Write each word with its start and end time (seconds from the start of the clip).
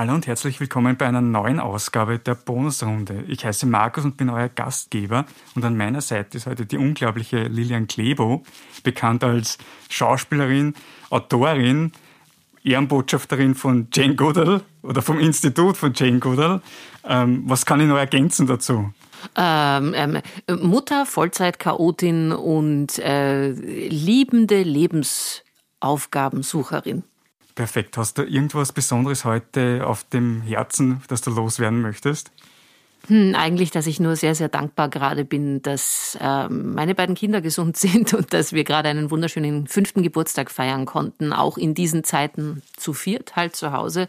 Hallo 0.00 0.14
und 0.14 0.26
herzlich 0.26 0.58
willkommen 0.60 0.96
bei 0.96 1.06
einer 1.06 1.20
neuen 1.20 1.60
Ausgabe 1.60 2.18
der 2.18 2.34
Bonusrunde. 2.34 3.24
Ich 3.28 3.44
heiße 3.44 3.66
Markus 3.66 4.06
und 4.06 4.16
bin 4.16 4.30
euer 4.30 4.48
Gastgeber 4.48 5.26
und 5.54 5.62
an 5.62 5.76
meiner 5.76 6.00
Seite 6.00 6.38
ist 6.38 6.46
heute 6.46 6.64
die 6.64 6.78
unglaubliche 6.78 7.42
Lilian 7.42 7.86
Klebo, 7.86 8.42
bekannt 8.82 9.22
als 9.24 9.58
Schauspielerin, 9.90 10.72
Autorin, 11.10 11.92
Ehrenbotschafterin 12.64 13.54
von 13.54 13.88
Jane 13.92 14.16
Goodall 14.16 14.62
oder 14.80 15.02
vom 15.02 15.20
Institut 15.20 15.76
von 15.76 15.92
Jane 15.94 16.18
Goodall. 16.18 16.62
Ähm, 17.06 17.42
was 17.44 17.66
kann 17.66 17.80
ich 17.80 17.86
noch 17.86 17.98
ergänzen 17.98 18.46
dazu? 18.46 18.94
Ähm, 19.36 19.92
ähm, 19.94 20.22
Mutter, 20.62 21.04
Vollzeit-Chaotin 21.04 22.32
und 22.32 22.98
äh, 23.00 23.50
liebende 23.50 24.62
Lebensaufgabensucherin. 24.62 27.04
Perfekt. 27.60 27.98
Hast 27.98 28.16
du 28.16 28.22
irgendwas 28.22 28.72
Besonderes 28.72 29.26
heute 29.26 29.86
auf 29.86 30.02
dem 30.04 30.40
Herzen, 30.40 31.02
das 31.08 31.20
du 31.20 31.30
loswerden 31.30 31.82
möchtest? 31.82 32.32
Hm, 33.08 33.34
eigentlich, 33.34 33.70
dass 33.70 33.86
ich 33.86 34.00
nur 34.00 34.16
sehr, 34.16 34.34
sehr 34.34 34.48
dankbar 34.48 34.88
gerade 34.88 35.26
bin, 35.26 35.60
dass 35.60 36.16
äh, 36.22 36.48
meine 36.48 36.94
beiden 36.94 37.14
Kinder 37.14 37.42
gesund 37.42 37.76
sind 37.76 38.14
und 38.14 38.32
dass 38.32 38.54
wir 38.54 38.64
gerade 38.64 38.88
einen 38.88 39.10
wunderschönen 39.10 39.66
fünften 39.66 40.02
Geburtstag 40.02 40.50
feiern 40.50 40.86
konnten, 40.86 41.34
auch 41.34 41.58
in 41.58 41.74
diesen 41.74 42.02
Zeiten 42.02 42.62
zu 42.78 42.94
viert 42.94 43.36
halt 43.36 43.54
zu 43.54 43.72
Hause. 43.72 44.08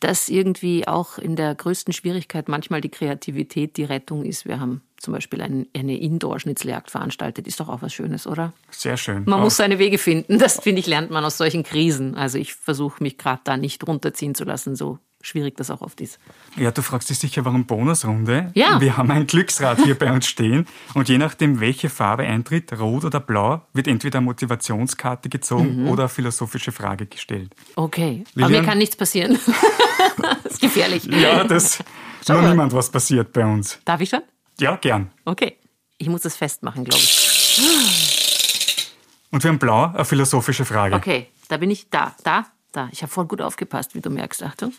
Dass 0.00 0.28
irgendwie 0.28 0.86
auch 0.86 1.16
in 1.16 1.34
der 1.34 1.54
größten 1.54 1.94
Schwierigkeit 1.94 2.46
manchmal 2.46 2.82
die 2.82 2.90
Kreativität 2.90 3.78
die 3.78 3.84
Rettung 3.84 4.22
ist. 4.26 4.44
Wir 4.44 4.60
haben 4.60 4.82
zum 4.96 5.12
Beispiel 5.12 5.42
ein, 5.42 5.66
eine 5.76 5.98
Indoor-Schnitzeljagd 5.98 6.90
veranstaltet. 6.90 7.46
Ist 7.46 7.60
doch 7.60 7.68
auch 7.68 7.82
was 7.82 7.92
Schönes, 7.92 8.26
oder? 8.26 8.52
Sehr 8.70 8.96
schön. 8.96 9.24
Man 9.26 9.40
auch. 9.40 9.44
muss 9.44 9.56
seine 9.56 9.78
Wege 9.78 9.98
finden. 9.98 10.38
Das, 10.38 10.60
finde 10.60 10.80
ich, 10.80 10.86
lernt 10.86 11.10
man 11.10 11.24
aus 11.24 11.38
solchen 11.38 11.62
Krisen. 11.62 12.14
Also 12.14 12.38
ich 12.38 12.54
versuche 12.54 13.02
mich 13.02 13.18
gerade 13.18 13.40
da 13.44 13.56
nicht 13.56 13.86
runterziehen 13.86 14.34
zu 14.34 14.44
lassen, 14.44 14.76
so 14.76 14.98
schwierig 15.26 15.56
das 15.56 15.70
auch 15.70 15.80
oft 15.80 16.00
ist. 16.00 16.18
Ja, 16.56 16.70
du 16.70 16.82
fragst 16.82 17.10
dich 17.10 17.18
sicher, 17.18 17.44
warum 17.44 17.66
Bonusrunde? 17.66 18.52
Ja. 18.54 18.80
Wir 18.80 18.96
haben 18.96 19.10
ein 19.10 19.26
Glücksrad 19.26 19.82
hier 19.82 19.98
bei 19.98 20.12
uns 20.12 20.26
stehen 20.26 20.66
und 20.94 21.08
je 21.08 21.18
nachdem, 21.18 21.60
welche 21.60 21.88
Farbe 21.88 22.22
eintritt, 22.22 22.72
rot 22.78 23.04
oder 23.04 23.20
blau, 23.20 23.62
wird 23.72 23.88
entweder 23.88 24.18
eine 24.18 24.26
Motivationskarte 24.26 25.28
gezogen 25.28 25.82
mhm. 25.82 25.88
oder 25.88 26.04
eine 26.04 26.08
philosophische 26.08 26.72
Frage 26.72 27.06
gestellt. 27.06 27.54
Okay, 27.74 28.24
Lilian? 28.34 28.52
aber 28.52 28.60
mir 28.60 28.66
kann 28.66 28.78
nichts 28.78 28.96
passieren. 28.96 29.38
das 30.42 30.52
ist 30.52 30.60
gefährlich. 30.60 31.04
Ja, 31.04 31.44
das 31.44 31.80
ist 32.20 32.28
noch 32.28 32.42
niemand 32.42 32.72
was 32.72 32.90
passiert 32.90 33.32
bei 33.32 33.44
uns. 33.44 33.80
Darf 33.84 34.00
ich 34.00 34.08
schon? 34.08 34.22
Ja, 34.58 34.76
gern. 34.76 35.10
Okay, 35.24 35.58
ich 35.98 36.08
muss 36.08 36.22
das 36.22 36.36
festmachen, 36.36 36.84
glaube 36.84 37.02
ich. 37.02 38.90
Und 39.30 39.42
wir 39.42 39.48
haben 39.50 39.58
blau, 39.58 39.92
eine 39.92 40.04
philosophische 40.04 40.64
Frage. 40.64 40.94
Okay, 40.94 41.28
da 41.48 41.56
bin 41.56 41.70
ich 41.70 41.90
da, 41.90 42.14
da, 42.24 42.46
da. 42.72 42.88
Ich 42.92 43.02
habe 43.02 43.12
voll 43.12 43.26
gut 43.26 43.42
aufgepasst, 43.42 43.94
wie 43.94 44.00
du 44.00 44.10
merkst. 44.10 44.42
Achtung. 44.42 44.72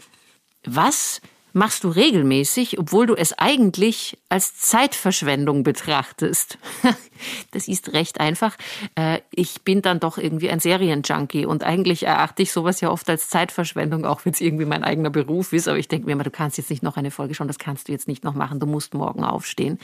Was 0.65 1.21
machst 1.57 1.83
du 1.83 1.89
regelmäßig, 1.89 2.79
obwohl 2.79 3.07
du 3.07 3.15
es 3.15 3.33
eigentlich 3.33 4.17
als 4.29 4.55
Zeitverschwendung 4.57 5.63
betrachtest? 5.63 6.57
das 7.51 7.67
ist 7.67 7.93
recht 7.93 8.19
einfach. 8.19 8.55
Äh, 8.95 9.21
ich 9.31 9.63
bin 9.63 9.81
dann 9.81 9.99
doch 9.99 10.17
irgendwie 10.17 10.49
ein 10.49 10.59
Serienjunkie 10.59 11.45
und 11.45 11.63
eigentlich 11.63 12.03
erachte 12.03 12.43
ich 12.43 12.51
sowas 12.51 12.79
ja 12.79 12.91
oft 12.91 13.09
als 13.09 13.29
Zeitverschwendung, 13.29 14.05
auch 14.05 14.23
wenn 14.23 14.33
es 14.33 14.41
irgendwie 14.41 14.65
mein 14.65 14.83
eigener 14.83 15.09
Beruf 15.09 15.51
ist. 15.51 15.67
Aber 15.67 15.79
ich 15.79 15.87
denke 15.87 16.05
mir 16.05 16.13
immer, 16.13 16.23
du 16.23 16.31
kannst 16.31 16.57
jetzt 16.57 16.69
nicht 16.69 16.83
noch 16.83 16.95
eine 16.95 17.11
Folge 17.11 17.33
schauen, 17.33 17.47
das 17.47 17.59
kannst 17.59 17.87
du 17.87 17.91
jetzt 17.91 18.07
nicht 18.07 18.23
noch 18.23 18.35
machen, 18.35 18.59
du 18.59 18.67
musst 18.67 18.93
morgen 18.93 19.23
aufstehen. 19.23 19.79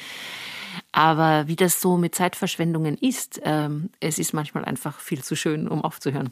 Aber 0.92 1.48
wie 1.48 1.56
das 1.56 1.82
so 1.82 1.98
mit 1.98 2.14
Zeitverschwendungen 2.16 2.98
ist, 2.98 3.42
ähm, 3.44 3.90
es 4.00 4.20
ist 4.20 4.34
manchmal 4.34 4.64
einfach 4.64 5.00
viel 5.00 5.24
zu 5.24 5.36
schön, 5.36 5.68
um 5.68 5.84
aufzuhören. 5.84 6.32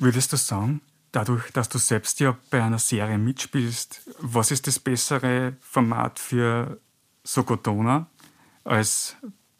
Würdest 0.00 0.32
du 0.32 0.36
sagen, 0.36 0.80
dadurch, 1.14 1.50
dass 1.52 1.68
du 1.68 1.78
selbst 1.78 2.20
ja 2.20 2.36
bei 2.50 2.62
einer 2.62 2.78
Serie 2.78 3.18
mitspielst, 3.18 4.02
was 4.18 4.50
ist 4.50 4.66
das 4.66 4.78
bessere 4.78 5.56
Format 5.60 6.18
für 6.18 6.80
Sokotona 7.22 8.06
als 8.64 9.16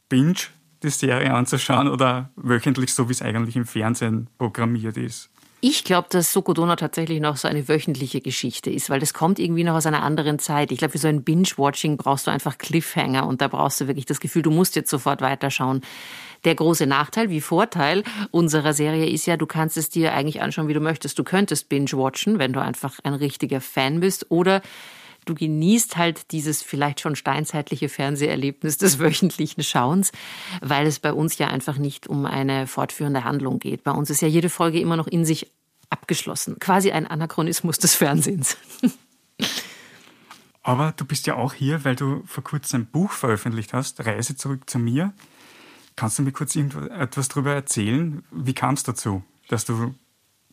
Binge 0.08 0.34
die 0.82 0.91
Serie 0.91 1.32
anzuschauen 1.32 1.88
oder 1.88 2.31
wöchentlich, 2.37 2.93
so 2.93 3.09
wie 3.09 3.12
es 3.12 3.22
eigentlich 3.22 3.56
im 3.56 3.66
Fernsehen 3.66 4.28
programmiert 4.38 4.97
ist? 4.97 5.31
Ich 5.66 5.82
glaube, 5.82 6.08
dass 6.10 6.30
Sokodona 6.30 6.76
tatsächlich 6.76 7.22
noch 7.22 7.38
so 7.38 7.48
eine 7.48 7.69
wöchentliche 7.69 8.20
Geschichte 8.20 8.69
ist, 8.69 8.91
weil 8.91 9.00
das 9.00 9.14
kommt 9.14 9.38
irgendwie 9.38 9.64
noch 9.64 9.76
aus 9.76 9.86
einer 9.86 10.02
anderen 10.02 10.38
Zeit. 10.38 10.70
Ich 10.70 10.76
glaube, 10.76 10.92
für 10.92 10.98
so 10.98 11.08
ein 11.08 11.25
Binge-Watching 11.25 11.97
brauchst 11.97 12.26
du 12.26 12.30
einfach 12.30 12.58
Cliffhanger 12.58 13.26
und 13.26 13.41
da 13.41 13.48
brauchst 13.48 13.80
du 13.80 13.86
wirklich 13.86 14.04
das 14.04 14.20
Gefühl, 14.20 14.42
du 14.42 14.50
musst 14.50 14.76
jetzt 14.76 14.91
sofort 14.91 15.22
weiterschauen. 15.22 15.80
Der 16.44 16.54
große 16.54 16.86
Nachteil 16.86 17.30
wie 17.30 17.41
Vorteil 17.41 18.04
unserer 18.30 18.75
Serie 18.75 19.08
ist 19.08 19.25
ja, 19.25 19.38
du 19.38 19.47
kannst 19.47 19.78
es 19.78 19.88
dir 19.88 20.12
eigentlich 20.12 20.42
anschauen, 20.42 20.69
wie 20.69 20.75
du 20.75 20.80
möchtest. 20.80 21.19
Du 21.19 21.25
könntest 21.25 21.70
binge-watchen, 21.70 22.38
wenn 22.38 22.52
du 22.52 22.60
einfach 22.60 22.98
ein 23.02 23.14
richtiger 23.14 23.62
Fan 23.62 24.00
bist 24.00 24.26
oder 24.31 24.60
du 25.25 25.35
genießt 25.35 25.97
halt 25.97 26.33
dieses 26.33 26.62
vielleicht 26.62 27.01
schon 27.01 27.17
steinzeitliche 27.17 27.89
Fernseherlebnis 27.89 28.79
des 28.79 28.99
wöchentlichen 29.01 29.62
Schauens, 29.62 30.12
weil 30.61 30.87
es 30.87 30.99
bei 30.99 31.12
uns 31.12 31.39
ja 31.39 31.49
einfach 31.49 31.79
nicht 31.79 32.07
um 32.07 32.27
eine 32.27 32.67
fortführende 32.67 33.25
Handlung 33.25 33.59
geht. 33.59 33.85
Bei 33.85 33.93
uns 33.93 34.11
ist 34.11 34.23
ja 34.23 34.29
jede 34.29 34.51
Folge 34.51 34.81
immer 34.81 34.97
noch 34.97 35.07
in 35.07 35.25
sich 35.25 35.51
abgeschlossen. 35.91 36.59
Quasi 36.59 36.91
ein 36.91 37.07
Anachronismus 37.07 37.79
des 37.79 37.95
Fernsehens. 37.95 38.57
Aber 40.62 40.95
du 40.97 41.05
bist 41.05 41.27
ja 41.27 41.37
auch 41.37 41.53
hier, 41.53 41.85
weil 41.85 41.95
du 41.95 42.23
vor 42.27 42.43
kurzem 42.43 42.83
ein 42.83 42.87
Buch 42.87 43.12
veröffentlicht 43.12 43.75
hast, 43.75 44.05
Reise 44.05 44.35
zurück 44.35 44.69
zu 44.69 44.79
mir. 44.79 45.12
Kannst 45.95 46.19
du 46.19 46.23
mir 46.23 46.33
kurz 46.33 46.56
etwas 46.56 47.29
darüber 47.29 47.53
erzählen? 47.53 48.25
Wie 48.31 48.55
kam 48.55 48.75
es 48.75 48.83
dazu, 48.83 49.23
dass 49.49 49.67
du 49.67 49.95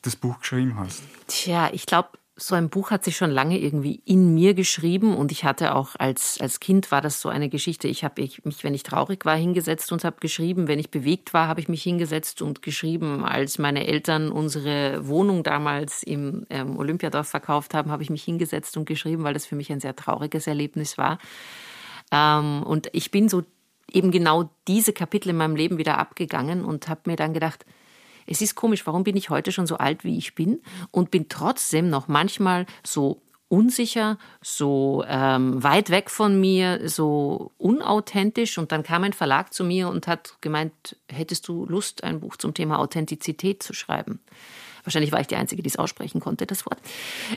das 0.02 0.18
Buch 0.18 0.40
geschrieben 0.40 0.76
hast? 0.78 1.02
Tja, 1.28 1.70
ich 1.72 1.86
glaube, 1.86 2.10
so 2.42 2.56
ein 2.56 2.70
Buch 2.70 2.92
hat 2.92 3.04
sich 3.04 3.18
schon 3.18 3.30
lange 3.30 3.60
irgendwie 3.60 4.02
in 4.06 4.34
mir 4.34 4.54
geschrieben 4.54 5.16
und 5.16 5.32
ich 5.32 5.44
hatte 5.44 5.76
auch 5.76 5.92
als, 6.00 6.40
als 6.42 6.60
Kind 6.60 6.92
war 6.92 7.02
das 7.02 7.22
so 7.22 7.30
eine 7.30 7.50
Geschichte. 7.50 7.88
Ich 7.88 8.04
habe 8.04 8.22
mich, 8.22 8.42
wenn 8.64 8.74
ich 8.74 8.84
traurig 8.84 9.26
war, 9.26 9.36
hingesetzt 9.36 9.92
und 9.92 10.04
habe 10.04 10.18
geschrieben. 10.20 10.68
Wenn 10.68 10.80
ich 10.80 10.90
bewegt 10.90 11.34
war, 11.34 11.48
habe 11.48 11.60
ich 11.60 11.70
mich 11.70 11.84
hingesetzt 11.84 12.42
und 12.42 12.62
geschrieben. 12.62 13.24
Als 13.24 13.60
meine 13.60 13.86
Eltern 13.86 14.32
unsere 14.32 15.08
Wohnung 15.08 15.44
damals 15.44 16.04
im 16.04 16.46
ähm, 16.50 16.78
Olympiadorf 16.78 17.28
verkauft 17.28 17.74
haben, 17.74 17.92
habe 17.92 18.04
ich 18.04 18.10
mich 18.10 18.24
hingesetzt 18.24 18.76
und 18.76 18.86
geschrieben, 18.86 19.24
weil 19.24 19.34
das 19.34 19.46
für 19.46 19.56
mich 19.56 19.72
ein 19.72 19.80
sehr 19.80 19.96
trauriges 19.96 20.48
Erlebnis 20.48 20.98
war. 20.98 21.20
Ähm, 22.12 22.64
und 22.64 22.90
ich 22.94 23.12
bin 23.12 23.30
so 23.30 23.44
eben 23.92 24.10
genau 24.10 24.50
diese 24.68 24.94
Kapitel 24.94 25.30
in 25.30 25.38
meinem 25.38 25.56
Leben 25.56 25.78
wieder 25.78 26.00
abgegangen 26.00 26.66
und 26.66 26.88
habe 26.88 27.02
mir 27.06 27.18
dann 27.18 27.34
gedacht, 27.34 27.66
es 28.28 28.42
ist 28.42 28.56
komisch, 28.56 28.86
warum 28.86 29.04
bin 29.04 29.18
ich 29.18 29.30
heute 29.30 29.52
schon 29.52 29.68
so 29.68 29.78
alt, 29.78 30.04
wie 30.04 30.18
ich 30.18 30.36
bin 30.36 30.62
und 30.92 31.12
bin 31.12 31.30
trotzdem 31.30 31.90
noch 31.90 32.08
manchmal 32.08 32.66
so 32.86 33.22
unsicher, 33.52 34.18
so 34.42 35.04
ähm, 35.08 35.62
weit 35.62 35.90
weg 35.90 36.10
von 36.10 36.40
mir, 36.40 36.88
so 36.88 37.52
unauthentisch. 37.58 38.58
Und 38.58 38.72
dann 38.72 38.82
kam 38.82 39.04
ein 39.04 39.12
Verlag 39.12 39.54
zu 39.54 39.66
mir 39.66 39.90
und 39.90 40.08
hat 40.08 40.38
gemeint, 40.40 40.96
hättest 41.12 41.50
du 41.50 41.66
Lust, 41.66 42.06
ein 42.06 42.22
Buch 42.22 42.38
zum 42.38 42.54
Thema 42.54 42.80
Authentizität 42.80 43.62
zu 43.62 43.74
schreiben? 43.74 44.22
Wahrscheinlich 44.84 45.12
war 45.12 45.20
ich 45.20 45.28
die 45.28 45.36
Einzige, 45.36 45.62
die 45.62 45.70
es 45.70 45.76
aussprechen 45.76 46.22
konnte, 46.22 46.48
das 46.48 46.66
Wort. 46.66 46.80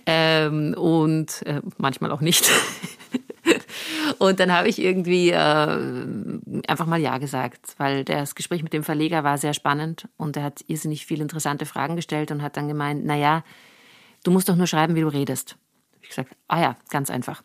Ähm, 0.07 0.75
und 0.79 1.43
äh, 1.47 1.61
manchmal 1.79 2.13
auch 2.13 2.21
nicht. 2.21 2.49
Und 4.19 4.41
dann 4.41 4.53
habe 4.53 4.69
ich 4.69 4.81
irgendwie 4.81 5.31
äh, 5.31 5.39
einfach 6.67 6.87
mal 6.87 7.01
Ja 7.01 7.19
gesagt, 7.19 7.75
weil 7.79 8.05
das 8.05 8.35
Gespräch 8.35 8.63
mit 8.63 8.73
dem 8.73 8.83
Verleger 8.83 9.25
war 9.25 9.39
sehr 9.39 9.55
spannend 9.55 10.09
und 10.17 10.37
er 10.37 10.45
hat 10.45 10.65
irrsinnig 10.67 11.07
viele 11.07 11.23
interessante 11.23 11.67
Fragen 11.67 11.97
gestellt 11.97 12.31
und 12.31 12.43
hat 12.43 12.57
dann 12.57 12.69
gemeint, 12.69 13.03
na 13.05 13.17
ja, 13.17 13.45
du 14.25 14.31
musst 14.31 14.49
doch 14.49 14.57
nur 14.57 14.67
schreiben, 14.67 14.95
wie 14.95 15.01
du 15.01 15.09
redest. 15.09 15.57
Ich 16.03 16.09
gesagt, 16.09 16.35
ah 16.49 16.61
ja, 16.61 16.77
ganz 16.91 17.11
einfach. 17.11 17.43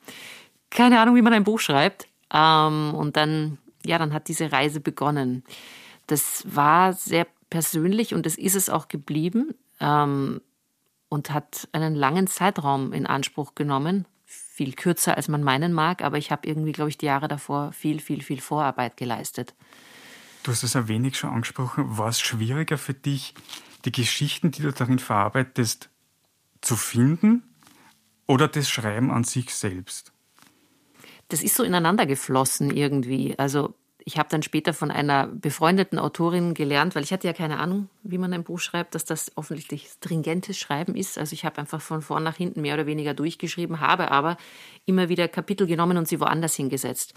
Keine 0.69 0.99
Ahnung, 0.99 1.15
wie 1.15 1.21
man 1.21 1.33
ein 1.33 1.43
Buch 1.43 1.59
schreibt. 1.59 2.07
Ähm, 2.33 2.93
und 2.93 3.17
dann, 3.17 3.57
ja, 3.85 3.97
dann 3.97 4.13
hat 4.13 4.27
diese 4.27 4.51
Reise 4.51 4.79
begonnen. 4.79 5.43
Das 6.07 6.43
war 6.45 6.93
sehr 6.93 7.27
persönlich 7.49 8.13
und 8.13 8.25
das 8.25 8.37
ist 8.37 8.55
es 8.55 8.69
auch 8.69 8.87
geblieben 8.87 9.55
ähm, 9.79 10.41
und 11.07 11.31
hat 11.31 11.67
einen 11.71 11.95
langen 11.95 12.27
Zeitraum 12.27 12.93
in 12.93 13.05
Anspruch 13.05 13.55
genommen, 13.55 14.05
viel 14.59 14.73
kürzer, 14.73 15.15
als 15.15 15.29
man 15.29 15.41
meinen 15.41 15.71
mag, 15.71 16.03
aber 16.03 16.17
ich 16.17 16.31
habe 16.31 16.45
irgendwie, 16.45 16.73
glaube 16.73 16.89
ich, 16.89 16.97
die 16.97 17.05
Jahre 17.05 17.29
davor 17.29 17.71
viel, 17.71 18.01
viel, 18.01 18.21
viel 18.21 18.41
Vorarbeit 18.41 18.97
geleistet. 18.97 19.55
Du 20.43 20.51
hast 20.51 20.63
es 20.63 20.75
ein 20.75 20.89
wenig 20.89 21.15
schon 21.17 21.29
angesprochen. 21.29 21.97
War 21.97 22.09
es 22.09 22.19
schwieriger 22.19 22.77
für 22.77 22.93
dich, 22.93 23.35
die 23.85 23.93
Geschichten, 23.93 24.51
die 24.51 24.61
du 24.61 24.73
darin 24.73 24.99
verarbeitest, 24.99 25.89
zu 26.59 26.75
finden 26.75 27.43
oder 28.27 28.49
das 28.49 28.69
Schreiben 28.69 29.11
an 29.11 29.23
sich 29.23 29.55
selbst? 29.55 30.11
Das 31.29 31.41
ist 31.41 31.55
so 31.55 31.63
ineinander 31.63 32.05
geflossen 32.05 32.69
irgendwie. 32.69 33.39
Also 33.39 33.75
ich 34.05 34.17
habe 34.17 34.29
dann 34.29 34.41
später 34.43 34.73
von 34.73 34.91
einer 34.91 35.27
befreundeten 35.27 35.99
Autorin 35.99 36.53
gelernt, 36.53 36.95
weil 36.95 37.03
ich 37.03 37.11
hatte 37.11 37.27
ja 37.27 37.33
keine 37.33 37.59
Ahnung, 37.59 37.89
wie 38.01 38.17
man 38.17 38.33
ein 38.33 38.43
Buch 38.43 38.59
schreibt, 38.59 38.95
dass 38.95 39.05
das 39.05 39.31
offensichtlich 39.35 39.89
stringentes 39.89 40.57
Schreiben 40.57 40.95
ist. 40.95 41.17
Also 41.17 41.33
ich 41.33 41.43
habe 41.45 41.59
einfach 41.59 41.81
von 41.81 42.01
vorn 42.01 42.23
nach 42.23 42.37
hinten 42.37 42.61
mehr 42.61 42.75
oder 42.75 42.85
weniger 42.85 43.13
durchgeschrieben, 43.13 43.81
habe 43.81 44.11
aber 44.11 44.37
immer 44.85 45.09
wieder 45.09 45.27
Kapitel 45.27 45.67
genommen 45.67 45.97
und 45.97 46.07
sie 46.07 46.19
woanders 46.19 46.55
hingesetzt. 46.55 47.13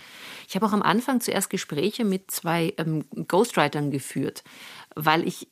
Ich 0.48 0.56
habe 0.56 0.66
auch 0.66 0.72
am 0.72 0.82
Anfang 0.82 1.20
zuerst 1.20 1.50
Gespräche 1.50 2.04
mit 2.04 2.30
zwei 2.30 2.74
ähm, 2.78 3.04
Ghostwritern 3.28 3.90
geführt, 3.90 4.42
weil 4.96 5.26
ich, 5.26 5.48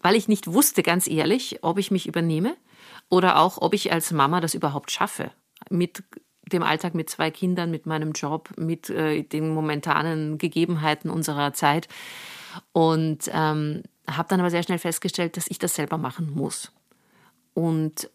weil 0.00 0.16
ich 0.16 0.28
nicht 0.28 0.48
wusste, 0.48 0.82
ganz 0.82 1.08
ehrlich, 1.08 1.60
ob 1.62 1.78
ich 1.78 1.90
mich 1.90 2.06
übernehme 2.06 2.56
oder 3.08 3.38
auch, 3.38 3.58
ob 3.58 3.74
ich 3.74 3.92
als 3.92 4.10
Mama 4.10 4.40
das 4.40 4.54
überhaupt 4.54 4.90
schaffe. 4.90 5.30
Mit 5.70 6.02
dem 6.52 6.62
Alltag 6.62 6.94
mit 6.94 7.10
zwei 7.10 7.30
Kindern, 7.30 7.70
mit 7.70 7.86
meinem 7.86 8.12
Job, 8.12 8.50
mit 8.56 8.90
äh, 8.90 9.22
den 9.22 9.52
momentanen 9.54 10.38
Gegebenheiten 10.38 11.10
unserer 11.10 11.52
Zeit. 11.52 11.88
Und 12.72 13.30
ähm, 13.32 13.82
habe 14.08 14.28
dann 14.28 14.40
aber 14.40 14.50
sehr 14.50 14.62
schnell 14.62 14.78
festgestellt, 14.78 15.36
dass 15.36 15.48
ich 15.48 15.58
das 15.58 15.74
selber 15.74 15.98
machen 15.98 16.32
muss. 16.34 16.72
Und 17.54 18.10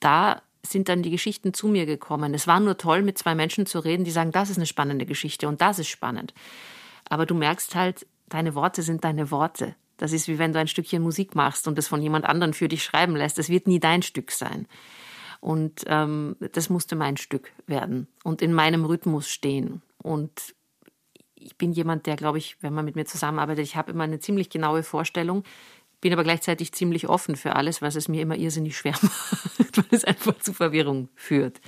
da 0.00 0.42
sind 0.64 0.88
dann 0.88 1.02
die 1.02 1.10
Geschichten 1.10 1.54
zu 1.54 1.68
mir 1.68 1.86
gekommen. 1.86 2.34
Es 2.34 2.46
war 2.46 2.60
nur 2.60 2.78
toll, 2.78 3.02
mit 3.02 3.18
zwei 3.18 3.34
Menschen 3.34 3.66
zu 3.66 3.80
reden, 3.80 4.04
die 4.04 4.10
sagen, 4.10 4.32
das 4.32 4.50
ist 4.50 4.56
eine 4.56 4.66
spannende 4.66 5.06
Geschichte 5.06 5.48
und 5.48 5.60
das 5.60 5.78
ist 5.78 5.88
spannend. 5.88 6.34
Aber 7.08 7.26
du 7.26 7.34
merkst 7.34 7.74
halt, 7.74 8.06
deine 8.28 8.54
Worte 8.54 8.82
sind 8.82 9.04
deine 9.04 9.30
Worte. 9.30 9.74
Das 9.96 10.12
ist 10.12 10.28
wie 10.28 10.38
wenn 10.38 10.52
du 10.52 10.58
ein 10.58 10.68
Stückchen 10.68 11.02
Musik 11.02 11.34
machst 11.34 11.68
und 11.68 11.78
es 11.78 11.88
von 11.88 12.02
jemand 12.02 12.24
anderen 12.24 12.54
für 12.54 12.68
dich 12.68 12.82
schreiben 12.82 13.16
lässt. 13.16 13.38
Es 13.38 13.48
wird 13.48 13.66
nie 13.66 13.80
dein 13.80 14.02
Stück 14.02 14.30
sein. 14.30 14.66
Und 15.42 15.82
ähm, 15.86 16.36
das 16.52 16.70
musste 16.70 16.94
mein 16.94 17.16
Stück 17.16 17.50
werden 17.66 18.06
und 18.22 18.42
in 18.42 18.52
meinem 18.52 18.84
Rhythmus 18.84 19.28
stehen. 19.28 19.82
Und 19.98 20.54
ich 21.34 21.58
bin 21.58 21.72
jemand, 21.72 22.06
der, 22.06 22.14
glaube 22.14 22.38
ich, 22.38 22.56
wenn 22.60 22.72
man 22.72 22.84
mit 22.84 22.94
mir 22.94 23.06
zusammenarbeitet, 23.06 23.64
ich 23.64 23.74
habe 23.74 23.90
immer 23.90 24.04
eine 24.04 24.20
ziemlich 24.20 24.50
genaue 24.50 24.84
Vorstellung, 24.84 25.42
bin 26.00 26.12
aber 26.12 26.22
gleichzeitig 26.22 26.72
ziemlich 26.72 27.08
offen 27.08 27.34
für 27.34 27.56
alles, 27.56 27.82
was 27.82 27.96
es 27.96 28.06
mir 28.06 28.22
immer 28.22 28.36
irrsinnig 28.36 28.76
schwer 28.76 28.94
macht, 29.02 29.78
weil 29.78 29.84
es 29.90 30.04
einfach 30.04 30.38
zu 30.38 30.52
Verwirrung 30.52 31.08
führt. 31.16 31.60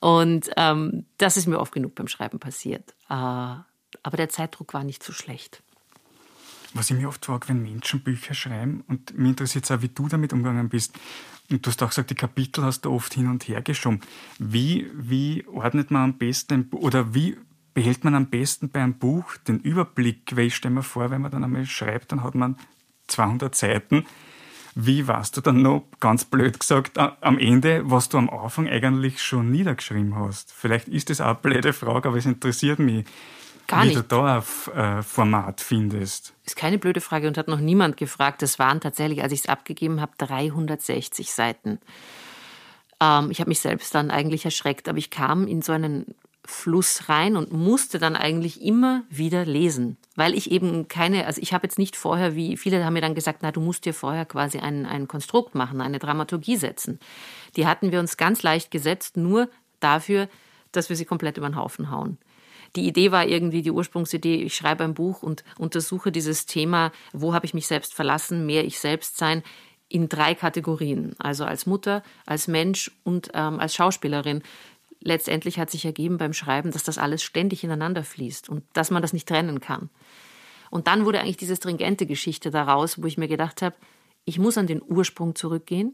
Und 0.00 0.50
ähm, 0.56 1.06
das 1.18 1.36
ist 1.36 1.46
mir 1.46 1.60
oft 1.60 1.72
genug 1.72 1.94
beim 1.94 2.08
Schreiben 2.08 2.40
passiert. 2.40 2.90
Äh, 3.08 3.14
aber 3.14 4.16
der 4.16 4.30
Zeitdruck 4.30 4.74
war 4.74 4.82
nicht 4.82 5.04
so 5.04 5.12
schlecht. 5.12 5.62
Was 6.74 6.90
ich 6.90 6.96
mir 6.96 7.08
oft 7.08 7.24
frage, 7.24 7.48
wenn 7.48 7.62
Menschen 7.62 8.00
Bücher 8.00 8.34
schreiben, 8.34 8.84
und 8.88 9.16
mir 9.16 9.28
interessiert 9.28 9.64
es 9.64 9.70
auch, 9.70 9.80
wie 9.80 9.88
du 9.88 10.08
damit 10.08 10.32
umgegangen 10.32 10.68
bist, 10.68 10.92
und 11.50 11.64
du 11.64 11.70
hast 11.70 11.82
auch 11.82 11.88
gesagt, 11.88 12.10
die 12.10 12.14
Kapitel 12.14 12.64
hast 12.64 12.82
du 12.84 12.90
oft 12.90 13.14
hin 13.14 13.28
und 13.28 13.46
her 13.48 13.62
geschoben. 13.62 14.00
Wie, 14.38 14.90
wie 14.94 15.46
ordnet 15.46 15.90
man 15.90 16.02
am 16.02 16.18
besten, 16.18 16.68
oder 16.72 17.14
wie 17.14 17.36
behält 17.74 18.02
man 18.02 18.14
am 18.14 18.26
besten 18.26 18.70
bei 18.70 18.82
einem 18.82 18.94
Buch 18.94 19.36
den 19.46 19.60
Überblick? 19.60 20.36
Weil 20.36 20.46
ich 20.46 20.56
stelle 20.56 20.74
mir 20.74 20.82
vor, 20.82 21.10
wenn 21.10 21.22
man 21.22 21.30
dann 21.30 21.44
einmal 21.44 21.66
schreibt, 21.66 22.12
dann 22.12 22.22
hat 22.22 22.34
man 22.34 22.56
200 23.08 23.54
Seiten. 23.54 24.06
Wie 24.74 25.06
warst 25.06 25.36
du 25.36 25.40
dann 25.40 25.62
noch, 25.62 25.86
ganz 26.00 26.24
blöd 26.24 26.58
gesagt, 26.58 26.98
am 26.98 27.38
Ende, 27.38 27.88
was 27.88 28.08
du 28.08 28.18
am 28.18 28.28
Anfang 28.28 28.68
eigentlich 28.68 29.22
schon 29.22 29.52
niedergeschrieben 29.52 30.16
hast? 30.16 30.52
Vielleicht 30.52 30.88
ist 30.88 31.10
das 31.10 31.20
auch 31.20 31.26
eine 31.26 31.34
blöde 31.36 31.72
Frage, 31.72 32.08
aber 32.08 32.18
es 32.18 32.26
interessiert 32.26 32.80
mich. 32.80 33.04
Gar 33.66 33.84
wie 33.84 33.88
nicht. 33.88 33.98
du 33.98 34.02
da 34.02 34.42
ein 34.72 34.98
äh, 34.98 35.02
Format 35.02 35.60
findest. 35.60 36.34
Ist 36.44 36.56
keine 36.56 36.78
blöde 36.78 37.00
Frage 37.00 37.28
und 37.28 37.38
hat 37.38 37.48
noch 37.48 37.60
niemand 37.60 37.96
gefragt. 37.96 38.42
Es 38.42 38.58
waren 38.58 38.80
tatsächlich, 38.80 39.22
als 39.22 39.32
ich 39.32 39.40
es 39.40 39.48
abgegeben 39.48 40.00
habe, 40.00 40.12
360 40.18 41.32
Seiten. 41.32 41.78
Ähm, 43.00 43.30
ich 43.30 43.40
habe 43.40 43.48
mich 43.48 43.60
selbst 43.60 43.94
dann 43.94 44.10
eigentlich 44.10 44.44
erschreckt, 44.44 44.88
aber 44.88 44.98
ich 44.98 45.10
kam 45.10 45.46
in 45.46 45.62
so 45.62 45.72
einen 45.72 46.14
Fluss 46.46 47.08
rein 47.08 47.36
und 47.36 47.52
musste 47.52 47.98
dann 47.98 48.16
eigentlich 48.16 48.60
immer 48.60 49.02
wieder 49.08 49.46
lesen, 49.46 49.96
weil 50.14 50.34
ich 50.34 50.50
eben 50.50 50.88
keine, 50.88 51.26
also 51.26 51.40
ich 51.40 51.54
habe 51.54 51.66
jetzt 51.66 51.78
nicht 51.78 51.96
vorher, 51.96 52.36
wie 52.36 52.58
viele 52.58 52.84
haben 52.84 52.92
mir 52.92 53.00
dann 53.00 53.14
gesagt, 53.14 53.38
na, 53.40 53.50
du 53.50 53.62
musst 53.62 53.86
dir 53.86 53.94
vorher 53.94 54.26
quasi 54.26 54.58
ein, 54.58 54.84
ein 54.84 55.08
Konstrukt 55.08 55.54
machen, 55.54 55.80
eine 55.80 55.98
Dramaturgie 55.98 56.56
setzen. 56.56 57.00
Die 57.56 57.66
hatten 57.66 57.92
wir 57.92 58.00
uns 58.00 58.18
ganz 58.18 58.42
leicht 58.42 58.70
gesetzt, 58.70 59.16
nur 59.16 59.48
dafür, 59.80 60.28
dass 60.72 60.90
wir 60.90 60.96
sie 60.96 61.06
komplett 61.06 61.38
über 61.38 61.48
den 61.48 61.56
Haufen 61.56 61.90
hauen 61.90 62.18
die 62.76 62.86
Idee 62.86 63.12
war 63.12 63.26
irgendwie 63.26 63.62
die 63.62 63.70
Ursprungsidee, 63.70 64.42
ich 64.42 64.54
schreibe 64.56 64.84
ein 64.84 64.94
Buch 64.94 65.22
und 65.22 65.44
untersuche 65.58 66.10
dieses 66.10 66.46
Thema, 66.46 66.92
wo 67.12 67.32
habe 67.34 67.46
ich 67.46 67.54
mich 67.54 67.66
selbst 67.66 67.94
verlassen, 67.94 68.46
mehr 68.46 68.64
ich 68.64 68.78
selbst 68.78 69.16
sein, 69.16 69.42
in 69.88 70.08
drei 70.08 70.34
Kategorien. 70.34 71.14
Also 71.18 71.44
als 71.44 71.66
Mutter, 71.66 72.02
als 72.26 72.48
Mensch 72.48 72.90
und 73.04 73.30
ähm, 73.34 73.60
als 73.60 73.74
Schauspielerin. 73.74 74.42
Letztendlich 75.00 75.58
hat 75.58 75.70
sich 75.70 75.84
ergeben 75.84 76.18
beim 76.18 76.32
Schreiben, 76.32 76.72
dass 76.72 76.82
das 76.82 76.98
alles 76.98 77.22
ständig 77.22 77.62
ineinander 77.62 78.02
fließt 78.02 78.48
und 78.48 78.64
dass 78.72 78.90
man 78.90 79.02
das 79.02 79.12
nicht 79.12 79.28
trennen 79.28 79.60
kann. 79.60 79.90
Und 80.70 80.88
dann 80.88 81.04
wurde 81.04 81.20
eigentlich 81.20 81.36
diese 81.36 81.56
stringente 81.56 82.06
Geschichte 82.06 82.50
daraus, 82.50 83.00
wo 83.00 83.06
ich 83.06 83.18
mir 83.18 83.28
gedacht 83.28 83.62
habe, 83.62 83.76
ich 84.24 84.38
muss 84.38 84.58
an 84.58 84.66
den 84.66 84.82
Ursprung 84.82 85.36
zurückgehen. 85.36 85.92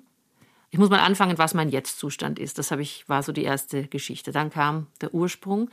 Ich 0.70 0.78
muss 0.78 0.88
mal 0.88 1.00
anfangen, 1.00 1.36
was 1.36 1.52
mein 1.52 1.68
Jetzt-Zustand 1.68 2.38
ist. 2.38 2.56
Das 2.58 2.70
habe 2.70 2.80
ich, 2.80 3.08
war 3.08 3.24
so 3.24 3.32
die 3.32 3.42
erste 3.42 3.88
Geschichte. 3.88 4.30
Dann 4.30 4.50
kam 4.50 4.86
der 5.00 5.12
Ursprung 5.12 5.68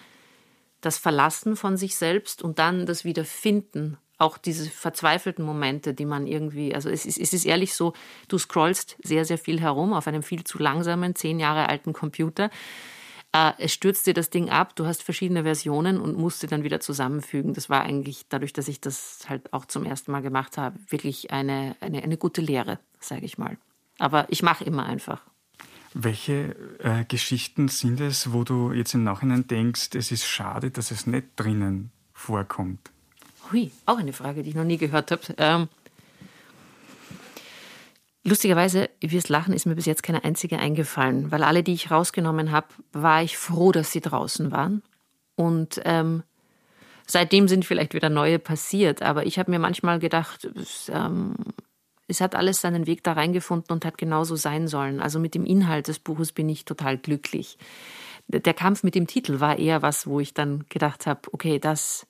das 0.82 0.98
Verlassen 0.98 1.56
von 1.56 1.78
sich 1.78 1.96
selbst 1.96 2.42
und 2.42 2.60
dann 2.60 2.86
das 2.86 3.04
Wiederfinden, 3.04 3.98
auch 4.18 4.38
diese 4.38 4.70
verzweifelten 4.70 5.46
Momente, 5.46 5.94
die 5.94 6.06
man 6.06 6.26
irgendwie, 6.26 6.74
also 6.74 6.90
es 6.90 7.06
ist, 7.06 7.20
es 7.20 7.34
ist 7.34 7.46
ehrlich 7.46 7.76
so, 7.76 7.94
du 8.28 8.38
scrollst 8.38 8.98
sehr, 9.04 9.26
sehr 9.26 9.38
viel 9.38 9.60
herum 9.60 9.94
auf 9.94 10.08
einem 10.08 10.24
viel 10.24 10.44
zu 10.44 10.58
langsamen, 10.58 11.16
zehn 11.16 11.40
Jahre 11.40 11.70
alten 11.70 11.94
Computer. 11.94 12.50
Äh, 13.32 13.52
es 13.60 13.74
stürzt 13.74 14.08
dir 14.08 14.14
das 14.14 14.30
Ding 14.30 14.50
ab, 14.50 14.76
du 14.76 14.86
hast 14.86 15.04
verschiedene 15.04 15.44
Versionen 15.44 16.00
und 16.00 16.18
musst 16.18 16.40
sie 16.40 16.48
dann 16.48 16.64
wieder 16.64 16.80
zusammenfügen. 16.80 17.54
Das 17.54 17.70
war 17.70 17.84
eigentlich, 17.84 18.26
dadurch, 18.30 18.54
dass 18.54 18.68
ich 18.68 18.82
das 18.82 19.26
halt 19.28 19.54
auch 19.54 19.66
zum 19.66 19.86
ersten 19.86 20.12
Mal 20.12 20.22
gemacht 20.22 20.58
habe, 20.58 20.80
wirklich 20.90 21.32
eine, 21.32 21.76
eine, 21.80 22.02
eine 22.02 22.18
gute 22.18 22.42
Lehre, 22.42 22.80
sage 23.00 23.26
ich 23.26 23.38
mal. 23.38 23.58
Aber 24.00 24.26
ich 24.30 24.42
mache 24.42 24.64
immer 24.64 24.86
einfach. 24.86 25.22
Welche 25.94 26.56
äh, 26.80 27.06
Geschichten 27.06 27.68
sind 27.68 28.00
es, 28.02 28.34
wo 28.34 28.44
du 28.44 28.72
jetzt 28.72 28.94
im 28.94 29.04
Nachhinein 29.04 29.48
denkst, 29.48 29.90
es 29.96 30.12
ist 30.12 30.26
schade, 30.26 30.72
dass 30.72 30.92
es 30.92 31.08
nicht 31.08 31.28
drinnen 31.36 31.92
vorkommt? 32.14 32.92
Hui, 33.52 33.72
auch 33.86 33.98
eine 33.98 34.14
Frage, 34.14 34.44
die 34.44 34.50
ich 34.50 34.56
noch 34.56 34.64
nie 34.64 34.78
gehört 34.78 35.12
habe. 35.12 35.22
Ähm, 35.38 35.70
lustigerweise, 38.24 38.90
wirst 39.00 39.30
lachen, 39.30 39.54
ist 39.54 39.66
mir 39.66 39.76
bis 39.76 39.86
jetzt 39.86 40.04
keine 40.04 40.24
einzige 40.24 40.60
eingefallen, 40.60 41.32
weil 41.32 41.44
alle, 41.44 41.64
die 41.64 41.74
ich 41.74 41.90
rausgenommen 41.90 42.52
habe, 42.52 42.68
war 42.92 43.24
ich 43.24 43.38
froh, 43.38 43.72
dass 43.72 43.92
sie 43.92 44.02
draußen 44.02 44.52
waren. 44.52 44.84
Und 45.36 45.82
ähm, 45.86 46.24
seitdem 47.06 47.48
sind 47.48 47.64
vielleicht 47.64 47.94
wieder 47.94 48.10
neue 48.10 48.40
passiert. 48.40 49.02
Aber 49.02 49.26
ich 49.26 49.40
habe 49.40 49.52
mir 49.52 49.60
manchmal 49.60 50.00
gedacht, 50.00 50.48
ähm, 50.90 51.36
es 52.08 52.22
hat 52.22 52.36
alles 52.36 52.62
seinen 52.62 52.88
Weg 52.88 53.04
da 53.04 53.14
reingefunden 53.14 53.74
und 53.74 53.86
hat 53.86 53.98
genauso 53.98 54.36
sein 54.36 54.68
sollen. 54.68 55.02
Also 55.02 55.20
mit 55.20 55.36
dem 55.36 55.46
Inhalt 55.46 55.88
des 55.88 56.00
Buches 56.00 56.32
bin 56.32 56.48
ich 56.50 56.66
total 56.66 56.98
glücklich. 56.98 57.58
Der 58.28 58.54
Kampf 58.54 58.84
mit 58.84 58.96
dem 58.96 59.08
Titel 59.08 59.40
war 59.40 59.58
eher 59.58 59.82
was, 59.82 60.08
wo 60.08 60.20
ich 60.20 60.34
dann 60.34 60.66
gedacht 60.70 61.06
habe, 61.06 61.22
okay, 61.32 61.60
das 61.60 62.08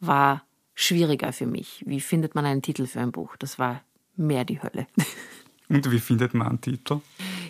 war 0.00 0.44
schwieriger 0.74 1.32
für 1.32 1.46
mich. 1.46 1.82
Wie 1.86 2.00
findet 2.00 2.34
man 2.34 2.44
einen 2.44 2.62
Titel 2.62 2.86
für 2.86 3.00
ein 3.00 3.12
Buch? 3.12 3.36
Das 3.36 3.58
war 3.58 3.82
mehr 4.16 4.44
die 4.44 4.62
Hölle. 4.62 4.86
Und 5.68 5.90
wie 5.90 5.98
findet 5.98 6.34
man 6.34 6.48
einen 6.48 6.60
Titel? 6.60 7.00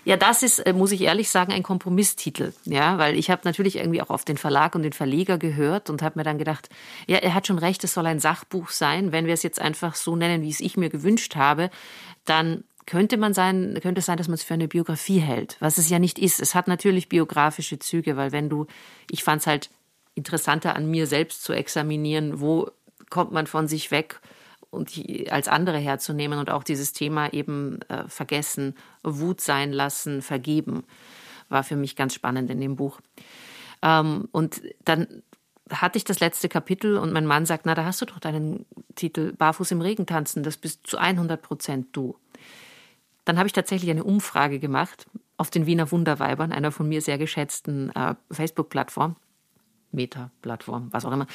Ja, 0.04 0.16
das 0.16 0.42
ist, 0.42 0.58
äh, 0.60 0.72
muss 0.72 0.92
ich 0.92 1.02
ehrlich 1.02 1.30
sagen, 1.30 1.52
ein 1.52 1.62
Kompromisstitel. 1.62 2.52
Ja, 2.64 2.98
weil 2.98 3.16
ich 3.18 3.30
habe 3.30 3.42
natürlich 3.44 3.76
irgendwie 3.76 4.02
auch 4.02 4.10
auf 4.10 4.24
den 4.24 4.36
Verlag 4.36 4.74
und 4.74 4.82
den 4.82 4.92
Verleger 4.92 5.38
gehört 5.38 5.88
und 5.90 6.02
habe 6.02 6.18
mir 6.18 6.24
dann 6.24 6.38
gedacht, 6.38 6.68
ja, 7.06 7.18
er 7.18 7.34
hat 7.34 7.46
schon 7.46 7.58
recht, 7.58 7.82
es 7.84 7.94
soll 7.94 8.06
ein 8.06 8.20
Sachbuch 8.20 8.70
sein. 8.70 9.12
Wenn 9.12 9.26
wir 9.26 9.34
es 9.34 9.42
jetzt 9.42 9.60
einfach 9.60 9.94
so 9.94 10.16
nennen, 10.16 10.42
wie 10.42 10.50
es 10.50 10.60
ich 10.60 10.76
mir 10.76 10.90
gewünscht 10.90 11.36
habe, 11.36 11.70
dann 12.24 12.64
könnte 12.86 13.16
man 13.16 13.32
sein, 13.32 13.78
könnte 13.82 14.00
es 14.00 14.06
sein, 14.06 14.18
dass 14.18 14.28
man 14.28 14.34
es 14.34 14.44
für 14.44 14.54
eine 14.54 14.68
Biografie 14.68 15.20
hält, 15.20 15.56
was 15.60 15.78
es 15.78 15.88
ja 15.88 15.98
nicht 15.98 16.18
ist. 16.18 16.40
Es 16.40 16.54
hat 16.54 16.68
natürlich 16.68 17.08
biografische 17.08 17.78
Züge, 17.78 18.16
weil 18.16 18.30
wenn 18.32 18.50
du, 18.50 18.66
ich 19.10 19.24
fand 19.24 19.40
es 19.40 19.46
halt 19.46 19.70
interessanter 20.14 20.76
an 20.76 20.90
mir 20.90 21.06
selbst 21.06 21.42
zu 21.42 21.54
examinieren, 21.54 22.40
wo 22.40 22.70
kommt 23.08 23.32
man 23.32 23.46
von 23.46 23.68
sich 23.68 23.90
weg 23.90 24.20
und 24.74 24.90
als 25.30 25.48
andere 25.48 25.78
herzunehmen 25.78 26.38
und 26.38 26.50
auch 26.50 26.64
dieses 26.64 26.92
Thema 26.92 27.32
eben 27.32 27.80
äh, 27.88 28.08
vergessen, 28.08 28.74
Wut 29.02 29.40
sein 29.40 29.72
lassen, 29.72 30.22
vergeben, 30.22 30.84
war 31.48 31.64
für 31.64 31.76
mich 31.76 31.96
ganz 31.96 32.14
spannend 32.14 32.50
in 32.50 32.60
dem 32.60 32.76
Buch. 32.76 33.00
Ähm, 33.82 34.28
und 34.32 34.62
dann 34.84 35.22
hatte 35.70 35.96
ich 35.96 36.04
das 36.04 36.20
letzte 36.20 36.48
Kapitel 36.48 36.98
und 36.98 37.12
mein 37.12 37.26
Mann 37.26 37.46
sagt, 37.46 37.66
na, 37.66 37.74
da 37.74 37.84
hast 37.84 38.00
du 38.00 38.06
doch 38.06 38.18
deinen 38.18 38.66
Titel 38.94 39.32
Barfuß 39.32 39.70
im 39.70 39.80
Regen 39.80 40.06
tanzen, 40.06 40.42
das 40.42 40.56
bist 40.56 40.86
zu 40.86 40.98
100 40.98 41.40
Prozent 41.40 41.88
du. 41.92 42.16
Dann 43.24 43.38
habe 43.38 43.46
ich 43.46 43.54
tatsächlich 43.54 43.90
eine 43.90 44.04
Umfrage 44.04 44.58
gemacht 44.58 45.06
auf 45.36 45.50
den 45.50 45.66
Wiener 45.66 45.90
Wunderweibern, 45.90 46.52
einer 46.52 46.70
von 46.70 46.88
mir 46.88 47.00
sehr 47.00 47.18
geschätzten 47.18 47.90
äh, 47.94 48.14
Facebook-Plattform. 48.30 49.16
Meta-Plattform, 49.94 50.88
was 50.92 51.04
auch 51.04 51.12
immer. 51.12 51.26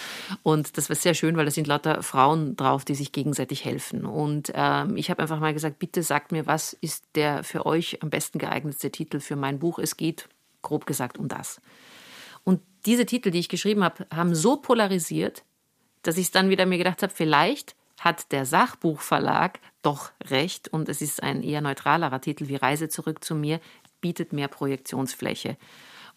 Und 0.44 0.78
das 0.78 0.90
war 0.90 0.96
sehr 0.96 1.14
schön, 1.14 1.38
weil 1.38 1.46
da 1.46 1.52
sind 1.52 1.68
lauter 1.68 2.04
Frauen 2.04 2.56
drauf, 2.56 2.86
die 2.86 2.96
sich 2.96 3.12
gegenseitig 3.12 3.66
helfen. 3.66 4.06
Und 4.06 4.52
ähm, 4.54 4.98
ich 4.98 5.10
habe 5.10 5.22
einfach 5.22 5.40
mal 5.40 5.54
gesagt, 5.54 5.80
bitte 5.80 6.04
sagt 6.04 6.32
mir, 6.32 6.48
was 6.48 6.74
ist 6.74 7.06
der 7.16 7.44
für 7.44 7.66
euch 7.66 8.02
am 8.04 8.10
besten 8.10 8.40
geeignetste 8.40 8.92
Titel 8.92 9.20
für 9.20 9.36
mein 9.36 9.60
Buch? 9.60 9.80
Es 9.80 9.98
geht, 9.98 10.30
grob 10.62 10.86
gesagt, 10.86 11.18
um 11.18 11.28
das. 11.28 11.62
Und 12.44 12.62
diese 12.86 13.06
Titel, 13.06 13.32
die 13.32 13.40
ich 13.40 13.50
geschrieben 13.50 13.84
habe, 13.84 14.08
haben 14.14 14.36
so 14.36 14.58
polarisiert, 14.58 15.44
dass 16.04 16.18
ich 16.18 16.32
dann 16.32 16.50
wieder 16.50 16.66
mir 16.66 16.78
gedacht 16.78 17.04
habe, 17.04 17.14
vielleicht 17.14 17.76
hat 18.00 18.32
der 18.32 18.46
Sachbuchverlag 18.46 19.60
doch 19.82 20.12
recht 20.24 20.70
und 20.70 20.88
es 20.90 21.02
ist 21.02 21.22
ein 21.22 21.44
eher 21.44 21.62
neutralerer 21.62 22.22
Titel 22.22 22.48
wie 22.48 22.56
Reise 22.56 22.90
zurück 22.90 23.24
zu 23.24 23.36
mir, 23.36 23.60
bietet 24.02 24.34
mehr 24.34 24.48
Projektionsfläche. 24.48 25.58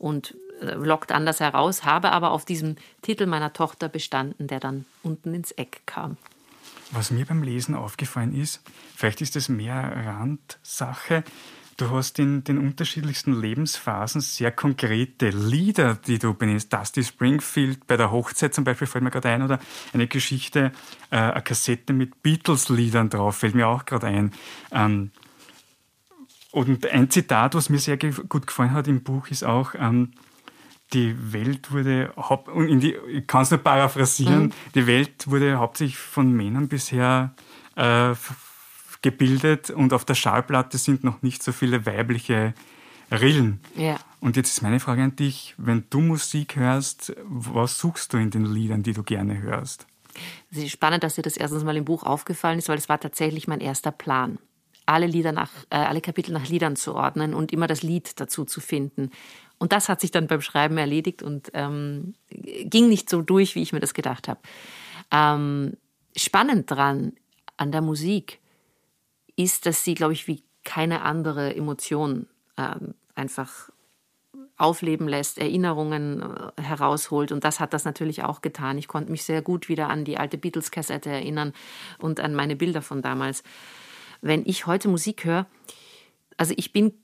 Und 0.03 0.35
äh, 0.61 0.75
lockt 0.75 1.13
anders 1.13 1.39
heraus, 1.39 1.85
habe 1.85 2.11
aber 2.11 2.33
auf 2.33 2.45
diesem 2.45 2.75
Titel 3.03 3.27
meiner 3.27 3.53
Tochter 3.53 3.89
bestanden, 3.89 4.49
der 4.49 4.59
dann 4.59 4.85
unten 5.05 5.33
ins 5.33 5.53
Eck 5.53 5.83
kam. 5.87 6.17
Was 6.91 7.13
mir 7.13 7.25
beim 7.25 7.43
Lesen 7.43 7.77
aufgefallen 7.77 8.35
ist, 8.35 8.61
vielleicht 8.97 9.21
ist 9.21 9.37
es 9.37 9.49
mehr 9.49 9.93
Randsache, 10.05 11.23
Du 11.79 11.91
hast 11.91 12.19
in 12.19 12.45
den 12.45 12.59
unterschiedlichsten 12.59 13.41
Lebensphasen 13.41 14.21
sehr 14.21 14.53
konkrete 14.53 15.31
Lieder, 15.31 15.95
die 15.95 16.19
du 16.19 16.35
benennst. 16.35 16.73
Dusty 16.73 17.03
Springfield 17.03 17.87
bei 17.87 17.97
der 17.97 18.13
Hochzeit 18.13 18.53
zum 18.53 18.65
Beispiel 18.65 18.87
fällt 18.87 19.03
mir 19.03 19.11
gerade 19.11 19.31
ein 19.31 19.43
oder 19.43 19.59
eine 19.95 20.07
Geschichte, 20.07 20.73
äh, 21.11 21.17
eine 21.17 21.43
Kassette 21.43 21.93
mit 21.93 22.23
Beatles-Liedern 22.23 23.09
drauf 23.09 23.37
fällt 23.37 23.55
mir 23.55 23.69
auch 23.69 23.87
gerade 23.87 24.07
ein. 24.09 24.33
Ähm, 24.71 25.11
und 26.53 26.87
ein 26.87 27.11
Zitat, 27.11 27.55
was 27.55 27.71
mir 27.71 27.79
sehr 27.79 27.97
gut 27.97 28.47
gefallen 28.47 28.73
hat 28.73 28.87
im 28.87 29.03
Buch, 29.03 29.29
ist 29.29 29.43
auch, 29.43 29.75
ähm, 29.75 30.13
die 30.93 31.33
Welt 31.33 31.73
wurde, 31.73 32.13
die, 32.59 32.95
ich 33.11 33.27
kann 33.27 33.43
es 33.43 33.51
nur 33.51 33.61
paraphrasieren, 33.61 34.45
mhm. 34.45 34.53
die 34.75 34.87
Welt 34.87 35.29
wurde 35.29 35.57
hauptsächlich 35.57 35.97
von 35.97 36.31
Männern 36.31 36.69
bisher 36.69 37.35
äh, 37.77 38.15
gebildet 39.01 39.71
und 39.71 39.95
auf 39.95 40.05
der 40.05 40.15
Schallplatte 40.15 40.77
sind 40.77 41.05
noch 41.05 41.23
nicht 41.23 41.43
so 41.43 41.53
viele 41.53 41.87
weibliche 41.87 42.53
Rillen. 43.11 43.61
Ja. 43.75 43.99
Und 44.21 44.37
jetzt 44.37 44.51
ist 44.51 44.63
meine 44.63 44.81
Frage 44.81 45.03
an 45.03 45.17
dich, 45.17 45.55
wenn 45.57 45.85
du 45.89 46.01
Musik 46.01 46.57
hörst, 46.57 47.15
was 47.25 47.79
suchst 47.79 48.13
du 48.13 48.19
in 48.19 48.31
den 48.31 48.45
Liedern, 48.45 48.83
die 48.83 48.93
du 48.93 49.03
gerne 49.03 49.41
hörst? 49.41 49.87
Es 50.51 50.59
ist 50.59 50.71
spannend, 50.71 51.03
dass 51.03 51.15
dir 51.15 51.23
das 51.23 51.39
erstens 51.39 51.65
mal 51.65 51.77
im 51.77 51.87
Buch 51.87 52.03
aufgefallen 52.03 52.59
ist, 52.59 52.69
weil 52.69 52.79
es 52.79 52.91
war 52.91 53.01
tatsächlich 53.01 53.49
mein 53.49 53.61
erster 53.61 53.91
Plan. 53.91 54.39
Alle 54.87 55.07
Lieder 55.07 55.33
nach, 55.33 55.51
äh, 55.71 55.77
alle 55.77 56.01
Kapitel 56.01 56.33
nach 56.33 56.49
Liedern 56.49 56.77
zu 56.77 56.95
ordnen 56.95 57.35
und 57.35 57.53
immer 57.53 57.67
das 57.67 57.83
Lied 57.83 58.21
dazu 58.21 58.45
zu 58.45 58.61
finden. 58.61 59.11
Und 59.59 59.73
das 59.73 59.89
hat 59.89 60.01
sich 60.01 60.11
dann 60.11 60.27
beim 60.27 60.41
Schreiben 60.41 60.77
erledigt 60.77 61.23
und 61.23 61.51
ähm, 61.55 62.15
ging 62.31 62.89
nicht 62.89 63.09
so 63.09 63.23
durch, 63.23 63.55
wie 63.55 63.63
ich 63.63 63.73
mir 63.73 63.81
das 63.81 63.95
gedacht 63.95 64.27
habe. 64.27 64.41
Ähm, 65.13 65.77
spannend 66.17 66.71
dran 66.71 67.13
an 67.57 67.71
der 67.71 67.81
Musik 67.81 68.41
ist, 69.37 69.67
dass 69.67 69.85
sie, 69.85 69.95
glaube 69.95 70.15
ich, 70.15 70.27
wie 70.27 70.43
keine 70.65 71.03
andere 71.03 71.55
Emotion 71.55 72.27
ähm, 72.57 72.95
einfach 73.15 73.71
aufleben 74.57 75.09
lässt, 75.09 75.39
Erinnerungen 75.39 76.23
äh, 76.23 76.63
herausholt. 76.63 77.33
Und 77.33 77.45
das 77.45 77.61
hat 77.61 77.73
das 77.73 77.85
natürlich 77.85 78.23
auch 78.23 78.41
getan. 78.43 78.79
Ich 78.79 78.89
konnte 78.89 79.11
mich 79.11 79.25
sehr 79.25 79.43
gut 79.43 79.69
wieder 79.69 79.89
an 79.89 80.05
die 80.05 80.19
alte 80.19 80.39
Beatles-Kassette 80.39 81.11
erinnern 81.11 81.53
und 81.99 82.21
an 82.21 82.35
meine 82.35 82.57
Bilder 82.57 82.83
von 82.83 83.03
damals. 83.03 83.43
Wenn 84.23 84.47
ich 84.47 84.67
heute 84.67 84.89
Musik 84.89 85.25
höre, 85.25 85.47
also 86.37 86.55
ich 86.57 86.73
bin 86.73 86.95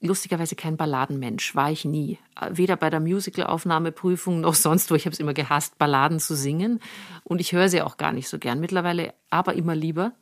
lustigerweise 0.00 0.56
kein 0.56 0.76
Balladenmensch, 0.76 1.54
war 1.54 1.70
ich 1.70 1.84
nie. 1.84 2.18
Weder 2.50 2.76
bei 2.76 2.88
der 2.88 3.00
Musicalaufnahmeprüfung 3.00 4.40
noch 4.40 4.54
sonst 4.54 4.90
wo. 4.90 4.94
Ich 4.94 5.04
habe 5.04 5.12
es 5.12 5.20
immer 5.20 5.34
gehasst, 5.34 5.78
Balladen 5.78 6.20
zu 6.20 6.34
singen. 6.34 6.80
Und 7.24 7.40
ich 7.40 7.52
höre 7.52 7.68
sie 7.68 7.82
auch 7.82 7.96
gar 7.96 8.12
nicht 8.12 8.28
so 8.28 8.38
gern. 8.38 8.60
Mittlerweile 8.60 9.12
aber 9.28 9.54
immer 9.54 9.74
lieber. 9.74 10.12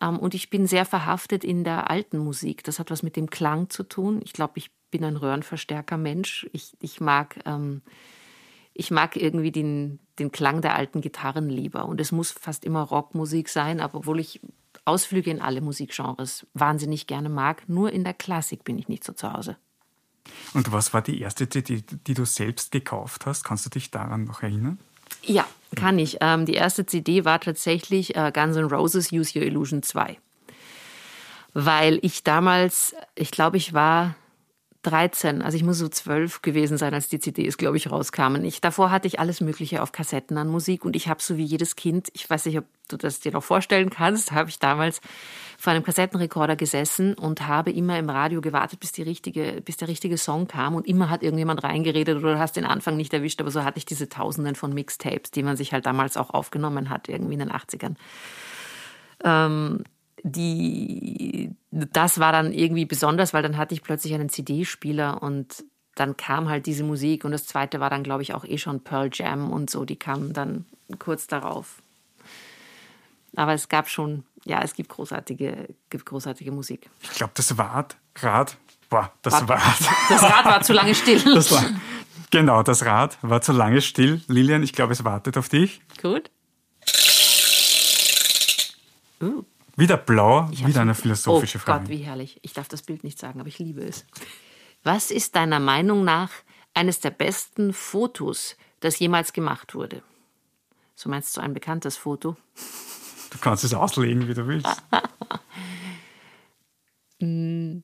Ähm, 0.00 0.18
und 0.18 0.34
ich 0.34 0.50
bin 0.50 0.66
sehr 0.66 0.84
verhaftet 0.84 1.44
in 1.44 1.64
der 1.64 1.88
alten 1.88 2.18
Musik. 2.18 2.62
Das 2.64 2.78
hat 2.78 2.90
was 2.90 3.02
mit 3.02 3.16
dem 3.16 3.30
Klang 3.30 3.70
zu 3.70 3.84
tun. 3.84 4.20
Ich 4.22 4.32
glaube, 4.32 4.54
ich 4.56 4.70
bin 4.90 5.04
ein 5.04 5.16
Röhrenverstärker-Mensch. 5.16 6.48
Ich, 6.52 6.76
ich 6.80 7.00
mag. 7.00 7.38
Ähm, 7.46 7.82
ich 8.78 8.90
mag 8.90 9.16
irgendwie 9.16 9.52
den, 9.52 10.00
den 10.18 10.30
Klang 10.32 10.60
der 10.60 10.74
alten 10.74 11.00
Gitarren 11.00 11.48
lieber. 11.48 11.86
Und 11.86 11.98
es 11.98 12.12
muss 12.12 12.30
fast 12.30 12.62
immer 12.62 12.82
Rockmusik 12.82 13.48
sein, 13.48 13.80
obwohl 13.80 14.20
ich 14.20 14.42
Ausflüge 14.86 15.30
in 15.30 15.40
alle 15.40 15.60
Musikgenres 15.60 16.46
wahnsinnig 16.54 17.06
gerne 17.06 17.28
mag, 17.28 17.68
nur 17.68 17.92
in 17.92 18.04
der 18.04 18.14
Klassik 18.14 18.64
bin 18.64 18.78
ich 18.78 18.88
nicht 18.88 19.04
so 19.04 19.12
zu 19.12 19.32
Hause. 19.32 19.56
Und 20.54 20.72
was 20.72 20.94
war 20.94 21.02
die 21.02 21.20
erste 21.20 21.48
CD, 21.48 21.82
die 22.06 22.14
du 22.14 22.24
selbst 22.24 22.72
gekauft 22.72 23.26
hast? 23.26 23.44
Kannst 23.44 23.66
du 23.66 23.70
dich 23.70 23.90
daran 23.90 24.24
noch 24.24 24.42
erinnern? 24.42 24.78
Ja, 25.22 25.46
kann 25.74 25.98
ich. 25.98 26.18
Ähm, 26.20 26.46
die 26.46 26.54
erste 26.54 26.86
CD 26.86 27.24
war 27.24 27.40
tatsächlich 27.40 28.16
äh, 28.16 28.32
Guns 28.32 28.56
N' 28.56 28.64
Roses 28.64 29.12
Use 29.12 29.38
Your 29.38 29.44
Illusion 29.44 29.82
2. 29.82 30.18
Weil 31.54 31.98
ich 32.02 32.22
damals, 32.22 32.94
ich 33.14 33.30
glaube, 33.30 33.56
ich 33.56 33.72
war 33.72 34.14
13, 34.86 35.42
also 35.42 35.56
ich 35.56 35.64
muss 35.64 35.78
so 35.78 35.88
12 35.88 36.42
gewesen 36.42 36.78
sein, 36.78 36.94
als 36.94 37.08
die 37.08 37.18
CDs, 37.18 37.56
glaube 37.56 37.76
ich, 37.76 37.90
rauskamen. 37.90 38.44
Ich, 38.44 38.60
davor 38.60 38.90
hatte 38.90 39.08
ich 39.08 39.18
alles 39.18 39.40
Mögliche 39.40 39.82
auf 39.82 39.90
Kassetten 39.90 40.38
an 40.38 40.48
Musik 40.48 40.84
und 40.84 40.94
ich 40.94 41.08
habe 41.08 41.20
so 41.20 41.36
wie 41.36 41.44
jedes 41.44 41.74
Kind, 41.74 42.08
ich 42.14 42.28
weiß 42.28 42.46
nicht, 42.46 42.58
ob 42.58 42.64
du 42.88 42.96
das 42.96 43.18
dir 43.18 43.32
noch 43.32 43.42
vorstellen 43.42 43.90
kannst, 43.90 44.30
habe 44.30 44.48
ich 44.48 44.60
damals 44.60 45.00
vor 45.58 45.72
einem 45.72 45.82
Kassettenrekorder 45.82 46.54
gesessen 46.54 47.14
und 47.14 47.46
habe 47.48 47.72
immer 47.72 47.98
im 47.98 48.08
Radio 48.08 48.40
gewartet, 48.40 48.78
bis, 48.78 48.92
die 48.92 49.02
richtige, 49.02 49.60
bis 49.64 49.76
der 49.76 49.88
richtige 49.88 50.18
Song 50.18 50.46
kam 50.46 50.76
und 50.76 50.86
immer 50.86 51.10
hat 51.10 51.22
irgendjemand 51.22 51.64
reingeredet 51.64 52.18
oder 52.18 52.34
du 52.34 52.38
hast 52.38 52.56
den 52.56 52.64
Anfang 52.64 52.96
nicht 52.96 53.12
erwischt, 53.12 53.40
aber 53.40 53.50
so 53.50 53.64
hatte 53.64 53.78
ich 53.78 53.86
diese 53.86 54.08
Tausenden 54.08 54.54
von 54.54 54.72
Mixtapes, 54.72 55.32
die 55.32 55.42
man 55.42 55.56
sich 55.56 55.72
halt 55.72 55.86
damals 55.86 56.16
auch 56.16 56.30
aufgenommen 56.30 56.90
hat, 56.90 57.08
irgendwie 57.08 57.34
in 57.34 57.40
den 57.40 57.50
80ern. 57.50 57.96
Ähm, 59.24 59.82
die, 60.28 61.52
das 61.70 62.18
war 62.18 62.32
dann 62.32 62.52
irgendwie 62.52 62.84
besonders, 62.84 63.32
weil 63.32 63.44
dann 63.44 63.56
hatte 63.56 63.74
ich 63.74 63.82
plötzlich 63.82 64.12
einen 64.12 64.28
CD-Spieler 64.28 65.22
und 65.22 65.64
dann 65.94 66.16
kam 66.16 66.48
halt 66.48 66.66
diese 66.66 66.82
Musik 66.82 67.24
und 67.24 67.30
das 67.30 67.46
zweite 67.46 67.78
war 67.78 67.90
dann, 67.90 68.02
glaube 68.02 68.22
ich, 68.22 68.34
auch 68.34 68.44
eh 68.44 68.58
schon 68.58 68.82
Pearl 68.82 69.08
Jam 69.12 69.52
und 69.52 69.70
so, 69.70 69.84
die 69.84 69.96
kamen 69.96 70.32
dann 70.32 70.66
kurz 70.98 71.28
darauf. 71.28 71.80
Aber 73.36 73.54
es 73.54 73.68
gab 73.68 73.88
schon, 73.88 74.24
ja, 74.44 74.62
es 74.62 74.74
gibt 74.74 74.88
großartige, 74.88 75.68
gibt 75.90 76.06
großartige 76.06 76.50
Musik. 76.50 76.90
Ich 77.02 77.10
glaube, 77.10 77.32
das 77.36 77.56
Rad, 77.56 77.96
Rad, 78.16 78.56
boah, 78.90 79.12
das 79.22 79.34
Rad. 79.34 79.50
Rad. 79.50 79.60
Das 80.08 80.22
Rad 80.22 80.44
war 80.44 80.62
zu 80.62 80.72
lange 80.72 80.94
still. 80.94 81.22
Das 81.34 81.52
war, 81.52 81.64
genau, 82.30 82.64
das 82.64 82.84
Rad 82.84 83.16
war 83.22 83.42
zu 83.42 83.52
lange 83.52 83.80
still. 83.80 84.22
Lilian, 84.26 84.64
ich 84.64 84.72
glaube, 84.72 84.92
es 84.92 85.04
wartet 85.04 85.38
auf 85.38 85.48
dich. 85.48 85.80
Gut. 86.02 86.30
Uh. 89.22 89.44
Wieder 89.76 89.98
blau, 89.98 90.48
wieder 90.50 90.80
eine 90.80 90.94
philosophische 90.94 91.58
oh 91.58 91.60
Frage. 91.60 91.84
Oh 91.84 91.88
Gott, 91.88 91.90
wie 91.90 92.02
herrlich. 92.02 92.38
Ich 92.42 92.54
darf 92.54 92.66
das 92.68 92.82
Bild 92.82 93.04
nicht 93.04 93.18
sagen, 93.18 93.40
aber 93.40 93.48
ich 93.48 93.58
liebe 93.58 93.82
es. 93.82 94.06
Was 94.82 95.10
ist 95.10 95.36
deiner 95.36 95.60
Meinung 95.60 96.02
nach 96.02 96.30
eines 96.72 97.00
der 97.00 97.10
besten 97.10 97.72
Fotos, 97.74 98.56
das 98.80 98.98
jemals 98.98 99.32
gemacht 99.32 99.74
wurde? 99.74 100.02
So 100.94 101.10
meinst 101.10 101.36
du 101.36 101.42
ein 101.42 101.52
bekanntes 101.52 101.96
Foto? 101.98 102.36
Du 103.30 103.38
kannst 103.38 103.64
es 103.64 103.74
auslegen, 103.74 104.28
wie 104.28 104.34
du 104.34 104.46
willst. 104.46 104.82
Mm. 107.18 107.78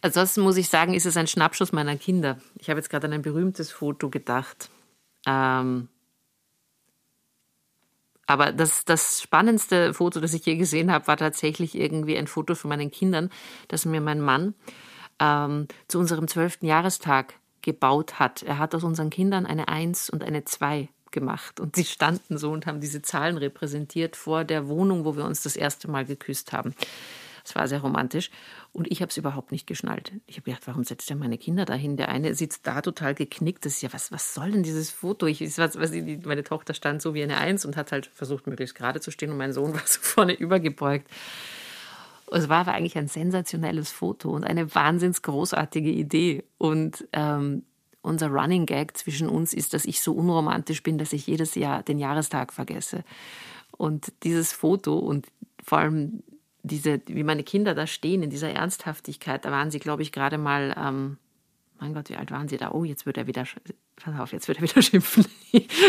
Ansonsten 0.00 0.42
muss 0.42 0.56
ich 0.56 0.68
sagen, 0.68 0.94
ist 0.94 1.06
es 1.06 1.16
ein 1.16 1.26
Schnappschuss 1.26 1.72
meiner 1.72 1.96
Kinder. 1.96 2.38
Ich 2.56 2.70
habe 2.70 2.78
jetzt 2.78 2.88
gerade 2.88 3.08
an 3.08 3.12
ein 3.12 3.22
berühmtes 3.22 3.72
Foto 3.72 4.10
gedacht. 4.10 4.70
Ähm, 5.26 5.88
aber 8.28 8.52
das, 8.52 8.84
das 8.84 9.22
spannendste 9.22 9.94
Foto, 9.94 10.20
das 10.20 10.34
ich 10.34 10.44
je 10.44 10.56
gesehen 10.56 10.92
habe, 10.92 11.06
war 11.06 11.16
tatsächlich 11.16 11.74
irgendwie 11.74 12.16
ein 12.18 12.26
Foto 12.26 12.54
von 12.54 12.68
meinen 12.68 12.90
Kindern, 12.90 13.30
das 13.68 13.86
mir 13.86 14.02
mein 14.02 14.20
Mann 14.20 14.54
ähm, 15.18 15.66
zu 15.88 15.98
unserem 15.98 16.28
zwölften 16.28 16.66
Jahrestag 16.66 17.34
gebaut 17.62 18.18
hat. 18.18 18.42
Er 18.42 18.58
hat 18.58 18.74
aus 18.74 18.84
unseren 18.84 19.08
Kindern 19.08 19.46
eine 19.46 19.68
Eins 19.68 20.10
und 20.10 20.22
eine 20.22 20.44
Zwei 20.44 20.90
gemacht. 21.10 21.58
Und 21.58 21.74
sie 21.74 21.86
standen 21.86 22.36
so 22.36 22.50
und 22.52 22.66
haben 22.66 22.82
diese 22.82 23.00
Zahlen 23.00 23.38
repräsentiert 23.38 24.14
vor 24.14 24.44
der 24.44 24.68
Wohnung, 24.68 25.06
wo 25.06 25.16
wir 25.16 25.24
uns 25.24 25.42
das 25.42 25.56
erste 25.56 25.90
Mal 25.90 26.04
geküsst 26.04 26.52
haben. 26.52 26.74
Es 27.48 27.54
war 27.54 27.66
sehr 27.66 27.80
romantisch. 27.80 28.30
Und 28.72 28.90
ich 28.90 29.00
habe 29.00 29.10
es 29.10 29.16
überhaupt 29.16 29.52
nicht 29.52 29.66
geschnallt. 29.66 30.12
Ich 30.26 30.36
habe 30.36 30.44
gedacht, 30.44 30.66
warum 30.66 30.84
setzt 30.84 31.08
er 31.10 31.16
meine 31.16 31.38
Kinder 31.38 31.64
dahin? 31.64 31.96
Der 31.96 32.10
eine 32.10 32.34
sitzt 32.34 32.66
da 32.66 32.82
total 32.82 33.14
geknickt. 33.14 33.64
Das 33.64 33.74
ist 33.74 33.82
ja, 33.82 33.92
was, 33.92 34.12
was 34.12 34.34
soll 34.34 34.50
denn 34.50 34.62
dieses 34.62 34.90
Foto? 34.90 35.26
Ich, 35.26 35.40
was, 35.56 35.78
was, 35.78 35.92
meine 35.92 36.44
Tochter 36.44 36.74
stand 36.74 37.00
so 37.00 37.14
wie 37.14 37.22
eine 37.22 37.38
Eins 37.38 37.64
und 37.64 37.76
hat 37.76 37.90
halt 37.90 38.06
versucht, 38.06 38.46
möglichst 38.46 38.74
gerade 38.74 39.00
zu 39.00 39.10
stehen. 39.10 39.30
Und 39.30 39.38
mein 39.38 39.54
Sohn 39.54 39.72
war 39.74 39.82
so 39.86 40.00
vorne 40.00 40.34
übergebeugt. 40.34 41.08
Es 42.30 42.50
war 42.50 42.58
aber 42.58 42.72
eigentlich 42.72 42.98
ein 42.98 43.08
sensationelles 43.08 43.90
Foto 43.90 44.30
und 44.30 44.44
eine 44.44 44.74
wahnsinns 44.74 45.22
großartige 45.22 45.90
Idee. 45.90 46.44
Und 46.58 47.08
ähm, 47.14 47.62
unser 48.02 48.28
Running 48.28 48.66
Gag 48.66 48.94
zwischen 48.96 49.28
uns 49.28 49.54
ist, 49.54 49.72
dass 49.72 49.86
ich 49.86 50.02
so 50.02 50.12
unromantisch 50.12 50.82
bin, 50.82 50.98
dass 50.98 51.14
ich 51.14 51.26
jedes 51.26 51.54
Jahr 51.54 51.82
den 51.82 51.98
Jahrestag 51.98 52.52
vergesse. 52.52 53.04
Und 53.78 54.12
dieses 54.22 54.52
Foto 54.52 54.98
und 54.98 55.28
vor 55.62 55.78
allem 55.78 56.22
diese, 56.62 57.00
wie 57.06 57.24
meine 57.24 57.44
Kinder 57.44 57.74
da 57.74 57.86
stehen 57.86 58.22
in 58.22 58.30
dieser 58.30 58.50
Ernsthaftigkeit, 58.50 59.44
da 59.44 59.50
waren 59.50 59.70
sie, 59.70 59.78
glaube 59.78 60.02
ich, 60.02 60.12
gerade 60.12 60.38
mal, 60.38 60.74
ähm, 60.76 61.18
mein 61.78 61.94
Gott, 61.94 62.08
wie 62.10 62.16
alt 62.16 62.30
waren 62.30 62.48
sie 62.48 62.56
da? 62.56 62.72
Oh, 62.72 62.84
jetzt 62.84 63.06
wird 63.06 63.16
er 63.16 63.26
wieder, 63.26 63.44
pass 63.96 64.18
auf, 64.18 64.32
jetzt 64.32 64.48
wird 64.48 64.58
er 64.58 64.64
wieder 64.64 64.82
schimpfen, 64.82 65.24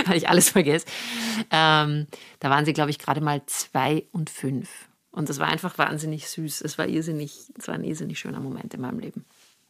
weil 0.05 0.17
ich 0.17 0.29
alles 0.29 0.49
vergesse. 0.49 0.85
Ähm, 1.49 2.07
da 2.39 2.49
waren 2.49 2.65
sie, 2.65 2.73
glaube 2.73 2.91
ich, 2.91 2.99
gerade 2.99 3.21
mal 3.21 3.41
zwei 3.47 4.05
und 4.11 4.29
fünf. 4.29 4.69
Und 5.11 5.29
das 5.29 5.39
war 5.39 5.47
einfach 5.47 5.77
wahnsinnig 5.77 6.29
süß. 6.29 6.61
Es 6.61 6.77
war 6.77 6.87
irrsinnig, 6.87 7.51
es 7.57 7.67
war 7.67 7.75
ein 7.75 7.83
irrsinnig 7.83 8.19
schöner 8.19 8.39
Moment 8.39 8.73
in 8.73 8.81
meinem 8.81 8.99
Leben. 8.99 9.25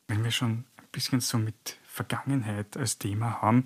Wenn 0.07 0.23
wir 0.23 0.31
schon 0.31 0.51
ein 0.51 0.87
bisschen 0.91 1.21
so 1.21 1.37
mit 1.37 1.77
Vergangenheit 1.87 2.75
als 2.75 2.97
Thema 2.97 3.41
haben, 3.41 3.63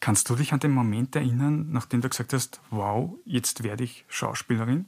kannst 0.00 0.28
du 0.28 0.36
dich 0.36 0.52
an 0.52 0.60
den 0.60 0.72
Moment 0.72 1.16
erinnern, 1.16 1.68
nachdem 1.72 2.02
du 2.02 2.08
gesagt 2.08 2.32
hast, 2.32 2.60
wow, 2.70 3.14
jetzt 3.24 3.62
werde 3.62 3.84
ich 3.84 4.04
Schauspielerin? 4.08 4.86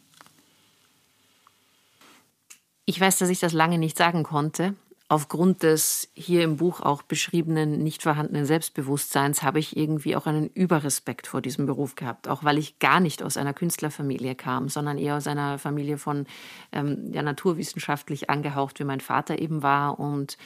Ich 2.89 2.99
weiß, 2.99 3.19
dass 3.19 3.29
ich 3.29 3.39
das 3.39 3.53
lange 3.53 3.77
nicht 3.77 3.99
sagen 3.99 4.23
konnte, 4.23 4.75
aufgrund 5.09 5.63
des 5.63 6.09
hier 6.15 6.43
im 6.43 6.57
Buch 6.57 6.81
auch 6.81 7.03
beschriebenen 7.03 7.83
nicht 7.83 8.03
vorhandenen 8.03 8.47
Selbstbewusstseins 8.47 9.43
habe 9.43 9.59
ich 9.59 9.77
irgendwie 9.77 10.17
auch 10.17 10.25
einen 10.25 10.49
Überrespekt 10.49 11.27
vor 11.27 11.43
diesem 11.43 11.67
Beruf 11.67 11.97
gehabt, 11.97 12.29
auch 12.29 12.45
weil 12.45 12.57
ich 12.57 12.79
gar 12.79 13.01
nicht 13.01 13.23
aus 13.23 13.37
einer 13.37 13.53
Künstlerfamilie 13.53 14.35
kam, 14.35 14.71
sondern 14.71 14.97
eher 14.97 15.19
aus 15.19 15.27
einer 15.27 15.59
Familie 15.59 15.99
von 15.99 16.25
ähm, 16.73 17.13
ja, 17.13 17.21
naturwissenschaftlich 17.21 18.31
angehaucht, 18.31 18.81
wie 18.81 18.85
mein 18.85 19.01
Vater 19.01 19.39
eben 19.39 19.63
war 19.63 20.01
und 20.01 20.39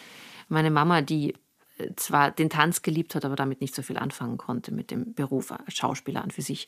meine 0.49 0.73
Mama, 0.73 1.01
die 1.01 1.35
äh, 1.79 1.91
zwar 1.95 2.33
den 2.33 2.51
Tanz 2.51 2.83
geliebt 2.83 3.15
hat, 3.15 3.25
aber 3.25 3.37
damit 3.37 3.61
nicht 3.61 3.77
so 3.77 3.83
viel 3.83 3.99
anfangen 3.99 4.37
konnte 4.37 4.75
mit 4.75 4.91
dem 4.91 5.15
Beruf 5.15 5.55
Schauspieler 5.69 6.25
an 6.25 6.33
für 6.33 6.43
sich. 6.43 6.67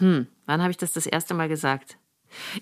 Hm, 0.00 0.26
wann 0.46 0.62
habe 0.62 0.72
ich 0.72 0.78
das 0.78 0.92
das 0.92 1.06
erste 1.06 1.32
Mal 1.32 1.48
gesagt? 1.48 1.96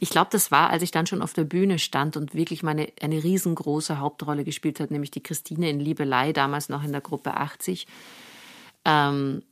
Ich 0.00 0.10
glaube, 0.10 0.28
das 0.30 0.50
war, 0.50 0.70
als 0.70 0.82
ich 0.82 0.90
dann 0.90 1.06
schon 1.06 1.22
auf 1.22 1.32
der 1.32 1.44
Bühne 1.44 1.78
stand 1.78 2.16
und 2.16 2.34
wirklich 2.34 2.62
meine, 2.62 2.88
eine 3.00 3.22
riesengroße 3.22 3.98
Hauptrolle 3.98 4.44
gespielt 4.44 4.80
hat, 4.80 4.90
nämlich 4.90 5.10
die 5.10 5.22
Christine 5.22 5.70
in 5.70 5.80
Liebelei, 5.80 6.32
damals 6.32 6.68
noch 6.68 6.84
in 6.84 6.92
der 6.92 7.00
Gruppe 7.00 7.34
80. 7.34 7.86
Ähm, 8.84 9.42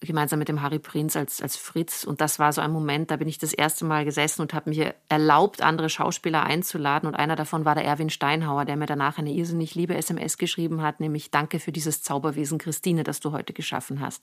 gemeinsam 0.00 0.38
mit 0.38 0.48
dem 0.48 0.60
Harry 0.62 0.78
Prinz 0.78 1.16
als, 1.16 1.40
als 1.40 1.56
Fritz. 1.56 2.04
Und 2.04 2.20
das 2.20 2.38
war 2.38 2.52
so 2.52 2.60
ein 2.60 2.70
Moment, 2.70 3.10
da 3.10 3.16
bin 3.16 3.28
ich 3.28 3.38
das 3.38 3.52
erste 3.52 3.84
Mal 3.84 4.04
gesessen 4.04 4.42
und 4.42 4.52
habe 4.52 4.70
mir 4.70 4.94
erlaubt, 5.08 5.62
andere 5.62 5.88
Schauspieler 5.88 6.42
einzuladen. 6.44 7.08
Und 7.08 7.14
einer 7.14 7.36
davon 7.36 7.64
war 7.64 7.74
der 7.74 7.84
Erwin 7.84 8.10
Steinhauer, 8.10 8.64
der 8.64 8.76
mir 8.76 8.86
danach 8.86 9.18
eine 9.18 9.32
irrsinnig 9.32 9.74
liebe 9.74 9.96
SMS 9.96 10.38
geschrieben 10.38 10.82
hat, 10.82 11.00
nämlich 11.00 11.30
Danke 11.30 11.60
für 11.60 11.72
dieses 11.72 12.02
Zauberwesen 12.02 12.58
Christine, 12.58 13.04
das 13.04 13.20
du 13.20 13.32
heute 13.32 13.52
geschaffen 13.52 14.00
hast. 14.00 14.22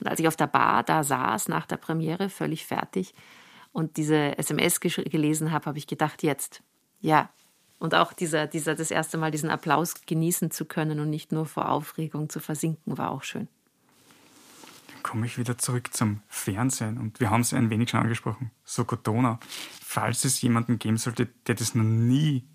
Und 0.00 0.08
als 0.08 0.20
ich 0.20 0.28
auf 0.28 0.36
der 0.36 0.46
Bar 0.46 0.82
da 0.82 1.02
saß, 1.02 1.48
nach 1.48 1.66
der 1.66 1.76
Premiere, 1.76 2.28
völlig 2.28 2.66
fertig, 2.66 3.14
und 3.78 3.96
diese 3.96 4.36
SMS 4.36 4.80
gelesen 4.80 5.52
habe, 5.52 5.66
habe 5.66 5.78
ich 5.78 5.86
gedacht, 5.86 6.24
jetzt, 6.24 6.64
ja. 7.00 7.30
Und 7.78 7.94
auch 7.94 8.12
dieser, 8.12 8.48
dieser, 8.48 8.74
das 8.74 8.90
erste 8.90 9.18
Mal 9.18 9.30
diesen 9.30 9.50
Applaus 9.50 9.94
genießen 10.04 10.50
zu 10.50 10.64
können 10.64 10.98
und 10.98 11.10
nicht 11.10 11.30
nur 11.30 11.46
vor 11.46 11.68
Aufregung 11.68 12.28
zu 12.28 12.40
versinken, 12.40 12.98
war 12.98 13.12
auch 13.12 13.22
schön. 13.22 13.46
Dann 14.92 15.02
komme 15.04 15.26
ich 15.26 15.38
wieder 15.38 15.58
zurück 15.58 15.94
zum 15.94 16.22
Fernsehen 16.26 16.98
und 16.98 17.20
wir 17.20 17.30
haben 17.30 17.42
es 17.42 17.54
ein 17.54 17.70
wenig 17.70 17.90
schon 17.90 18.00
angesprochen, 18.00 18.50
Sokotona. 18.64 19.38
Falls 19.80 20.24
es 20.24 20.42
jemanden 20.42 20.80
geben 20.80 20.96
sollte, 20.96 21.26
der 21.46 21.54
das 21.54 21.76
noch 21.76 21.84
nie 21.84 22.48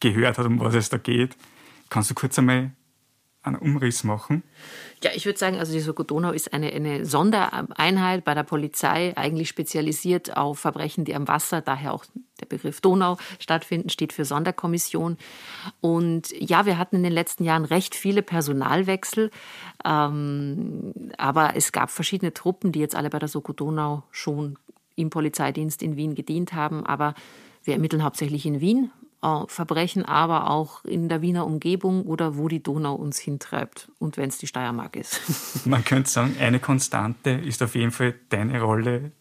gehört 0.00 0.38
hat, 0.38 0.46
um 0.46 0.60
was 0.60 0.74
es 0.74 0.88
da 0.88 0.96
geht, 0.96 1.36
kannst 1.90 2.10
du 2.10 2.14
kurz 2.14 2.38
einmal 2.38 2.72
einen 3.42 3.56
Umriss 3.56 4.04
machen? 4.04 4.42
Ja, 5.02 5.10
ich 5.14 5.24
würde 5.24 5.38
sagen, 5.38 5.58
also 5.58 5.72
die 5.72 5.80
Soko 5.80 6.02
Donau 6.02 6.30
ist 6.30 6.52
eine, 6.52 6.70
eine 6.72 7.06
Sondereinheit 7.06 8.24
bei 8.24 8.34
der 8.34 8.42
Polizei, 8.42 9.16
eigentlich 9.16 9.48
spezialisiert 9.48 10.36
auf 10.36 10.58
Verbrechen, 10.58 11.04
die 11.04 11.14
am 11.14 11.26
Wasser, 11.26 11.62
daher 11.62 11.94
auch 11.94 12.04
der 12.40 12.46
Begriff 12.46 12.80
Donau 12.80 13.16
stattfinden, 13.38 13.88
steht 13.88 14.12
für 14.12 14.26
Sonderkommission. 14.26 15.16
Und 15.80 16.32
ja, 16.38 16.66
wir 16.66 16.76
hatten 16.76 16.96
in 16.96 17.02
den 17.02 17.12
letzten 17.12 17.44
Jahren 17.44 17.64
recht 17.64 17.94
viele 17.94 18.22
Personalwechsel, 18.22 19.30
ähm, 19.84 20.92
aber 21.16 21.56
es 21.56 21.72
gab 21.72 21.90
verschiedene 21.90 22.34
Truppen, 22.34 22.72
die 22.72 22.80
jetzt 22.80 22.94
alle 22.94 23.08
bei 23.08 23.18
der 23.18 23.28
Soko 23.28 23.54
Donau 23.54 24.02
schon 24.10 24.58
im 24.96 25.08
Polizeidienst 25.08 25.82
in 25.82 25.96
Wien 25.96 26.14
gedient 26.14 26.52
haben, 26.52 26.84
aber 26.84 27.14
wir 27.64 27.74
ermitteln 27.74 28.04
hauptsächlich 28.04 28.44
in 28.44 28.60
Wien, 28.60 28.90
Verbrechen, 29.48 30.04
aber 30.04 30.50
auch 30.50 30.84
in 30.84 31.08
der 31.08 31.20
Wiener 31.20 31.46
Umgebung 31.46 32.04
oder 32.04 32.36
wo 32.36 32.48
die 32.48 32.62
Donau 32.62 32.94
uns 32.94 33.18
hintreibt 33.18 33.90
und 33.98 34.16
wenn 34.16 34.30
es 34.30 34.38
die 34.38 34.46
Steiermark 34.46 34.96
ist. 34.96 35.20
Man 35.66 35.84
könnte 35.84 36.08
sagen, 36.08 36.36
eine 36.40 36.58
Konstante 36.58 37.30
ist 37.30 37.62
auf 37.62 37.74
jeden 37.74 37.90
Fall 37.90 38.14
deine 38.30 38.62
Rolle. 38.62 39.12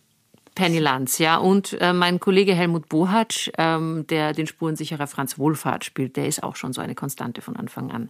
Penny 0.56 0.80
Lanz, 0.80 1.18
ja. 1.20 1.38
Und 1.38 1.78
äh, 1.80 1.94
mein 1.94 2.20
Kollege 2.20 2.54
Helmut 2.54 2.90
Bohatsch, 2.90 3.50
ähm, 3.58 4.06
der 4.08 4.34
den 4.34 4.48
Spurensicherer 4.48 5.08
Franz 5.08 5.38
Wohlfahrt 5.38 5.86
spielt, 5.86 6.18
der 6.18 6.28
ist 6.28 6.44
auch 6.44 6.56
schon 6.56 6.74
so 6.74 6.82
eine 6.82 6.96
Konstante 6.96 7.42
von 7.42 7.56
Anfang 7.56 7.92
an. 7.92 8.10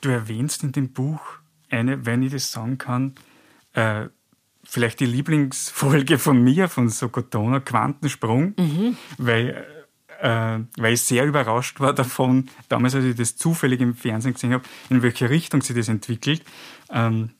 Du 0.00 0.10
erwähnst 0.10 0.62
in 0.64 0.72
dem 0.72 0.92
Buch 0.92 1.20
eine, 1.70 2.06
wenn 2.06 2.22
ich 2.22 2.32
das 2.32 2.50
sagen 2.50 2.78
kann, 2.78 3.14
äh, 3.72 4.06
vielleicht 4.64 5.00
die 5.00 5.06
Lieblingsfolge 5.06 6.18
von 6.18 6.42
mir, 6.42 6.68
von 6.68 6.88
Sokotona, 6.88 7.60
Quantensprung, 7.60 8.54
mhm. 8.58 8.96
weil 9.18 9.50
äh, 9.50 9.73
weil 10.28 10.94
ich 10.94 11.02
sehr 11.02 11.24
überrascht 11.24 11.80
war 11.80 11.92
davon, 11.92 12.48
damals, 12.68 12.94
als 12.94 13.04
ich 13.04 13.16
das 13.16 13.36
zufällig 13.36 13.80
im 13.80 13.94
Fernsehen 13.94 14.34
gesehen 14.34 14.52
habe, 14.52 14.64
in 14.90 15.02
welche 15.02 15.28
Richtung 15.28 15.62
sich 15.62 15.76
das 15.76 15.88
entwickelt. 15.88 16.42
Ähm, 16.90 17.30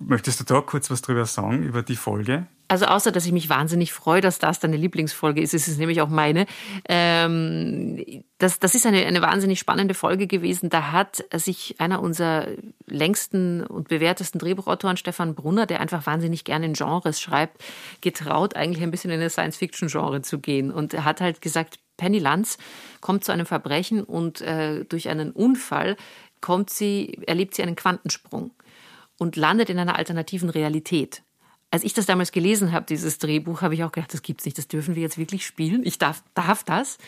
möchtest 0.00 0.40
du 0.40 0.44
da 0.44 0.60
kurz 0.60 0.90
was 0.90 1.02
drüber 1.02 1.26
sagen, 1.26 1.62
über 1.62 1.82
die 1.82 1.96
Folge? 1.96 2.46
Also 2.68 2.86
außer, 2.86 3.12
dass 3.12 3.26
ich 3.26 3.32
mich 3.32 3.48
wahnsinnig 3.48 3.92
freue, 3.92 4.20
dass 4.20 4.40
das 4.40 4.58
deine 4.58 4.76
Lieblingsfolge 4.76 5.40
ist, 5.40 5.54
ist 5.54 5.68
es 5.68 5.78
nämlich 5.78 6.00
auch 6.00 6.08
meine. 6.08 6.46
Ähm, 6.88 8.24
das, 8.38 8.58
das 8.58 8.74
ist 8.74 8.86
eine, 8.86 9.06
eine 9.06 9.22
wahnsinnig 9.22 9.60
spannende 9.60 9.94
Folge 9.94 10.26
gewesen. 10.26 10.68
Da 10.68 10.90
hat 10.90 11.24
sich 11.32 11.76
einer 11.78 12.02
unserer 12.02 12.48
längsten 12.86 13.64
und 13.64 13.88
bewährtesten 13.88 14.40
Drehbuchautoren, 14.40 14.96
Stefan 14.96 15.36
Brunner, 15.36 15.66
der 15.66 15.80
einfach 15.80 16.06
wahnsinnig 16.06 16.42
gerne 16.42 16.66
in 16.66 16.72
Genres 16.72 17.20
schreibt, 17.20 17.62
getraut, 18.00 18.56
eigentlich 18.56 18.82
ein 18.82 18.90
bisschen 18.90 19.12
in 19.12 19.20
das 19.20 19.34
Science-Fiction-Genre 19.34 20.22
zu 20.22 20.40
gehen. 20.40 20.72
Und 20.72 20.92
er 20.92 21.04
hat 21.04 21.20
halt 21.20 21.40
gesagt, 21.40 21.78
Penny 21.96 22.18
Lanz 22.18 22.58
kommt 23.00 23.24
zu 23.24 23.32
einem 23.32 23.46
Verbrechen 23.46 24.04
und 24.04 24.40
äh, 24.40 24.84
durch 24.84 25.08
einen 25.08 25.32
Unfall 25.32 25.96
kommt 26.40 26.70
sie, 26.70 27.18
erlebt 27.26 27.54
sie 27.54 27.62
einen 27.62 27.76
Quantensprung 27.76 28.50
und 29.18 29.36
landet 29.36 29.70
in 29.70 29.78
einer 29.78 29.96
alternativen 29.96 30.50
Realität. 30.50 31.22
Als 31.70 31.82
ich 31.84 31.94
das 31.94 32.06
damals 32.06 32.32
gelesen 32.32 32.72
habe, 32.72 32.86
dieses 32.86 33.18
Drehbuch, 33.18 33.62
habe 33.62 33.74
ich 33.74 33.84
auch 33.84 33.92
gedacht, 33.92 34.14
das 34.14 34.22
gibt's 34.22 34.44
nicht, 34.44 34.56
das 34.56 34.68
dürfen 34.68 34.94
wir 34.94 35.02
jetzt 35.02 35.18
wirklich 35.18 35.44
spielen. 35.44 35.84
Ich 35.84 35.98
darf, 35.98 36.22
darf 36.34 36.62
das. 36.64 36.98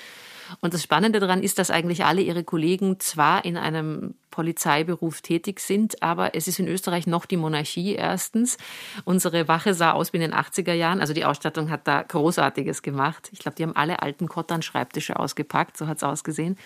Und 0.61 0.75
das 0.75 0.83
Spannende 0.83 1.21
daran 1.21 1.43
ist, 1.43 1.59
dass 1.59 1.71
eigentlich 1.71 2.05
alle 2.05 2.21
ihre 2.21 2.45
Kollegen 2.45 3.01
zwar 3.01 3.45
in 3.45 3.57
einem 3.57 4.15
Polizeiberuf 4.31 5.21
tätig 5.21 5.59
sind, 5.59 6.03
aber 6.03 6.35
es 6.35 6.47
ist 6.47 6.61
in 6.61 6.69
Österreich 6.69 7.07
noch 7.07 7.27
die 7.27 7.37
Monarchie 7.37 7.95
erstens. 7.95 8.57
Unsere 9.05 9.49
Wache 9.49 9.75
sah 9.75 9.93
aus 9.93 10.13
wie 10.13 10.19
in 10.19 10.31
den 10.31 10.35
80er 10.35 10.75
Jahren, 10.75 11.01
also 11.01 11.13
die 11.13 11.25
Ausstattung 11.25 11.71
hat 11.71 11.89
da 11.89 12.03
Großartiges 12.03 12.83
gemacht. 12.83 13.31
Ich 13.33 13.41
glaube, 13.41 13.57
die 13.57 13.65
haben 13.65 13.75
alle 13.75 14.01
alten 14.01 14.29
Kottern-Schreibtische 14.29 15.19
ausgepackt, 15.19 15.77
so 15.77 15.87
hat 15.89 15.97
es 15.97 16.05
ausgesehen. 16.05 16.57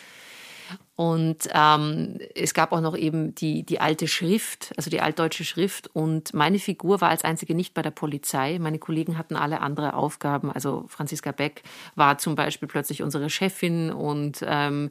Und 0.94 1.48
ähm, 1.54 2.18
es 2.34 2.52
gab 2.52 2.70
auch 2.72 2.82
noch 2.82 2.94
eben 2.96 3.34
die, 3.34 3.62
die 3.62 3.80
alte 3.80 4.06
Schrift, 4.06 4.72
also 4.76 4.90
die 4.90 5.00
altdeutsche 5.00 5.44
Schrift. 5.44 5.88
Und 5.94 6.34
meine 6.34 6.58
Figur 6.58 7.00
war 7.00 7.08
als 7.08 7.24
einzige 7.24 7.54
nicht 7.54 7.72
bei 7.72 7.80
der 7.80 7.90
Polizei. 7.90 8.58
Meine 8.58 8.78
Kollegen 8.78 9.16
hatten 9.16 9.34
alle 9.34 9.62
andere 9.62 9.94
Aufgaben. 9.94 10.52
Also 10.52 10.84
Franziska 10.88 11.32
Beck 11.32 11.62
war 11.94 12.18
zum 12.18 12.34
Beispiel 12.34 12.68
plötzlich 12.68 13.02
unsere 13.02 13.30
Chefin 13.30 13.90
und 13.90 14.44
ähm, 14.46 14.90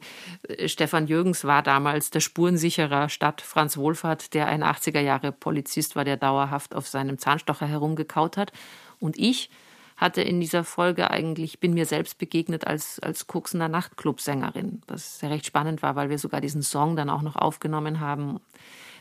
Stefan 0.66 1.06
Jürgens 1.06 1.44
war 1.44 1.62
damals 1.62 2.10
der 2.10 2.20
Spurensicherer 2.20 3.08
statt 3.08 3.40
Franz 3.40 3.76
Wohlfahrt, 3.76 4.34
der 4.34 4.48
ein 4.48 4.64
80er 4.64 5.00
Jahre 5.00 5.30
Polizist 5.30 5.94
war, 5.94 6.04
der 6.04 6.16
dauerhaft 6.16 6.74
auf 6.74 6.88
seinem 6.88 7.18
Zahnstocher 7.18 7.66
herumgekaut 7.66 8.36
hat. 8.36 8.52
Und 8.98 9.16
ich 9.16 9.50
hatte 9.96 10.22
in 10.22 10.40
dieser 10.40 10.64
Folge 10.64 11.10
eigentlich, 11.10 11.60
bin 11.60 11.74
mir 11.74 11.86
selbst 11.86 12.18
begegnet 12.18 12.66
als, 12.66 12.98
als 13.00 13.26
Kuxener 13.26 13.68
Nachtclub-Sängerin, 13.68 14.82
was 14.86 15.18
sehr 15.18 15.30
recht 15.30 15.46
spannend 15.46 15.82
war, 15.82 15.96
weil 15.96 16.10
wir 16.10 16.18
sogar 16.18 16.40
diesen 16.40 16.62
Song 16.62 16.96
dann 16.96 17.10
auch 17.10 17.22
noch 17.22 17.36
aufgenommen 17.36 18.00
haben, 18.00 18.40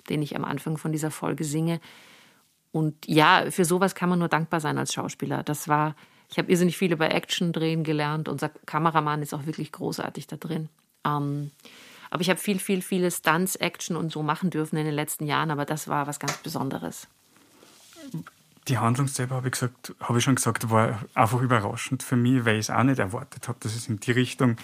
den 0.10 0.22
ich 0.22 0.36
am 0.36 0.46
Anfang 0.46 0.78
von 0.78 0.92
dieser 0.92 1.12
Folge 1.12 1.44
singe. 1.44 1.80
Und 2.72 3.08
ja, 3.08 3.50
für 3.50 3.66
sowas 3.66 3.96
kann 3.96 4.10
man 4.10 4.20
nur 4.20 4.30
dankbar 4.30 4.60
sein 4.60 4.78
als 4.78 4.94
Schauspieler. 4.94 5.44
Das 5.44 5.68
war, 5.68 5.96
ich 6.30 6.38
habe 6.38 6.52
irrsinnig 6.52 6.78
viel 6.78 6.92
über 6.92 7.12
Action 7.12 7.52
drehen 7.52 7.84
gelernt. 7.84 8.30
Unser 8.30 8.50
Kameramann 8.50 9.22
ist 9.22 9.34
auch 9.34 9.46
wirklich 9.46 9.72
großartig 9.72 10.28
da 10.28 10.38
drin. 10.38 10.70
Ähm, 11.06 11.52
aber 12.10 12.22
ich 12.22 12.30
habe 12.30 12.40
viel, 12.40 12.60
viel, 12.60 12.82
viele 12.82 13.10
Stunts, 13.12 13.56
Action 13.56 13.96
und 13.96 14.12
so 14.12 14.24
machen 14.24 14.50
dürfen 14.50 14.78
in 14.78 14.86
den 14.86 14.96
letzten 14.96 15.26
Jahren, 15.26 15.52
aber 15.52 15.66
das 15.66 15.88
war 15.88 16.08
was 16.08 16.20
ganz 16.20 16.38
Besonderes 16.38 17.08
die 18.68 18.78
Handlung 18.78 19.08
selber, 19.08 19.36
habe 19.36 19.48
ich, 19.48 19.54
gesagt, 19.54 19.96
habe 20.00 20.20
ich 20.20 20.24
schon 20.24 20.36
gesagt, 20.36 20.70
war 20.70 21.04
einfach 21.14 21.42
überraschend 21.42 22.04
für 22.04 22.16
mich, 22.16 22.46
weil 22.46 22.56
ich 22.56 22.68
es 22.68 22.70
auch 22.70 22.84
nicht 22.84 23.00
erwartet 23.00 23.48
habe, 23.48 23.58
dass 23.62 23.76
es 23.76 23.88
in 23.88 24.00
die 24.00 24.12
Richtung 24.12 24.58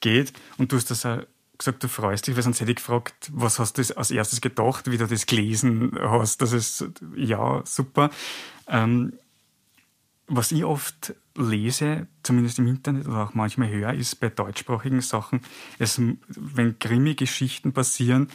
geht. 0.00 0.32
Und 0.56 0.72
du 0.72 0.76
hast 0.76 0.90
das 0.90 1.04
auch 1.04 1.22
gesagt, 1.58 1.82
du 1.82 1.88
freust 1.88 2.26
dich, 2.26 2.34
weil 2.34 2.42
sonst 2.42 2.60
hätte 2.60 2.70
ich 2.70 2.76
gefragt, 2.76 3.30
was 3.32 3.58
hast 3.58 3.78
du 3.78 3.96
als 3.96 4.10
erstes 4.10 4.40
gedacht, 4.40 4.90
wie 4.90 4.96
du 4.96 5.06
das 5.06 5.26
gelesen 5.26 5.92
hast. 6.00 6.40
Das 6.40 6.52
ist, 6.52 6.84
ja, 7.14 7.62
super. 7.64 8.10
Ähm, 8.68 9.12
was 10.28 10.50
ich 10.50 10.64
oft 10.64 11.14
lese, 11.36 12.06
zumindest 12.22 12.58
im 12.58 12.66
Internet 12.66 13.06
oder 13.06 13.24
auch 13.24 13.34
manchmal 13.34 13.68
höre, 13.68 13.92
ist 13.92 14.16
bei 14.16 14.28
deutschsprachigen 14.28 15.00
Sachen, 15.02 15.40
es, 15.78 16.00
wenn 16.28 16.78
Krimi-Geschichten 16.78 17.72
passieren, 17.72 18.28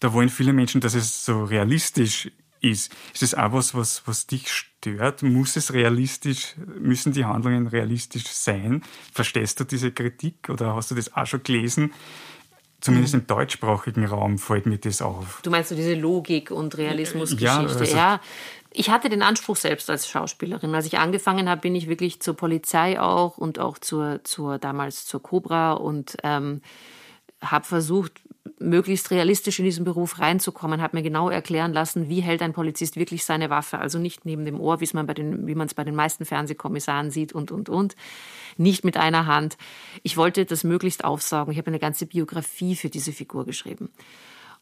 da 0.00 0.12
wollen 0.12 0.28
viele 0.28 0.52
Menschen, 0.52 0.80
dass 0.80 0.94
es 0.94 1.24
so 1.24 1.44
realistisch 1.44 2.30
ist. 2.64 2.92
Ist 3.12 3.22
das 3.22 3.34
auch 3.34 3.52
was, 3.52 3.74
was, 3.74 4.02
was 4.06 4.26
dich 4.26 4.50
stört? 4.50 5.22
Muss 5.22 5.56
es 5.56 5.72
realistisch, 5.72 6.54
müssen 6.80 7.12
die 7.12 7.24
Handlungen 7.24 7.66
realistisch 7.66 8.26
sein? 8.26 8.82
Verstehst 9.12 9.60
du 9.60 9.64
diese 9.64 9.92
Kritik 9.92 10.48
oder 10.48 10.74
hast 10.74 10.90
du 10.90 10.94
das 10.94 11.14
auch 11.14 11.26
schon 11.26 11.42
gelesen? 11.42 11.92
Zumindest 12.80 13.14
im 13.14 13.26
deutschsprachigen 13.26 14.04
Raum 14.04 14.38
fällt 14.38 14.66
mir 14.66 14.76
das 14.76 15.00
auf. 15.00 15.40
Du 15.42 15.50
meinst 15.50 15.70
so 15.70 15.74
diese 15.74 15.94
Logik 15.94 16.50
und 16.50 16.76
Realismusgeschichte? 16.76 17.44
Ja, 17.44 17.60
also 17.60 17.84
ja, 17.84 18.20
ich 18.70 18.90
hatte 18.90 19.08
den 19.08 19.22
Anspruch 19.22 19.56
selbst 19.56 19.88
als 19.88 20.06
Schauspielerin. 20.06 20.74
Als 20.74 20.84
ich 20.84 20.98
angefangen 20.98 21.48
habe, 21.48 21.62
bin 21.62 21.74
ich 21.74 21.88
wirklich 21.88 22.20
zur 22.20 22.34
Polizei 22.34 23.00
auch 23.00 23.38
und 23.38 23.58
auch 23.58 23.78
zur, 23.78 24.22
zur 24.24 24.58
damals 24.58 25.06
zur 25.06 25.22
Cobra 25.22 25.72
und 25.72 26.16
ähm, 26.24 26.60
habe 27.40 27.64
versucht, 27.64 28.20
möglichst 28.68 29.10
realistisch 29.10 29.58
in 29.58 29.64
diesen 29.64 29.84
Beruf 29.84 30.18
reinzukommen, 30.18 30.82
habe 30.82 30.96
mir 30.96 31.02
genau 31.02 31.30
erklären 31.30 31.72
lassen, 31.72 32.08
wie 32.08 32.20
hält 32.20 32.42
ein 32.42 32.52
Polizist 32.52 32.96
wirklich 32.96 33.24
seine 33.24 33.50
Waffe, 33.50 33.78
also 33.78 33.98
nicht 33.98 34.24
neben 34.24 34.44
dem 34.44 34.60
Ohr, 34.60 34.80
wie 34.80 34.88
man 34.92 35.06
den, 35.06 35.46
wie 35.46 35.54
man 35.54 35.66
es 35.66 35.74
bei 35.74 35.84
den 35.84 35.94
meisten 35.94 36.24
Fernsehkommissaren 36.24 37.10
sieht 37.10 37.32
und 37.32 37.50
und 37.50 37.68
und, 37.68 37.96
nicht 38.56 38.84
mit 38.84 38.96
einer 38.96 39.26
Hand. 39.26 39.56
Ich 40.02 40.16
wollte 40.16 40.44
das 40.44 40.64
möglichst 40.64 41.04
aufsaugen. 41.04 41.52
Ich 41.52 41.58
habe 41.58 41.68
eine 41.68 41.78
ganze 41.78 42.06
Biografie 42.06 42.76
für 42.76 42.88
diese 42.88 43.12
Figur 43.12 43.44
geschrieben 43.44 43.90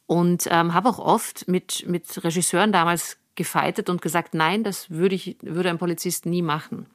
und 0.07 0.47
ähm, 0.51 0.75
habe 0.75 0.89
auch 0.89 0.99
oft 0.99 1.49
mit 1.49 1.85
mit 1.87 2.23
Regisseuren 2.25 2.73
damals 2.73 3.19
gefeitet 3.35 3.89
und 3.89 4.03
gesagt, 4.03 4.35
nein, 4.35 4.65
das 4.65 4.91
würde 4.91 5.15
ich 5.15 5.37
würde 5.43 5.71
ein 5.71 5.79
Polizist 5.79 6.27
nie 6.27 6.43
machen. 6.43 6.87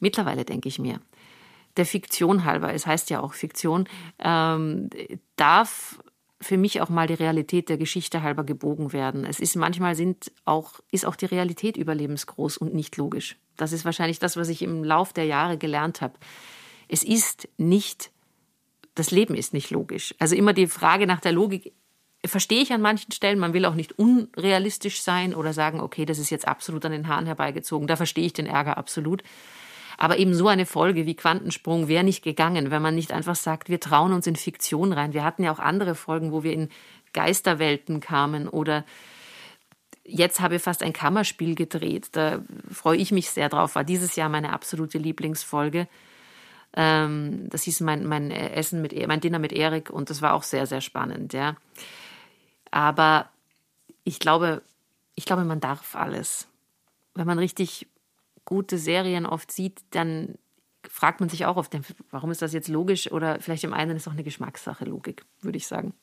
Mittlerweile 0.00 0.44
denke 0.44 0.68
ich 0.68 0.78
mir, 0.78 1.00
der 1.76 1.86
Fiktion 1.86 2.44
halber, 2.44 2.72
es 2.74 2.86
heißt 2.86 3.10
ja 3.10 3.20
auch 3.20 3.34
Fiktion, 3.34 3.88
ähm, 4.18 4.90
darf 5.36 6.01
für 6.42 6.58
mich 6.58 6.80
auch 6.80 6.88
mal 6.88 7.06
die 7.06 7.14
Realität 7.14 7.68
der 7.68 7.78
Geschichte 7.78 8.22
halber 8.22 8.44
gebogen 8.44 8.92
werden. 8.92 9.24
Es 9.24 9.40
ist 9.40 9.56
manchmal 9.56 9.94
sind 9.94 10.32
auch, 10.44 10.80
ist 10.90 11.06
auch 11.06 11.16
die 11.16 11.26
Realität 11.26 11.76
überlebensgroß 11.76 12.58
und 12.58 12.74
nicht 12.74 12.96
logisch. 12.96 13.36
Das 13.56 13.72
ist 13.72 13.84
wahrscheinlich 13.84 14.18
das, 14.18 14.36
was 14.36 14.48
ich 14.48 14.62
im 14.62 14.84
Lauf 14.84 15.12
der 15.12 15.24
Jahre 15.24 15.56
gelernt 15.56 16.00
habe. 16.00 16.14
Es 16.88 17.02
ist 17.02 17.48
nicht, 17.56 18.10
das 18.94 19.10
Leben 19.10 19.34
ist 19.34 19.54
nicht 19.54 19.70
logisch. 19.70 20.14
Also 20.18 20.34
immer 20.34 20.52
die 20.52 20.66
Frage 20.66 21.06
nach 21.06 21.20
der 21.20 21.32
Logik 21.32 21.72
verstehe 22.24 22.62
ich 22.62 22.72
an 22.72 22.80
manchen 22.80 23.12
Stellen. 23.12 23.38
Man 23.38 23.52
will 23.52 23.64
auch 23.64 23.74
nicht 23.74 23.98
unrealistisch 23.98 25.02
sein 25.02 25.34
oder 25.34 25.52
sagen, 25.52 25.80
okay, 25.80 26.04
das 26.04 26.18
ist 26.18 26.30
jetzt 26.30 26.46
absolut 26.46 26.84
an 26.84 26.92
den 26.92 27.08
Haaren 27.08 27.26
herbeigezogen. 27.26 27.88
Da 27.88 27.96
verstehe 27.96 28.26
ich 28.26 28.32
den 28.32 28.46
Ärger 28.46 28.78
absolut. 28.78 29.22
Aber 29.98 30.18
eben 30.18 30.34
so 30.34 30.48
eine 30.48 30.66
Folge 30.66 31.06
wie 31.06 31.14
Quantensprung 31.14 31.88
wäre 31.88 32.04
nicht 32.04 32.22
gegangen, 32.22 32.70
wenn 32.70 32.82
man 32.82 32.94
nicht 32.94 33.12
einfach 33.12 33.36
sagt, 33.36 33.68
wir 33.68 33.80
trauen 33.80 34.12
uns 34.12 34.26
in 34.26 34.36
Fiktion 34.36 34.92
rein. 34.92 35.12
Wir 35.12 35.24
hatten 35.24 35.44
ja 35.44 35.52
auch 35.52 35.58
andere 35.58 35.94
Folgen, 35.94 36.32
wo 36.32 36.42
wir 36.42 36.52
in 36.52 36.68
Geisterwelten 37.12 38.00
kamen 38.00 38.48
oder 38.48 38.84
jetzt 40.04 40.40
habe 40.40 40.56
ich 40.56 40.62
fast 40.62 40.82
ein 40.82 40.92
Kammerspiel 40.92 41.54
gedreht. 41.54 42.08
Da 42.12 42.42
freue 42.70 42.96
ich 42.96 43.12
mich 43.12 43.30
sehr 43.30 43.48
drauf. 43.48 43.74
War 43.74 43.84
dieses 43.84 44.16
Jahr 44.16 44.28
meine 44.28 44.52
absolute 44.52 44.98
Lieblingsfolge. 44.98 45.88
Ähm, 46.74 47.48
das 47.50 47.62
hieß 47.64 47.80
mein, 47.80 48.06
mein 48.06 48.30
Essen 48.30 48.80
mit, 48.82 48.94
mein 49.06 49.20
Dinner 49.20 49.38
mit 49.38 49.52
Erik 49.52 49.90
und 49.90 50.10
das 50.10 50.22
war 50.22 50.32
auch 50.34 50.42
sehr, 50.42 50.66
sehr 50.66 50.80
spannend, 50.80 51.32
ja. 51.34 51.56
Aber 52.70 53.28
ich 54.04 54.18
glaube, 54.18 54.62
ich 55.14 55.26
glaube, 55.26 55.44
man 55.44 55.60
darf 55.60 55.94
alles. 55.94 56.48
Wenn 57.14 57.26
man 57.26 57.38
richtig 57.38 57.86
gute 58.44 58.78
Serien 58.78 59.26
oft 59.26 59.52
sieht, 59.52 59.82
dann 59.90 60.36
fragt 60.88 61.20
man 61.20 61.28
sich 61.28 61.46
auch 61.46 61.56
oft, 61.56 61.78
warum 62.10 62.30
ist 62.30 62.42
das 62.42 62.52
jetzt 62.52 62.68
logisch? 62.68 63.10
Oder 63.12 63.40
vielleicht 63.40 63.64
im 63.64 63.72
einen 63.72 63.96
ist 63.96 64.08
auch 64.08 64.12
eine 64.12 64.24
Geschmackssache 64.24 64.84
Logik, 64.84 65.24
würde 65.40 65.58
ich 65.58 65.66
sagen. 65.66 65.94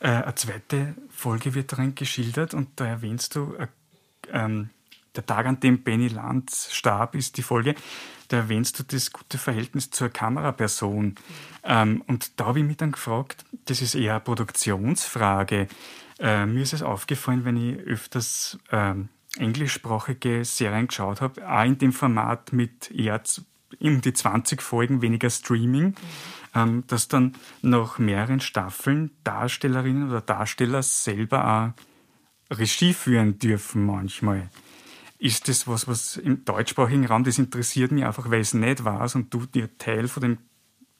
Äh, 0.00 0.08
eine 0.08 0.34
zweite 0.34 0.94
Folge 1.10 1.54
wird 1.54 1.72
darin 1.72 1.94
geschildert 1.94 2.54
und 2.54 2.68
da 2.76 2.86
erwähnst 2.86 3.34
du, 3.34 3.54
äh, 3.54 3.68
ähm, 4.32 4.70
der 5.16 5.26
Tag, 5.26 5.46
an 5.46 5.60
dem 5.60 5.82
Benny 5.82 6.08
Lanz 6.08 6.72
starb, 6.72 7.14
ist 7.14 7.36
die 7.36 7.42
Folge. 7.42 7.74
Da 8.28 8.38
erwähnst 8.38 8.78
du 8.78 8.82
das 8.82 9.12
gute 9.12 9.38
Verhältnis 9.38 9.90
zur 9.90 10.08
Kameraperson. 10.08 11.14
Ähm, 11.62 12.02
und 12.06 12.40
da 12.40 12.46
habe 12.46 12.58
ich 12.60 12.64
mich 12.64 12.76
dann 12.76 12.92
gefragt, 12.92 13.44
das 13.66 13.80
ist 13.80 13.94
eher 13.94 14.14
eine 14.14 14.20
Produktionsfrage. 14.20 15.68
Äh, 16.18 16.46
mir 16.46 16.62
ist 16.62 16.72
es 16.72 16.82
aufgefallen, 16.82 17.44
wenn 17.44 17.56
ich 17.56 17.78
öfters 17.86 18.58
ähm, 18.72 19.08
englischsprachige 19.36 20.44
Serien 20.44 20.86
geschaut 20.86 21.20
habe, 21.20 21.48
auch 21.48 21.64
in 21.64 21.78
dem 21.78 21.92
Format 21.92 22.52
mit 22.52 22.90
eher 22.90 23.20
um 23.80 24.00
die 24.00 24.12
20 24.12 24.62
Folgen 24.62 25.02
weniger 25.02 25.30
Streaming, 25.30 25.86
mhm. 25.86 25.94
ähm, 26.54 26.84
dass 26.86 27.08
dann 27.08 27.34
nach 27.62 27.98
mehreren 27.98 28.40
Staffeln 28.40 29.10
Darstellerinnen 29.24 30.08
oder 30.08 30.20
Darsteller 30.20 30.82
selber 30.82 31.74
auch 32.50 32.56
Regie 32.56 32.92
führen 32.92 33.38
dürfen 33.38 33.84
manchmal. 33.84 34.48
Ist 35.18 35.48
das 35.48 35.66
was, 35.66 35.88
was 35.88 36.16
im 36.16 36.44
deutschsprachigen 36.44 37.06
Raum, 37.06 37.24
das 37.24 37.38
interessiert 37.38 37.92
mich 37.92 38.04
einfach, 38.04 38.30
weil 38.30 38.40
es 38.40 38.54
nicht 38.54 38.84
weiß 38.84 39.14
und 39.14 39.32
du 39.32 39.46
dir 39.46 39.76
Teil 39.78 40.06
von 40.08 40.22
dem 40.22 40.38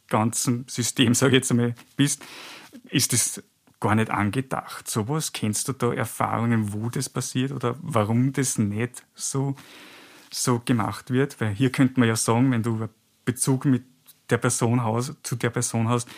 ganzen 0.09 0.65
System, 0.69 1.15
sage 1.15 1.33
ich 1.33 1.43
jetzt 1.43 1.51
einmal, 1.51 1.75
bist. 1.97 2.25
Ist 2.91 3.13
das 3.13 3.43
gar 3.85 3.95
nicht 3.95 4.11
angedacht. 4.11 4.89
Sowas, 4.89 5.35
kennst 5.35 5.69
du 5.69 5.73
da 5.75 5.93
Erfahrungen, 5.93 6.73
wo 6.73 6.89
das 6.89 7.11
passiert 7.11 7.53
oder 7.53 7.77
warum 7.83 8.33
das 8.33 8.57
nicht 8.57 9.03
so, 9.15 9.57
so 10.31 10.63
gemacht 10.65 11.11
wird? 11.11 11.39
Weil 11.39 11.51
hier 11.51 11.71
könnte 11.71 12.01
man 12.01 12.09
ja 12.09 12.17
sagen, 12.17 12.51
wenn 12.51 12.63
du 12.63 12.89
Bezug 13.27 13.67
mit 13.67 13.85
der 14.31 14.39
Person 14.39 14.83
hast, 14.83 15.15
zu 15.23 15.37
der 15.37 15.51
Person 15.51 15.91
hast, 15.91 16.09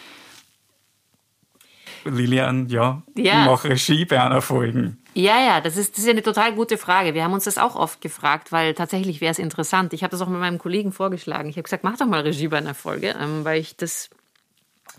Lilian, 2.05 2.69
ja, 2.69 3.03
ja. 3.17 3.47
mach 3.47 3.65
Regie 3.65 4.05
bei 4.05 4.23
einer 4.23 4.41
Folge. 4.41 4.97
Ja, 5.15 5.41
ja, 5.41 5.61
das 5.61 5.77
ist, 5.77 5.97
das 5.97 6.05
ist 6.05 6.11
eine 6.11 6.23
total 6.23 6.55
gute 6.55 6.79
Frage. 6.79 7.15
Wir 7.15 7.25
haben 7.25 7.33
uns 7.33 7.45
das 7.45 7.59
auch 7.59 7.75
oft 7.75 8.01
gefragt, 8.01 8.53
weil 8.53 8.75
tatsächlich 8.75 9.21
wäre 9.21 9.33
es 9.33 9.41
interessant. 9.41 9.93
Ich 9.93 10.05
habe 10.05 10.13
das 10.13 10.21
auch 10.21 10.29
mit 10.29 10.39
meinem 10.39 10.59
Kollegen 10.59 10.93
vorgeschlagen. 10.93 11.49
Ich 11.49 11.57
habe 11.57 11.65
gesagt, 11.65 11.83
mach 11.83 11.97
doch 11.97 12.07
mal 12.07 12.21
Regie 12.21 12.47
bei 12.47 12.59
einer 12.59 12.75
Folge, 12.75 13.17
ähm, 13.21 13.45
weil 13.45 13.61
ich 13.61 13.77
das, 13.77 14.09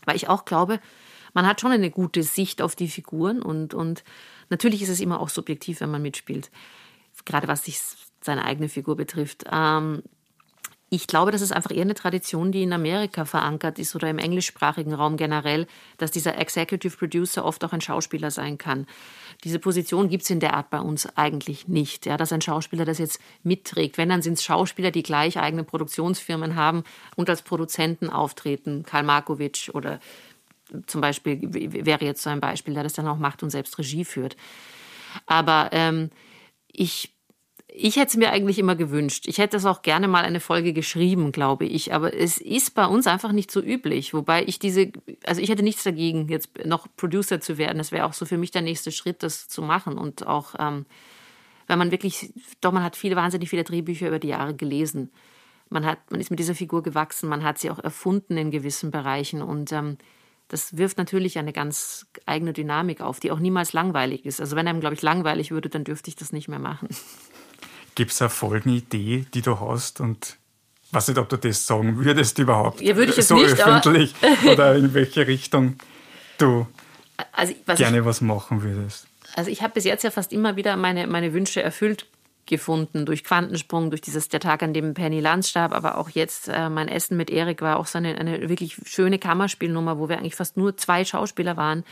weil 0.03 0.17
ich 0.17 0.27
auch 0.27 0.43
glaube, 0.43 0.81
man 1.37 1.45
hat 1.45 1.61
schon 1.61 1.71
eine 1.71 1.91
gute 1.91 2.23
Sicht 2.23 2.63
auf 2.63 2.75
die 2.75 2.87
Figuren 2.87 3.43
und, 3.43 3.75
und 3.75 4.03
natürlich 4.49 4.81
ist 4.81 4.89
es 4.89 4.99
immer 4.99 5.21
auch 5.21 5.29
subjektiv, 5.29 5.81
wenn 5.81 5.91
man 5.91 6.01
mitspielt, 6.01 6.49
gerade 7.25 7.47
was 7.47 7.65
sich 7.65 7.79
seine 8.21 8.43
eigene 8.43 8.69
Figur 8.69 8.95
betrifft. 8.95 9.45
Ähm, 9.51 10.01
ich 10.89 11.05
glaube, 11.05 11.31
das 11.31 11.41
ist 11.41 11.51
einfach 11.51 11.69
eher 11.69 11.81
eine 11.81 11.95
Tradition, 11.95 12.51
die 12.51 12.63
in 12.63 12.71
Amerika 12.71 13.25
verankert 13.25 13.77
ist 13.77 13.93
oder 13.93 14.09
im 14.09 14.19
englischsprachigen 14.19 14.93
Raum 14.93 15.17
generell, 15.17 15.67
dass 15.97 16.11
dieser 16.11 16.39
Executive 16.39 16.97
Producer 16.97 17.45
oft 17.45 17.63
auch 17.65 17.73
ein 17.73 17.81
Schauspieler 17.81 18.31
sein 18.31 18.57
kann. 18.57 18.87
Diese 19.43 19.59
Position 19.59 20.07
gibt 20.09 20.23
es 20.23 20.29
in 20.29 20.39
der 20.39 20.55
Art 20.55 20.71
bei 20.71 20.79
uns 20.79 21.05
eigentlich 21.17 21.67
nicht, 21.67 22.07
ja, 22.07 22.17
dass 22.17 22.31
ein 22.31 22.41
Schauspieler 22.41 22.85
das 22.85 22.97
jetzt 22.97 23.19
mitträgt. 23.43 23.99
Wenn, 23.99 24.09
dann 24.09 24.21
sind 24.23 24.33
es 24.33 24.43
Schauspieler, 24.43 24.89
die 24.89 25.03
gleich 25.03 25.37
eigene 25.37 25.65
Produktionsfirmen 25.65 26.55
haben 26.55 26.83
und 27.15 27.29
als 27.29 27.43
Produzenten 27.43 28.09
auftreten. 28.09 28.83
Karl 28.83 29.03
Markovic 29.03 29.69
oder 29.73 29.99
zum 30.85 31.01
Beispiel 31.01 31.39
wäre 31.41 32.05
jetzt 32.05 32.21
so 32.21 32.29
ein 32.29 32.39
Beispiel, 32.39 32.73
der 32.73 32.83
das 32.83 32.93
dann 32.93 33.07
auch 33.07 33.17
macht 33.17 33.43
und 33.43 33.49
selbst 33.49 33.77
Regie 33.77 34.05
führt. 34.05 34.35
Aber 35.25 35.69
ähm, 35.71 36.09
ich, 36.67 37.15
ich 37.67 37.95
hätte 37.95 38.07
es 38.07 38.17
mir 38.17 38.31
eigentlich 38.31 38.59
immer 38.59 38.75
gewünscht. 38.75 39.27
Ich 39.27 39.37
hätte 39.37 39.57
es 39.57 39.65
auch 39.65 39.81
gerne 39.81 40.07
mal 40.07 40.23
eine 40.23 40.39
Folge 40.39 40.73
geschrieben, 40.73 41.31
glaube 41.31 41.65
ich. 41.65 41.93
Aber 41.93 42.13
es 42.13 42.37
ist 42.37 42.75
bei 42.75 42.85
uns 42.85 43.07
einfach 43.07 43.31
nicht 43.31 43.51
so 43.51 43.61
üblich. 43.61 44.13
Wobei 44.13 44.43
ich 44.43 44.59
diese, 44.59 44.91
also 45.25 45.41
ich 45.41 45.49
hätte 45.49 45.63
nichts 45.63 45.83
dagegen, 45.83 46.27
jetzt 46.29 46.65
noch 46.65 46.87
Producer 46.95 47.41
zu 47.41 47.57
werden. 47.57 47.77
Das 47.77 47.91
wäre 47.91 48.05
auch 48.05 48.13
so 48.13 48.25
für 48.25 48.37
mich 48.37 48.51
der 48.51 48.61
nächste 48.61 48.91
Schritt, 48.91 49.23
das 49.23 49.47
zu 49.47 49.61
machen. 49.61 49.97
Und 49.97 50.27
auch, 50.27 50.55
ähm, 50.59 50.85
weil 51.67 51.77
man 51.77 51.91
wirklich, 51.91 52.33
doch, 52.61 52.71
man 52.71 52.83
hat 52.83 52.95
viele, 52.95 53.15
wahnsinnig 53.15 53.49
viele 53.49 53.63
Drehbücher 53.63 54.07
über 54.07 54.19
die 54.19 54.29
Jahre 54.29 54.55
gelesen. 54.55 55.11
Man 55.69 55.85
hat, 55.85 55.99
man 56.09 56.21
ist 56.21 56.29
mit 56.29 56.39
dieser 56.39 56.55
Figur 56.55 56.81
gewachsen, 56.81 57.27
man 57.27 57.43
hat 57.43 57.57
sie 57.57 57.69
auch 57.69 57.79
erfunden 57.79 58.37
in 58.37 58.51
gewissen 58.51 58.91
Bereichen. 58.91 59.41
Und 59.41 59.73
ähm, 59.73 59.97
das 60.47 60.77
wirft 60.77 60.97
natürlich 60.97 61.37
eine 61.37 61.51
ganz 61.53 62.05
eigene 62.25 62.53
Dynamik 62.53 63.01
auf, 63.01 63.19
die 63.19 63.31
auch 63.31 63.39
niemals 63.39 63.73
langweilig 63.73 64.25
ist. 64.25 64.39
Also 64.39 64.55
wenn 64.55 64.67
einem, 64.67 64.79
glaube 64.79 64.95
ich, 64.95 65.01
langweilig 65.01 65.51
würde, 65.51 65.69
dann 65.69 65.83
dürfte 65.83 66.09
ich 66.09 66.15
das 66.15 66.31
nicht 66.31 66.47
mehr 66.47 66.59
machen. 66.59 66.87
Gibt 67.95 68.11
es 68.11 68.21
eine 68.21 68.29
Folgenidee, 68.29 69.25
die 69.33 69.41
du 69.41 69.59
hast 69.59 69.99
und 69.99 70.37
weiß 70.91 71.09
nicht, 71.09 71.17
ob 71.17 71.27
du 71.29 71.37
das 71.37 71.65
sagen 71.65 71.97
würdest 72.03 72.39
überhaupt? 72.39 72.81
Ja, 72.81 72.95
würde 72.95 73.11
ich 73.11 73.17
jetzt 73.17 73.27
so 73.27 73.35
nicht, 73.35 73.59
öffentlich 73.59 74.13
oder 74.45 74.75
in 74.75 74.93
welche 74.93 75.27
Richtung 75.27 75.75
du 76.37 76.67
also, 77.33 77.53
gerne 77.75 77.99
ich, 77.99 78.05
was 78.05 78.21
machen 78.21 78.61
würdest. 78.61 79.07
Also 79.35 79.51
ich 79.51 79.61
habe 79.61 79.73
bis 79.73 79.83
jetzt 79.83 80.03
ja 80.03 80.11
fast 80.11 80.31
immer 80.31 80.55
wieder 80.55 80.77
meine, 80.77 81.07
meine 81.07 81.33
Wünsche 81.33 81.61
erfüllt 81.61 82.05
gefunden 82.47 83.05
durch 83.05 83.23
Quantensprung, 83.23 83.89
durch 83.89 84.01
dieses 84.01 84.29
der 84.29 84.39
Tag, 84.39 84.63
an 84.63 84.73
dem 84.73 84.93
Penny 84.93 85.19
Lanz 85.19 85.49
starb, 85.49 85.73
aber 85.73 85.97
auch 85.97 86.09
jetzt 86.09 86.47
äh, 86.47 86.69
mein 86.69 86.87
Essen 86.87 87.17
mit 87.17 87.29
Erik 87.29 87.61
war 87.61 87.77
auch 87.77 87.85
so 87.85 87.97
eine, 87.97 88.17
eine 88.17 88.49
wirklich 88.49 88.77
schöne 88.85 89.19
Kammerspielnummer, 89.19 89.99
wo 89.99 90.09
wir 90.09 90.17
eigentlich 90.17 90.35
fast 90.35 90.57
nur 90.57 90.77
zwei 90.77 91.05
Schauspieler 91.05 91.57
waren, 91.57 91.83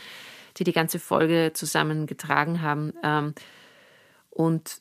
die 0.56 0.64
die 0.64 0.72
ganze 0.72 0.98
Folge 0.98 1.52
zusammengetragen 1.54 2.62
haben. 2.62 2.92
Ähm, 3.04 3.34
und 4.30 4.80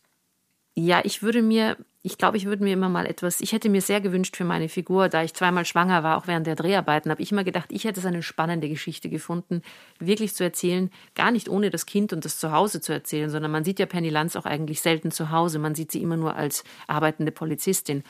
ja, 0.76 1.02
ich 1.04 1.24
würde 1.24 1.42
mir 1.42 1.78
ich 2.06 2.20
glaube, 2.20 2.38
ich 2.38 2.46
würde 2.46 2.64
mir 2.64 2.74
immer 2.74 2.88
mal 2.88 3.08
etwas, 3.08 3.42
ich 3.42 3.52
hätte 3.52 3.68
mir 3.68 3.82
sehr 3.82 4.00
gewünscht 4.00 4.38
für 4.38 4.44
meine 4.44 4.70
Figur, 4.70 5.10
da 5.10 5.24
ich 5.24 5.34
zweimal 5.34 5.66
schwanger 5.66 6.04
war, 6.04 6.18
auch 6.18 6.28
während 6.28 6.46
der 6.46 6.54
Dreharbeiten, 6.54 7.10
habe 7.10 7.24
ich 7.24 7.32
immer 7.32 7.44
gedacht, 7.44 7.72
ich 7.72 7.84
hätte 7.84 8.00
es 8.00 8.06
eine 8.06 8.22
spannende 8.22 8.70
Geschichte 8.70 9.10
gefunden, 9.10 9.64
wirklich 9.98 10.36
zu 10.36 10.44
erzählen, 10.44 10.92
gar 11.16 11.32
nicht 11.32 11.50
ohne 11.50 11.72
das 11.72 11.88
Kind 11.88 12.14
und 12.14 12.24
das 12.24 12.38
Zuhause 12.38 12.80
zu 12.80 12.94
erzählen, 12.94 13.32
sondern 13.32 13.50
man 13.50 13.64
sieht 13.64 13.80
ja 13.80 13.88
Penny 13.88 14.10
Lanz 14.10 14.36
auch 14.36 14.46
eigentlich 14.46 14.82
selten 14.82 15.10
zu 15.10 15.32
Hause, 15.32 15.58
man 15.58 15.74
sieht 15.74 15.92
sie 15.92 16.00
immer 16.00 16.16
nur 16.16 16.36
als 16.36 16.64
arbeitende 16.86 17.32
Polizistin. 17.32 18.04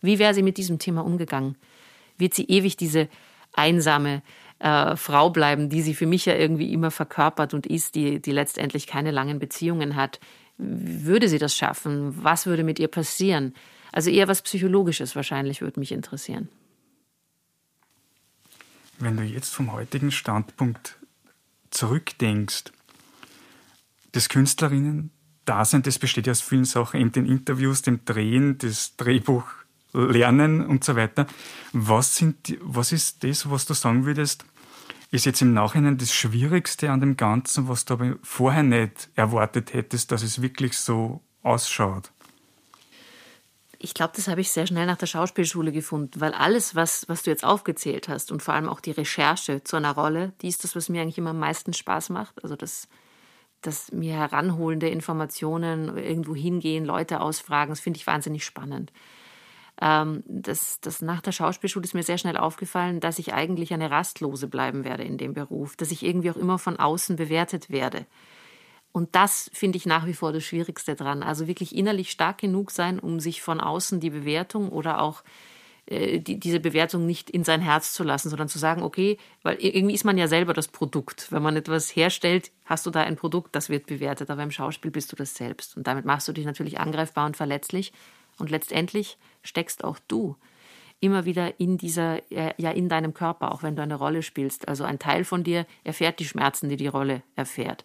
Wie 0.00 0.20
wäre 0.20 0.34
sie 0.34 0.44
mit 0.44 0.56
diesem 0.56 0.78
Thema 0.78 1.04
umgegangen? 1.04 1.56
Wird 2.18 2.34
sie 2.34 2.44
ewig 2.44 2.76
diese 2.76 3.08
einsame 3.54 4.22
äh, 4.60 4.94
Frau 4.94 5.30
bleiben, 5.30 5.68
die 5.68 5.82
sie 5.82 5.94
für 5.94 6.06
mich 6.06 6.26
ja 6.26 6.36
irgendwie 6.36 6.72
immer 6.72 6.92
verkörpert 6.92 7.54
und 7.54 7.66
ist, 7.66 7.96
die, 7.96 8.22
die 8.22 8.30
letztendlich 8.30 8.86
keine 8.86 9.10
langen 9.10 9.40
Beziehungen 9.40 9.96
hat? 9.96 10.20
Würde 10.62 11.28
sie 11.28 11.38
das 11.38 11.56
schaffen? 11.56 12.22
Was 12.22 12.46
würde 12.46 12.64
mit 12.64 12.78
ihr 12.78 12.88
passieren? 12.88 13.54
Also 13.90 14.10
eher 14.10 14.28
was 14.28 14.42
Psychologisches 14.42 15.14
wahrscheinlich 15.16 15.60
würde 15.60 15.80
mich 15.80 15.92
interessieren. 15.92 16.48
Wenn 18.98 19.16
du 19.16 19.24
jetzt 19.24 19.52
vom 19.52 19.72
heutigen 19.72 20.10
Standpunkt 20.10 20.96
zurückdenkst, 21.70 22.64
das 24.12 24.28
Künstlerinnen-Dasein, 24.28 25.82
das 25.82 25.98
besteht 25.98 26.26
ja 26.26 26.30
aus 26.30 26.40
vielen 26.40 26.64
Sachen, 26.64 27.00
eben 27.00 27.12
den 27.12 27.26
Interviews, 27.26 27.82
dem 27.82 28.04
Drehen, 28.04 28.58
das 28.58 28.96
Drehbuch 28.96 29.44
lernen 29.92 30.64
und 30.64 30.84
so 30.84 30.96
weiter. 30.96 31.26
Was, 31.72 32.16
sind, 32.16 32.56
was 32.60 32.92
ist 32.92 33.24
das, 33.24 33.50
was 33.50 33.66
du 33.66 33.74
sagen 33.74 34.04
würdest, 34.04 34.44
ist 35.12 35.26
jetzt 35.26 35.42
im 35.42 35.52
Nachhinein 35.52 35.98
das 35.98 36.12
Schwierigste 36.12 36.90
an 36.90 37.00
dem 37.00 37.16
Ganzen, 37.16 37.68
was 37.68 37.84
du 37.84 37.94
aber 37.94 38.16
vorher 38.22 38.62
nicht 38.62 39.10
erwartet 39.14 39.74
hättest, 39.74 40.10
dass 40.10 40.22
es 40.22 40.40
wirklich 40.40 40.76
so 40.78 41.20
ausschaut? 41.42 42.10
Ich 43.78 43.92
glaube, 43.92 44.14
das 44.16 44.28
habe 44.28 44.40
ich 44.40 44.50
sehr 44.50 44.66
schnell 44.66 44.86
nach 44.86 44.96
der 44.96 45.06
Schauspielschule 45.06 45.70
gefunden, 45.70 46.20
weil 46.20 46.32
alles, 46.32 46.74
was, 46.74 47.06
was 47.08 47.24
du 47.24 47.30
jetzt 47.30 47.44
aufgezählt 47.44 48.08
hast 48.08 48.32
und 48.32 48.42
vor 48.42 48.54
allem 48.54 48.68
auch 48.68 48.80
die 48.80 48.92
Recherche 48.92 49.62
zu 49.62 49.76
einer 49.76 49.92
Rolle, 49.92 50.32
die 50.40 50.48
ist 50.48 50.64
das, 50.64 50.74
was 50.76 50.88
mir 50.88 51.02
eigentlich 51.02 51.18
immer 51.18 51.30
am 51.30 51.40
meisten 51.40 51.74
Spaß 51.74 52.08
macht. 52.08 52.42
Also 52.42 52.56
das, 52.56 52.88
das 53.60 53.92
mir 53.92 54.14
heranholende 54.14 54.88
Informationen, 54.88 55.98
irgendwo 55.98 56.34
hingehen, 56.34 56.86
Leute 56.86 57.20
ausfragen, 57.20 57.72
das 57.72 57.80
finde 57.80 57.98
ich 57.98 58.06
wahnsinnig 58.06 58.46
spannend. 58.46 58.92
Ähm, 59.80 60.22
das, 60.26 60.80
das 60.80 61.02
nach 61.02 61.20
der 61.20 61.32
Schauspielschule 61.32 61.84
ist 61.84 61.94
mir 61.94 62.02
sehr 62.02 62.18
schnell 62.18 62.36
aufgefallen, 62.36 63.00
dass 63.00 63.18
ich 63.18 63.32
eigentlich 63.32 63.72
eine 63.72 63.90
Rastlose 63.90 64.48
bleiben 64.48 64.84
werde 64.84 65.04
in 65.04 65.18
dem 65.18 65.34
Beruf, 65.34 65.76
dass 65.76 65.90
ich 65.90 66.04
irgendwie 66.04 66.30
auch 66.30 66.36
immer 66.36 66.58
von 66.58 66.78
außen 66.78 67.16
bewertet 67.16 67.70
werde. 67.70 68.06
Und 68.92 69.14
das 69.14 69.50
finde 69.54 69.78
ich 69.78 69.86
nach 69.86 70.06
wie 70.06 70.12
vor 70.12 70.32
das 70.32 70.44
Schwierigste 70.44 70.94
dran. 70.94 71.22
Also 71.22 71.46
wirklich 71.46 71.74
innerlich 71.74 72.10
stark 72.10 72.38
genug 72.38 72.70
sein, 72.70 72.98
um 72.98 73.20
sich 73.20 73.40
von 73.40 73.60
außen 73.60 74.00
die 74.00 74.10
Bewertung 74.10 74.68
oder 74.68 75.00
auch 75.00 75.22
äh, 75.86 76.20
die, 76.20 76.38
diese 76.38 76.60
Bewertung 76.60 77.06
nicht 77.06 77.30
in 77.30 77.42
sein 77.42 77.62
Herz 77.62 77.94
zu 77.94 78.04
lassen, 78.04 78.28
sondern 78.28 78.48
zu 78.48 78.58
sagen, 78.58 78.82
okay, 78.82 79.16
weil 79.42 79.56
irgendwie 79.56 79.94
ist 79.94 80.04
man 80.04 80.18
ja 80.18 80.28
selber 80.28 80.52
das 80.52 80.68
Produkt. 80.68 81.32
Wenn 81.32 81.42
man 81.42 81.56
etwas 81.56 81.96
herstellt, 81.96 82.52
hast 82.66 82.84
du 82.84 82.90
da 82.90 83.00
ein 83.00 83.16
Produkt, 83.16 83.56
das 83.56 83.70
wird 83.70 83.86
bewertet, 83.86 84.30
aber 84.30 84.42
im 84.42 84.50
Schauspiel 84.50 84.90
bist 84.90 85.10
du 85.10 85.16
das 85.16 85.34
selbst. 85.34 85.76
Und 85.76 85.86
damit 85.86 86.04
machst 86.04 86.28
du 86.28 86.32
dich 86.32 86.44
natürlich 86.44 86.78
angreifbar 86.78 87.26
und 87.26 87.36
verletzlich. 87.36 87.92
Und 88.42 88.50
letztendlich 88.50 89.18
steckst 89.44 89.84
auch 89.84 90.00
du 90.08 90.34
immer 90.98 91.24
wieder 91.24 91.60
in 91.60 91.78
dieser, 91.78 92.18
ja, 92.32 92.72
in 92.72 92.88
deinem 92.88 93.14
Körper, 93.14 93.52
auch 93.52 93.62
wenn 93.62 93.76
du 93.76 93.82
eine 93.82 93.94
Rolle 93.94 94.24
spielst. 94.24 94.66
Also 94.66 94.82
ein 94.82 94.98
Teil 94.98 95.22
von 95.22 95.44
dir 95.44 95.64
erfährt 95.84 96.18
die 96.18 96.24
Schmerzen, 96.24 96.68
die 96.68 96.76
die 96.76 96.88
Rolle 96.88 97.22
erfährt. 97.36 97.84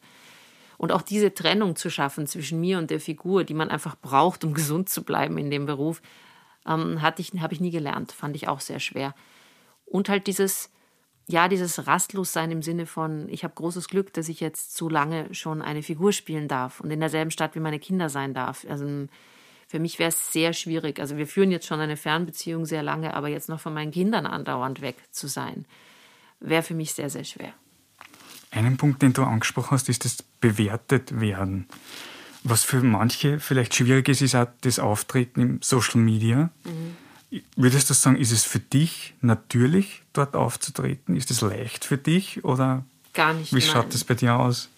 Und 0.80 0.92
auch 0.92 1.04
diese 1.04 1.32
Trennung 1.32 1.76
zu 1.76 1.92
schaffen 1.92 2.26
zwischen 2.26 2.60
mir 2.60 2.80
und 2.80 2.90
der 2.90 3.00
Figur, 3.00 3.44
die 3.44 3.54
man 3.54 3.70
einfach 3.70 3.96
braucht, 3.98 4.44
um 4.44 4.54
gesund 4.56 4.90
zu 4.90 5.04
bleiben 5.04 5.38
in 5.38 5.52
dem 5.52 5.68
Beruf, 5.68 6.02
ähm, 6.66 7.04
hatte 7.04 7.22
ich, 7.22 7.32
habe 7.40 7.54
ich 7.54 7.62
nie 7.62 7.70
gelernt. 7.70 8.12
Fand 8.12 8.36
ich 8.36 8.48
auch 8.48 8.60
sehr 8.60 8.80
schwer. 8.80 9.14
Und 9.86 10.10
halt 10.10 10.26
dieses, 10.26 10.72
ja, 11.28 11.50
dieses 11.50 11.86
Rastlossein 11.86 12.50
im 12.50 12.64
Sinne 12.64 12.88
von, 12.88 13.30
ich 13.30 13.44
habe 13.44 13.54
großes 13.54 13.90
Glück, 13.90 14.12
dass 14.14 14.28
ich 14.28 14.40
jetzt 14.40 14.76
so 14.76 14.90
lange 14.90 15.32
schon 15.36 15.62
eine 15.62 15.84
Figur 15.84 16.14
spielen 16.14 16.48
darf 16.48 16.80
und 16.80 16.90
in 16.90 17.00
derselben 17.00 17.30
Stadt 17.30 17.54
wie 17.54 17.60
meine 17.60 17.78
Kinder 17.78 18.10
sein 18.10 18.34
darf. 18.34 18.66
Also 18.68 19.08
für 19.68 19.80
mich 19.80 20.00
wäre 20.00 20.10
es 20.10 20.32
sehr 20.32 20.54
schwierig. 20.54 21.00
Also 21.00 21.18
wir 21.18 21.28
führen 21.28 21.52
jetzt 21.52 21.68
schon 21.68 21.80
eine 21.80 21.98
Fernbeziehung 21.98 22.66
sehr 22.66 22.84
lange, 22.84 23.14
aber 23.14 23.28
jetzt 23.28 23.50
noch 23.50 23.60
von 23.60 23.74
meinen 23.74 23.92
Kindern 23.92 24.26
andauernd 24.26 24.82
weg 24.82 24.96
zu 25.12 25.28
sein, 25.28 25.66
wäre 26.40 26.64
für 26.64 26.74
mich 26.74 26.94
sehr, 26.94 27.10
sehr 27.10 27.26
schwer. 27.26 27.54
Einen 28.52 28.78
Punkt, 28.78 29.02
den 29.02 29.14
du 29.14 29.24
angesprochen 29.24 29.72
hast, 29.72 29.90
ist 29.90 30.06
das 30.06 30.24
bewertet 30.40 31.20
werden. 31.20 31.68
Was 32.44 32.64
für 32.64 32.82
manche 32.82 33.40
vielleicht 33.40 33.76
schwierig 33.76 34.08
ist, 34.08 34.22
ist 34.22 34.36
auch 34.36 34.48
das 34.62 34.80
Auftreten 34.80 35.42
im 35.42 35.62
Social 35.62 36.00
Media. 36.00 36.50
Mhm. 36.64 37.42
Würdest 37.58 37.90
du 37.90 37.94
sagen, 37.94 38.16
ist 38.16 38.32
es 38.32 38.46
für 38.46 38.60
dich 38.60 39.16
natürlich, 39.20 40.04
dort 40.14 40.34
aufzutreten? 40.34 41.18
Ist 41.18 41.30
es 41.30 41.42
leicht 41.42 41.84
für 41.84 41.98
dich 41.98 42.46
oder 42.46 42.86
Gar 43.18 43.34
nicht. 43.34 43.54
Wie 43.54 43.62
schaut 43.62 43.94
das 43.94 44.04
bei 44.04 44.14
dir 44.14 44.36
aus? 44.36 44.70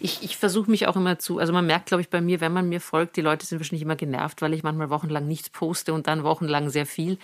Ich, 0.00 0.22
ich 0.22 0.36
versuche 0.36 0.70
mich 0.70 0.86
auch 0.86 0.96
immer 0.96 1.18
zu, 1.18 1.38
also 1.38 1.52
man 1.52 1.66
merkt, 1.66 1.86
glaube 1.86 2.00
ich, 2.00 2.10
bei 2.10 2.20
mir, 2.20 2.40
wenn 2.40 2.52
man 2.52 2.68
mir 2.68 2.80
folgt, 2.80 3.16
die 3.16 3.22
Leute 3.22 3.46
sind 3.46 3.58
wahrscheinlich 3.58 3.82
immer 3.82 3.96
genervt, 3.96 4.42
weil 4.42 4.54
ich 4.54 4.62
manchmal 4.62 4.90
wochenlang 4.90 5.26
nichts 5.26 5.50
poste 5.50 5.92
und 5.94 6.06
dann 6.06 6.24
wochenlang 6.24 6.70
sehr 6.70 6.86
viel. 6.86 7.18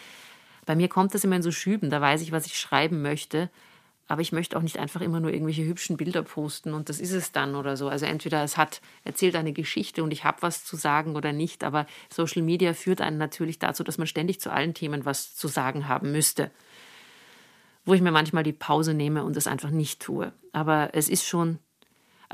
Bei 0.66 0.76
mir 0.76 0.88
kommt 0.88 1.14
das 1.14 1.24
immer 1.24 1.36
in 1.36 1.42
so 1.42 1.50
Schüben, 1.50 1.90
da 1.90 2.00
weiß 2.00 2.22
ich, 2.22 2.32
was 2.32 2.46
ich 2.46 2.58
schreiben 2.58 3.02
möchte. 3.02 3.50
Aber 4.08 4.20
ich 4.20 4.32
möchte 4.32 4.58
auch 4.58 4.62
nicht 4.62 4.78
einfach 4.78 5.00
immer 5.00 5.20
nur 5.20 5.32
irgendwelche 5.32 5.64
hübschen 5.64 5.96
Bilder 5.96 6.22
posten 6.22 6.74
und 6.74 6.88
das 6.88 7.00
ist 7.00 7.12
es 7.12 7.32
dann 7.32 7.54
oder 7.54 7.76
so. 7.76 7.88
Also 7.88 8.04
entweder 8.04 8.42
es 8.42 8.56
hat 8.56 8.80
erzählt 9.04 9.36
eine 9.36 9.52
Geschichte 9.52 10.02
und 10.02 10.10
ich 10.12 10.24
habe 10.24 10.42
was 10.42 10.64
zu 10.64 10.76
sagen 10.76 11.16
oder 11.16 11.32
nicht, 11.32 11.64
aber 11.64 11.86
Social 12.10 12.42
Media 12.42 12.74
führt 12.74 13.00
einen 13.00 13.16
natürlich 13.16 13.58
dazu, 13.58 13.84
dass 13.84 13.98
man 13.98 14.06
ständig 14.06 14.40
zu 14.40 14.52
allen 14.52 14.74
Themen 14.74 15.04
was 15.04 15.34
zu 15.34 15.48
sagen 15.48 15.88
haben 15.88 16.12
müsste 16.12 16.50
wo 17.84 17.94
ich 17.94 18.00
mir 18.00 18.12
manchmal 18.12 18.44
die 18.44 18.52
Pause 18.52 18.94
nehme 18.94 19.24
und 19.24 19.36
es 19.36 19.46
einfach 19.46 19.70
nicht 19.70 20.00
tue. 20.00 20.32
Aber 20.52 20.90
es 20.92 21.08
ist 21.08 21.26
schon, 21.26 21.58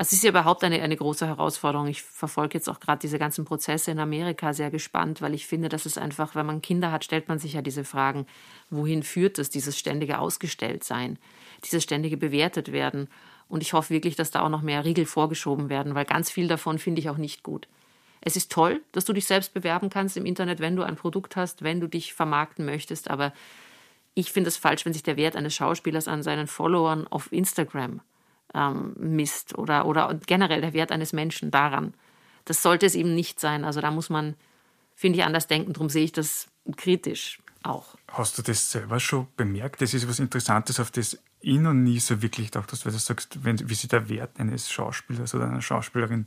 es 0.01 0.13
ist 0.13 0.23
ja 0.23 0.29
überhaupt 0.29 0.63
eine, 0.63 0.81
eine 0.81 0.95
große 0.95 1.27
Herausforderung. 1.27 1.87
Ich 1.87 2.03
verfolge 2.03 2.53
jetzt 2.53 2.69
auch 2.69 2.79
gerade 2.79 2.99
diese 2.99 3.19
ganzen 3.19 3.43
Prozesse 3.43 3.91
in 3.91 3.99
Amerika 3.99 4.53
sehr 4.53 4.71
gespannt, 4.71 5.21
weil 5.21 5.33
ich 5.33 5.45
finde, 5.45 5.67
dass 5.67 5.85
es 5.85 5.97
einfach, 5.97 6.35
wenn 6.35 6.45
man 6.45 6.61
Kinder 6.61 6.93
hat, 6.93 7.03
stellt 7.03 7.27
man 7.27 7.37
sich 7.37 7.51
ja 7.51 7.61
diese 7.61 7.83
Fragen, 7.83 8.25
wohin 8.69 9.03
führt 9.03 9.37
es, 9.39 9.49
dieses 9.49 9.77
ständige 9.77 10.19
Ausgestelltsein, 10.19 11.19
dieses 11.65 11.83
ständige 11.83 12.15
bewertet 12.15 12.71
werden. 12.71 13.09
Und 13.49 13.61
ich 13.61 13.73
hoffe 13.73 13.89
wirklich, 13.89 14.15
dass 14.15 14.31
da 14.31 14.39
auch 14.39 14.47
noch 14.49 14.61
mehr 14.61 14.85
Riegel 14.85 15.05
vorgeschoben 15.05 15.67
werden, 15.67 15.95
weil 15.95 16.05
ganz 16.05 16.31
viel 16.31 16.47
davon 16.47 16.79
finde 16.79 17.01
ich 17.01 17.09
auch 17.09 17.17
nicht 17.17 17.43
gut. 17.43 17.67
Es 18.21 18.37
ist 18.37 18.53
toll, 18.53 18.81
dass 18.93 19.03
du 19.03 19.11
dich 19.11 19.25
selbst 19.25 19.53
bewerben 19.53 19.89
kannst 19.89 20.15
im 20.15 20.25
Internet, 20.25 20.61
wenn 20.61 20.77
du 20.77 20.83
ein 20.83 20.95
Produkt 20.95 21.35
hast, 21.35 21.61
wenn 21.61 21.81
du 21.81 21.87
dich 21.87 22.13
vermarkten 22.13 22.63
möchtest, 22.65 23.09
aber 23.09 23.33
ich 24.13 24.31
finde 24.31 24.47
es 24.47 24.55
falsch, 24.55 24.85
wenn 24.85 24.93
sich 24.93 25.03
der 25.03 25.17
Wert 25.17 25.35
eines 25.35 25.53
Schauspielers 25.55 26.07
an 26.07 26.23
seinen 26.23 26.47
Followern 26.47 27.05
auf 27.05 27.33
Instagram 27.33 27.99
ähm, 28.53 28.93
misst 28.97 29.57
oder, 29.57 29.85
oder 29.85 30.19
generell 30.25 30.61
der 30.61 30.73
Wert 30.73 30.91
eines 30.91 31.13
Menschen 31.13 31.51
daran. 31.51 31.93
Das 32.45 32.61
sollte 32.61 32.85
es 32.85 32.95
eben 32.95 33.13
nicht 33.13 33.39
sein. 33.39 33.63
Also 33.63 33.81
da 33.81 33.91
muss 33.91 34.09
man, 34.09 34.35
finde 34.95 35.19
ich, 35.19 35.25
anders 35.25 35.47
denken. 35.47 35.73
Darum 35.73 35.89
sehe 35.89 36.03
ich 36.03 36.11
das 36.11 36.47
kritisch 36.77 37.39
auch. 37.63 37.95
Hast 38.07 38.37
du 38.37 38.41
das 38.41 38.71
selber 38.71 38.99
schon 38.99 39.27
bemerkt? 39.37 39.81
Das 39.81 39.93
ist 39.93 40.07
was 40.07 40.19
Interessantes, 40.19 40.79
auf 40.79 40.91
das 40.91 41.17
ich 41.41 41.59
noch 41.59 41.73
nie 41.73 41.99
so 41.99 42.21
wirklich 42.21 42.51
gedacht 42.51 42.71
hast, 42.71 42.85
weil 42.85 42.91
du 42.91 42.99
sagst, 42.99 43.43
wenn, 43.43 43.69
wie 43.69 43.75
sich 43.75 43.89
der 43.89 44.09
Wert 44.09 44.39
eines 44.39 44.71
Schauspielers 44.71 45.35
oder 45.35 45.45
einer 45.45 45.61
Schauspielerin 45.61 46.25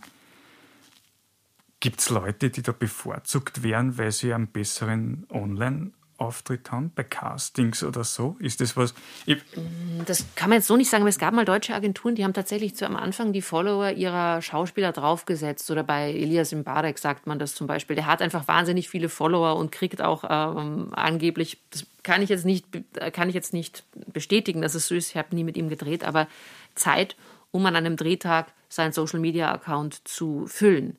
Gibt 1.82 1.98
es 1.98 2.10
Leute, 2.10 2.48
die 2.48 2.62
da 2.62 2.70
bevorzugt 2.70 3.64
werden, 3.64 3.98
weil 3.98 4.12
sie 4.12 4.32
einen 4.32 4.46
besseren 4.46 5.26
Online- 5.30 5.90
Auftritt 6.22 6.70
haben, 6.70 6.92
bei 6.94 7.02
Castings 7.02 7.82
oder 7.82 8.04
so? 8.04 8.36
Ist 8.38 8.60
das 8.60 8.76
was? 8.76 8.94
Mm, 9.26 10.04
das 10.06 10.24
kann 10.36 10.50
man 10.50 10.58
jetzt 10.58 10.68
so 10.68 10.76
nicht 10.76 10.88
sagen, 10.88 11.02
aber 11.02 11.08
es 11.08 11.18
gab 11.18 11.34
mal 11.34 11.44
deutsche 11.44 11.74
Agenturen, 11.74 12.14
die 12.14 12.24
haben 12.24 12.32
tatsächlich 12.32 12.74
zu 12.76 12.86
am 12.86 12.96
Anfang 12.96 13.32
die 13.32 13.42
Follower 13.42 13.90
ihrer 13.90 14.40
Schauspieler 14.40 14.92
draufgesetzt. 14.92 15.70
Oder 15.70 15.82
bei 15.82 16.12
Elias 16.12 16.52
Mbarek 16.52 16.98
sagt 16.98 17.26
man 17.26 17.38
das 17.38 17.54
zum 17.54 17.66
Beispiel. 17.66 17.96
Der 17.96 18.06
hat 18.06 18.22
einfach 18.22 18.48
wahnsinnig 18.48 18.88
viele 18.88 19.08
Follower 19.08 19.56
und 19.56 19.72
kriegt 19.72 20.00
auch 20.00 20.24
ähm, 20.28 20.88
angeblich, 20.92 21.58
das 21.70 21.86
kann 22.02 22.22
ich 22.22 22.28
jetzt 22.28 22.44
nicht, 22.44 22.66
kann 23.12 23.28
ich 23.28 23.34
jetzt 23.34 23.52
nicht 23.52 23.84
bestätigen, 24.12 24.62
dass 24.62 24.74
es 24.74 24.88
so 24.88 24.94
ist, 24.94 25.10
ich 25.10 25.16
habe 25.16 25.34
nie 25.34 25.44
mit 25.44 25.56
ihm 25.56 25.68
gedreht, 25.68 26.04
aber 26.04 26.26
Zeit, 26.74 27.16
um 27.50 27.66
an 27.66 27.76
einem 27.76 27.96
Drehtag 27.96 28.46
seinen 28.68 28.92
Social 28.92 29.20
Media 29.20 29.52
Account 29.52 30.06
zu 30.08 30.46
füllen 30.46 30.96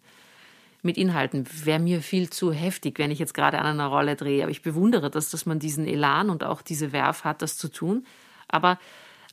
mit 0.83 0.97
Inhalten. 0.97 1.47
Wäre 1.63 1.79
mir 1.79 2.01
viel 2.01 2.29
zu 2.29 2.51
heftig, 2.51 2.99
wenn 2.99 3.11
ich 3.11 3.19
jetzt 3.19 3.33
gerade 3.33 3.59
an 3.59 3.65
einer 3.65 3.87
Rolle 3.87 4.15
drehe. 4.15 4.43
Aber 4.43 4.51
ich 4.51 4.61
bewundere 4.61 5.09
das, 5.09 5.29
dass 5.29 5.45
man 5.45 5.59
diesen 5.59 5.87
Elan 5.87 6.29
und 6.29 6.43
auch 6.43 6.61
diese 6.61 6.91
Werf 6.91 7.23
hat, 7.23 7.41
das 7.41 7.57
zu 7.57 7.69
tun. 7.69 8.05
Aber 8.47 8.77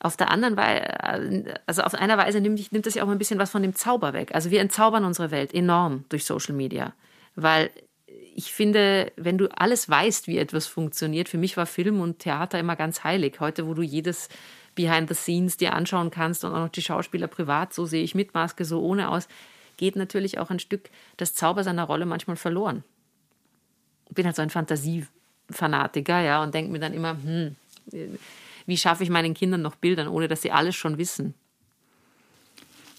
auf 0.01 0.17
der 0.17 0.31
anderen 0.31 0.57
Weise, 0.57 1.61
also 1.67 1.83
auf 1.83 1.95
einer 1.95 2.17
Weise 2.17 2.41
nimmt, 2.41 2.73
nimmt 2.73 2.87
das 2.87 2.95
ja 2.95 3.05
auch 3.05 3.09
ein 3.09 3.19
bisschen 3.19 3.39
was 3.39 3.51
von 3.51 3.63
dem 3.63 3.75
Zauber 3.75 4.13
weg. 4.13 4.35
Also 4.35 4.51
wir 4.51 4.61
entzaubern 4.61 5.05
unsere 5.05 5.31
Welt 5.31 5.53
enorm 5.53 6.05
durch 6.09 6.25
Social 6.25 6.55
Media. 6.55 6.95
Weil 7.37 7.71
ich 8.35 8.53
finde, 8.53 9.13
wenn 9.17 9.37
du 9.37 9.49
alles 9.49 9.89
weißt, 9.89 10.27
wie 10.27 10.39
etwas 10.39 10.67
funktioniert, 10.67 11.29
für 11.29 11.39
mich 11.39 11.57
war 11.57 11.67
Film 11.67 12.01
und 12.01 12.21
Theater 12.21 12.59
immer 12.59 12.77
ganz 12.77 13.05
heilig. 13.05 13.41
Heute, 13.41 13.67
wo 13.67 13.75
du 13.75 13.83
jedes 13.83 14.29
Behind 14.75 15.09
the 15.09 15.15
Scenes 15.15 15.57
dir 15.57 15.75
anschauen 15.75 16.11
kannst 16.11 16.45
und 16.45 16.53
auch 16.53 16.59
noch 16.59 16.69
die 16.69 16.83
Schauspieler 16.83 17.27
privat, 17.27 17.75
so 17.75 17.85
sehe 17.85 18.03
ich 18.03 18.15
mit 18.15 18.33
Maske, 18.33 18.65
so 18.65 18.81
ohne 18.81 19.11
aus, 19.11 19.29
geht 19.81 19.97
natürlich 19.97 20.39
auch 20.39 20.51
ein 20.51 20.59
Stück 20.59 20.91
das 21.17 21.35
Zauber 21.35 21.65
seiner 21.65 21.85
Rolle 21.85 22.05
manchmal 22.05 22.37
verloren. 22.37 22.85
Ich 24.11 24.15
bin 24.15 24.27
halt 24.27 24.37
so 24.37 24.43
ein 24.43 24.51
Fantasiefanatiker, 24.51 26.21
ja, 26.21 26.43
und 26.43 26.53
denke 26.53 26.71
mir 26.71 26.81
dann 26.81 26.93
immer, 26.93 27.17
hm, 27.23 27.57
wie 28.67 28.77
schaffe 28.77 29.03
ich 29.03 29.09
meinen 29.09 29.33
Kindern 29.33 29.63
noch 29.63 29.77
Bildern, 29.77 30.09
ohne 30.09 30.29
dass 30.29 30.43
sie 30.43 30.53
alles 30.53 30.77
schon 30.77 30.99
wissen? 30.99 31.33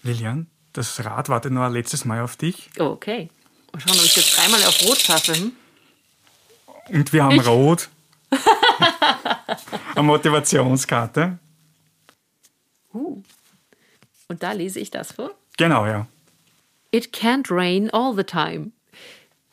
Lilian, 0.02 0.48
das 0.72 1.04
Rad 1.04 1.28
wartet 1.28 1.52
nur 1.52 1.64
ein 1.64 1.72
letztes 1.72 2.04
Mal 2.04 2.20
auf 2.20 2.36
dich. 2.36 2.68
Okay. 2.76 3.30
Mal 3.72 3.80
schauen, 3.80 3.98
ob 3.98 4.04
ich 4.04 4.16
jetzt 4.16 4.36
dreimal 4.36 4.64
auf 4.64 4.82
Rot 4.84 4.98
schaffe. 4.98 5.34
Hm? 5.34 5.52
Und 6.88 7.12
wir 7.12 7.22
haben 7.22 7.36
ich? 7.36 7.46
Rot. 7.46 7.90
Eine 9.94 10.02
Motivationskarte. 10.02 11.38
Uh. 12.92 13.22
Und 14.26 14.42
da 14.42 14.50
lese 14.50 14.80
ich 14.80 14.90
das 14.90 15.12
vor? 15.12 15.30
Genau, 15.56 15.86
ja. 15.86 16.08
It 16.92 17.12
can't 17.12 17.50
rain 17.50 17.90
all 17.90 18.14
the 18.14 18.22
time. 18.22 18.70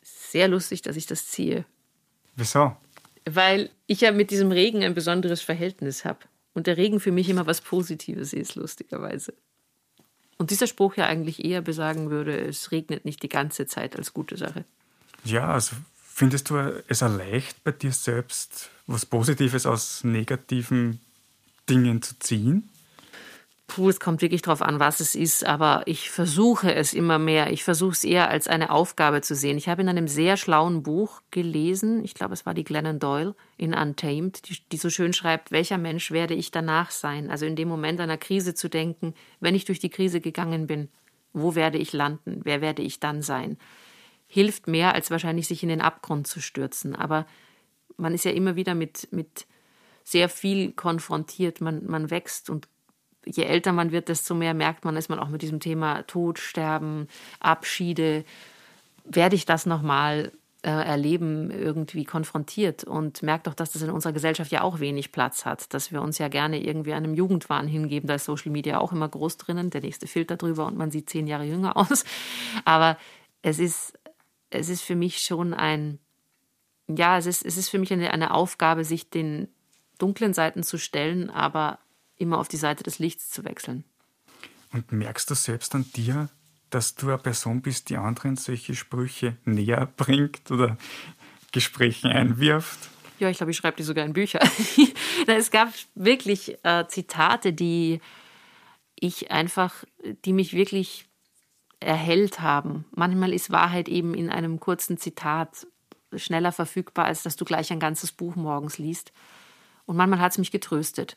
Sehr 0.02 0.46
lustig, 0.46 0.82
dass 0.82 0.96
ich 0.96 1.06
das 1.06 1.26
ziehe. 1.26 1.64
Wieso? 2.36 2.76
Weil 3.24 3.70
ich 3.86 4.02
ja 4.02 4.12
mit 4.12 4.30
diesem 4.30 4.52
Regen 4.52 4.84
ein 4.84 4.94
besonderes 4.94 5.40
Verhältnis 5.40 6.04
habe. 6.04 6.20
Und 6.52 6.66
der 6.66 6.76
Regen 6.76 7.00
für 7.00 7.12
mich 7.12 7.28
immer 7.28 7.46
was 7.46 7.60
Positives 7.60 8.32
ist, 8.32 8.54
lustigerweise. 8.54 9.34
Und 10.36 10.50
dieser 10.50 10.66
Spruch 10.66 10.96
ja 10.96 11.06
eigentlich 11.06 11.44
eher 11.44 11.60
besagen 11.60 12.10
würde, 12.10 12.38
es 12.38 12.72
regnet 12.72 13.04
nicht 13.04 13.22
die 13.22 13.28
ganze 13.28 13.66
Zeit 13.66 13.96
als 13.96 14.14
gute 14.14 14.36
Sache. 14.36 14.64
Ja, 15.24 15.52
also 15.52 15.76
findest 15.94 16.50
du 16.50 16.82
es 16.88 17.02
erleicht 17.02 17.62
bei 17.64 17.72
dir 17.72 17.92
selbst, 17.92 18.70
was 18.86 19.06
Positives 19.06 19.66
aus 19.66 20.02
negativen 20.04 21.00
Dingen 21.68 22.02
zu 22.02 22.18
ziehen? 22.18 22.68
Puh, 23.70 23.88
es 23.88 24.00
kommt 24.00 24.20
wirklich 24.20 24.42
darauf 24.42 24.62
an, 24.62 24.80
was 24.80 24.98
es 24.98 25.14
ist, 25.14 25.46
aber 25.46 25.82
ich 25.86 26.10
versuche 26.10 26.74
es 26.74 26.92
immer 26.92 27.20
mehr. 27.20 27.52
Ich 27.52 27.62
versuche 27.62 27.92
es 27.92 28.02
eher 28.02 28.28
als 28.28 28.48
eine 28.48 28.70
Aufgabe 28.70 29.20
zu 29.20 29.36
sehen. 29.36 29.56
Ich 29.56 29.68
habe 29.68 29.80
in 29.80 29.88
einem 29.88 30.08
sehr 30.08 30.36
schlauen 30.36 30.82
Buch 30.82 31.22
gelesen, 31.30 32.04
ich 32.04 32.14
glaube, 32.14 32.34
es 32.34 32.44
war 32.44 32.52
die 32.52 32.64
Glennon 32.64 32.98
Doyle 32.98 33.36
in 33.58 33.72
Untamed, 33.72 34.48
die, 34.48 34.56
die 34.72 34.76
so 34.76 34.90
schön 34.90 35.12
schreibt, 35.12 35.52
welcher 35.52 35.78
Mensch 35.78 36.10
werde 36.10 36.34
ich 36.34 36.50
danach 36.50 36.90
sein? 36.90 37.30
Also 37.30 37.46
in 37.46 37.54
dem 37.54 37.68
Moment 37.68 38.00
einer 38.00 38.18
Krise 38.18 38.54
zu 38.54 38.68
denken, 38.68 39.14
wenn 39.38 39.54
ich 39.54 39.66
durch 39.66 39.78
die 39.78 39.88
Krise 39.88 40.20
gegangen 40.20 40.66
bin, 40.66 40.88
wo 41.32 41.54
werde 41.54 41.78
ich 41.78 41.92
landen? 41.92 42.40
Wer 42.42 42.60
werde 42.60 42.82
ich 42.82 42.98
dann 42.98 43.22
sein? 43.22 43.56
Hilft 44.26 44.66
mehr, 44.66 44.96
als 44.96 45.12
wahrscheinlich 45.12 45.46
sich 45.46 45.62
in 45.62 45.68
den 45.68 45.80
Abgrund 45.80 46.26
zu 46.26 46.40
stürzen. 46.40 46.96
Aber 46.96 47.24
man 47.96 48.14
ist 48.14 48.24
ja 48.24 48.32
immer 48.32 48.56
wieder 48.56 48.74
mit, 48.74 49.06
mit 49.12 49.46
sehr 50.02 50.28
viel 50.28 50.72
konfrontiert. 50.72 51.60
Man, 51.60 51.86
man 51.86 52.10
wächst 52.10 52.50
und 52.50 52.66
je 53.26 53.44
älter 53.44 53.72
man 53.72 53.92
wird, 53.92 54.08
desto 54.08 54.34
mehr 54.34 54.54
merkt 54.54 54.84
man, 54.84 54.96
ist 54.96 55.08
man 55.08 55.18
auch 55.18 55.28
mit 55.28 55.42
diesem 55.42 55.60
Thema 55.60 56.02
Tod, 56.02 56.38
Sterben, 56.38 57.08
Abschiede, 57.38 58.24
werde 59.04 59.36
ich 59.36 59.46
das 59.46 59.66
nochmal 59.66 60.32
äh, 60.62 60.70
erleben, 60.70 61.50
irgendwie 61.50 62.04
konfrontiert 62.04 62.84
und 62.84 63.22
merkt 63.22 63.48
auch, 63.48 63.54
dass 63.54 63.72
das 63.72 63.82
in 63.82 63.90
unserer 63.90 64.12
Gesellschaft 64.12 64.52
ja 64.52 64.62
auch 64.62 64.80
wenig 64.80 65.10
Platz 65.10 65.46
hat, 65.46 65.72
dass 65.72 65.90
wir 65.90 66.02
uns 66.02 66.18
ja 66.18 66.28
gerne 66.28 66.62
irgendwie 66.62 66.92
einem 66.92 67.14
Jugendwahn 67.14 67.66
hingeben. 67.66 68.06
Da 68.06 68.14
ist 68.14 68.26
Social 68.26 68.52
Media 68.52 68.78
auch 68.78 68.92
immer 68.92 69.08
groß 69.08 69.38
drinnen, 69.38 69.70
der 69.70 69.80
nächste 69.80 70.06
Filter 70.06 70.36
drüber 70.36 70.66
und 70.66 70.76
man 70.76 70.90
sieht 70.90 71.08
zehn 71.08 71.26
Jahre 71.26 71.44
jünger 71.44 71.76
aus. 71.78 72.04
Aber 72.64 72.98
es 73.42 73.58
ist, 73.58 73.98
es 74.50 74.68
ist 74.68 74.82
für 74.82 74.96
mich 74.96 75.22
schon 75.22 75.54
ein, 75.54 75.98
ja, 76.88 77.16
es 77.16 77.26
ist, 77.26 77.44
es 77.44 77.56
ist 77.56 77.70
für 77.70 77.78
mich 77.78 77.92
eine, 77.92 78.10
eine 78.12 78.34
Aufgabe, 78.34 78.84
sich 78.84 79.08
den 79.08 79.48
dunklen 79.98 80.34
Seiten 80.34 80.62
zu 80.62 80.78
stellen, 80.78 81.30
aber 81.30 81.78
immer 82.20 82.38
auf 82.38 82.48
die 82.48 82.56
Seite 82.56 82.82
des 82.82 82.98
Lichts 82.98 83.30
zu 83.30 83.44
wechseln. 83.44 83.84
Und 84.72 84.92
merkst 84.92 85.28
du 85.30 85.34
selbst 85.34 85.74
an 85.74 85.84
dir, 85.96 86.28
dass 86.70 86.94
du 86.94 87.08
eine 87.08 87.18
Person 87.18 87.62
bist, 87.62 87.90
die 87.90 87.96
anderen 87.96 88.36
solche 88.36 88.74
Sprüche 88.74 89.36
näher 89.44 89.86
bringt 89.96 90.50
oder 90.50 90.76
Gespräche 91.52 92.08
einwirft? 92.08 92.90
Ja, 93.18 93.28
ich 93.28 93.38
glaube, 93.38 93.50
ich 93.50 93.56
schreibe 93.56 93.76
die 93.76 93.82
sogar 93.82 94.04
in 94.04 94.12
Bücher. 94.12 94.40
es 95.26 95.50
gab 95.50 95.72
wirklich 95.94 96.56
äh, 96.64 96.86
Zitate, 96.88 97.52
die 97.52 98.00
ich 98.94 99.30
einfach, 99.30 99.84
die 100.24 100.32
mich 100.32 100.52
wirklich 100.52 101.06
erhellt 101.80 102.40
haben. 102.40 102.84
Manchmal 102.92 103.32
ist 103.32 103.50
Wahrheit 103.50 103.88
eben 103.88 104.14
in 104.14 104.30
einem 104.30 104.60
kurzen 104.60 104.98
Zitat 104.98 105.66
schneller 106.14 106.52
verfügbar, 106.52 107.06
als 107.06 107.22
dass 107.22 107.36
du 107.36 107.44
gleich 107.44 107.72
ein 107.72 107.80
ganzes 107.80 108.12
Buch 108.12 108.36
morgens 108.36 108.78
liest. 108.78 109.12
Und 109.86 109.96
manchmal 109.96 110.20
hat 110.20 110.32
es 110.32 110.38
mich 110.38 110.50
getröstet. 110.50 111.16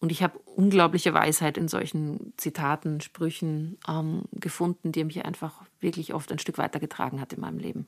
Und 0.00 0.10
ich 0.10 0.22
habe 0.22 0.38
unglaubliche 0.38 1.12
Weisheit 1.12 1.58
in 1.58 1.68
solchen 1.68 2.32
Zitaten, 2.38 3.02
Sprüchen 3.02 3.78
ähm, 3.86 4.22
gefunden, 4.32 4.92
die 4.92 5.04
mich 5.04 5.24
einfach 5.26 5.62
wirklich 5.80 6.14
oft 6.14 6.32
ein 6.32 6.38
Stück 6.38 6.56
weitergetragen 6.56 7.20
hat 7.20 7.34
in 7.34 7.40
meinem 7.40 7.58
Leben. 7.58 7.86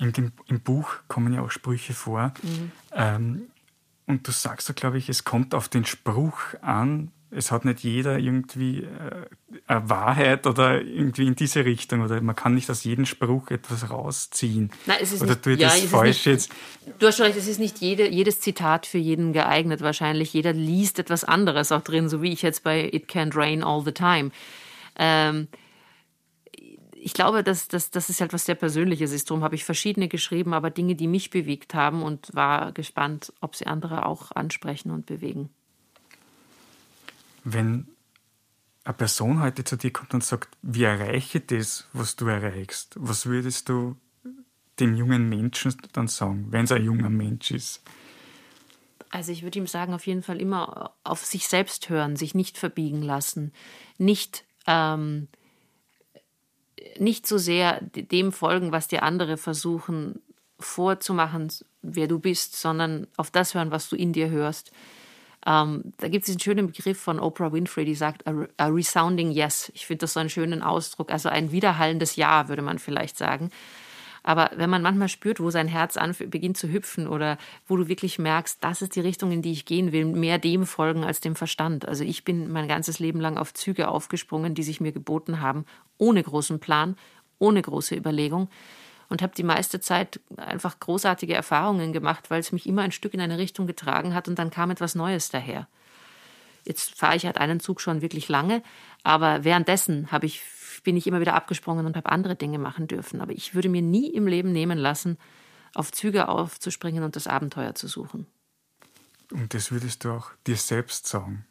In 0.00 0.12
dem, 0.12 0.32
Im 0.46 0.60
Buch 0.60 0.96
kommen 1.06 1.32
ja 1.32 1.42
auch 1.42 1.50
Sprüche 1.50 1.94
vor. 1.94 2.34
Mhm. 2.42 2.72
Ähm, 2.92 3.42
und 4.06 4.26
du 4.26 4.32
sagst 4.32 4.66
so, 4.66 4.74
glaube 4.74 4.98
ich, 4.98 5.08
es 5.08 5.24
kommt 5.24 5.54
auf 5.54 5.68
den 5.68 5.84
Spruch 5.84 6.54
an, 6.62 7.12
es 7.30 7.50
hat 7.50 7.64
nicht 7.64 7.80
jeder 7.80 8.18
irgendwie 8.18 8.84
äh, 8.84 9.26
eine 9.66 9.90
Wahrheit 9.90 10.46
oder 10.46 10.80
irgendwie 10.80 11.26
in 11.26 11.34
diese 11.34 11.64
Richtung 11.64 12.02
oder 12.02 12.20
man 12.20 12.36
kann 12.36 12.54
nicht 12.54 12.70
aus 12.70 12.84
jedem 12.84 13.04
Spruch 13.04 13.50
etwas 13.50 13.90
rausziehen. 13.90 14.70
Nein, 14.86 14.98
es 15.00 15.12
ist 15.12 15.22
oder 15.22 15.36
nicht, 15.44 15.60
ja, 15.60 15.68
das 15.68 15.80
falsch 15.84 16.26
nicht, 16.26 16.26
jetzt? 16.26 16.52
Du 16.98 17.06
hast 17.06 17.20
recht, 17.20 17.36
es 17.36 17.48
ist 17.48 17.58
nicht 17.58 17.78
jede, 17.78 18.08
jedes 18.08 18.40
Zitat 18.40 18.86
für 18.86 18.98
jeden 18.98 19.32
geeignet 19.32 19.80
wahrscheinlich. 19.80 20.32
Jeder 20.32 20.52
liest 20.52 20.98
etwas 20.98 21.24
anderes 21.24 21.72
auch 21.72 21.82
drin, 21.82 22.08
so 22.08 22.22
wie 22.22 22.32
ich 22.32 22.42
jetzt 22.42 22.62
bei 22.62 22.84
It 22.84 23.10
Can't 23.10 23.36
Rain 23.36 23.64
All 23.64 23.82
the 23.84 23.92
Time. 23.92 24.30
Ähm, 24.96 25.48
ich 26.92 27.12
glaube, 27.12 27.44
dass, 27.44 27.68
dass, 27.68 27.90
das 27.90 28.08
ist 28.08 28.20
halt 28.20 28.32
was 28.32 28.46
sehr 28.46 28.54
Persönliches 28.54 29.12
ist. 29.12 29.30
Darum 29.30 29.44
habe 29.44 29.54
ich 29.54 29.64
verschiedene 29.64 30.08
geschrieben, 30.08 30.54
aber 30.54 30.70
Dinge, 30.70 30.94
die 30.94 31.06
mich 31.06 31.30
bewegt 31.30 31.74
haben 31.74 32.02
und 32.02 32.34
war 32.34 32.72
gespannt, 32.72 33.32
ob 33.40 33.54
sie 33.54 33.66
andere 33.66 34.06
auch 34.06 34.32
ansprechen 34.32 34.90
und 34.90 35.06
bewegen. 35.06 35.50
Wenn 37.48 37.86
eine 38.82 38.94
Person 38.94 39.40
heute 39.40 39.62
zu 39.62 39.76
dir 39.76 39.92
kommt 39.92 40.12
und 40.14 40.24
sagt, 40.24 40.56
wie 40.62 40.82
erreiche 40.82 41.40
das, 41.40 41.86
was 41.92 42.16
du 42.16 42.26
erreichst, 42.26 42.94
was 42.96 43.26
würdest 43.26 43.68
du 43.68 43.94
dem 44.80 44.96
jungen 44.96 45.28
Menschen 45.28 45.76
dann 45.92 46.08
sagen, 46.08 46.48
wenn 46.50 46.64
es 46.64 46.72
ein 46.72 46.84
junger 46.84 47.08
Mensch 47.08 47.52
ist? 47.52 47.82
Also 49.10 49.30
ich 49.30 49.44
würde 49.44 49.60
ihm 49.60 49.68
sagen, 49.68 49.94
auf 49.94 50.08
jeden 50.08 50.24
Fall 50.24 50.40
immer 50.40 50.92
auf 51.04 51.24
sich 51.24 51.46
selbst 51.46 51.88
hören, 51.88 52.16
sich 52.16 52.34
nicht 52.34 52.58
verbiegen 52.58 53.00
lassen, 53.00 53.52
nicht, 53.96 54.44
ähm, 54.66 55.28
nicht 56.98 57.28
so 57.28 57.38
sehr 57.38 57.80
dem 57.80 58.32
folgen, 58.32 58.72
was 58.72 58.88
dir 58.88 59.04
andere 59.04 59.36
versuchen 59.36 60.20
vorzumachen, 60.58 61.52
wer 61.82 62.08
du 62.08 62.18
bist, 62.18 62.56
sondern 62.56 63.06
auf 63.16 63.30
das 63.30 63.54
hören, 63.54 63.70
was 63.70 63.88
du 63.88 63.94
in 63.94 64.12
dir 64.12 64.30
hörst. 64.30 64.72
Ähm, 65.46 65.92
da 65.98 66.08
gibt 66.08 66.22
es 66.22 66.26
diesen 66.26 66.40
schönen 66.40 66.66
Begriff 66.66 67.00
von 67.00 67.20
Oprah 67.20 67.52
Winfrey, 67.52 67.84
die 67.84 67.94
sagt, 67.94 68.26
a, 68.26 68.46
a 68.56 68.66
resounding 68.66 69.30
yes. 69.30 69.70
Ich 69.74 69.86
finde 69.86 70.00
das 70.00 70.14
so 70.14 70.20
einen 70.20 70.28
schönen 70.28 70.62
Ausdruck, 70.62 71.12
also 71.12 71.28
ein 71.28 71.52
widerhallendes 71.52 72.16
Ja, 72.16 72.48
würde 72.48 72.62
man 72.62 72.80
vielleicht 72.80 73.16
sagen. 73.16 73.50
Aber 74.24 74.50
wenn 74.56 74.68
man 74.68 74.82
manchmal 74.82 75.08
spürt, 75.08 75.38
wo 75.38 75.50
sein 75.50 75.68
Herz 75.68 75.96
beginnt 76.18 76.56
zu 76.56 76.68
hüpfen 76.68 77.06
oder 77.06 77.38
wo 77.68 77.76
du 77.76 77.86
wirklich 77.86 78.18
merkst, 78.18 78.58
das 78.60 78.82
ist 78.82 78.96
die 78.96 79.00
Richtung, 79.00 79.30
in 79.30 79.40
die 79.40 79.52
ich 79.52 79.66
gehen 79.66 79.92
will, 79.92 80.04
mehr 80.04 80.38
dem 80.38 80.66
folgen 80.66 81.04
als 81.04 81.20
dem 81.20 81.36
Verstand. 81.36 81.86
Also 81.86 82.02
ich 82.02 82.24
bin 82.24 82.50
mein 82.50 82.66
ganzes 82.66 82.98
Leben 82.98 83.20
lang 83.20 83.38
auf 83.38 83.54
Züge 83.54 83.86
aufgesprungen, 83.86 84.56
die 84.56 84.64
sich 84.64 84.80
mir 84.80 84.90
geboten 84.90 85.40
haben, 85.40 85.64
ohne 85.96 86.24
großen 86.24 86.58
Plan, 86.58 86.96
ohne 87.38 87.62
große 87.62 87.94
Überlegung 87.94 88.48
und 89.08 89.22
habe 89.22 89.34
die 89.34 89.42
meiste 89.42 89.80
Zeit 89.80 90.20
einfach 90.36 90.80
großartige 90.80 91.34
Erfahrungen 91.34 91.92
gemacht, 91.92 92.30
weil 92.30 92.40
es 92.40 92.52
mich 92.52 92.66
immer 92.66 92.82
ein 92.82 92.92
Stück 92.92 93.14
in 93.14 93.20
eine 93.20 93.38
Richtung 93.38 93.66
getragen 93.66 94.14
hat 94.14 94.28
und 94.28 94.38
dann 94.38 94.50
kam 94.50 94.70
etwas 94.70 94.94
Neues 94.94 95.30
daher. 95.30 95.68
Jetzt 96.64 96.98
fahre 96.98 97.16
ich 97.16 97.24
halt 97.24 97.38
einen 97.38 97.60
Zug 97.60 97.80
schon 97.80 98.02
wirklich 98.02 98.28
lange, 98.28 98.62
aber 99.04 99.44
währenddessen 99.44 100.10
habe 100.10 100.26
ich, 100.26 100.42
bin 100.82 100.96
ich 100.96 101.06
immer 101.06 101.20
wieder 101.20 101.34
abgesprungen 101.34 101.86
und 101.86 101.96
habe 101.96 102.10
andere 102.10 102.34
Dinge 102.34 102.58
machen 102.58 102.88
dürfen. 102.88 103.20
Aber 103.20 103.32
ich 103.32 103.54
würde 103.54 103.68
mir 103.68 103.82
nie 103.82 104.08
im 104.10 104.26
Leben 104.26 104.50
nehmen 104.50 104.78
lassen, 104.78 105.16
auf 105.74 105.92
Züge 105.92 106.28
aufzuspringen 106.28 107.04
und 107.04 107.14
das 107.14 107.28
Abenteuer 107.28 107.74
zu 107.74 107.86
suchen. 107.86 108.26
Und 109.30 109.54
das 109.54 109.70
würdest 109.70 110.04
du 110.04 110.10
auch 110.10 110.30
dir 110.46 110.56
selbst 110.56 111.06
sagen? 111.06 111.46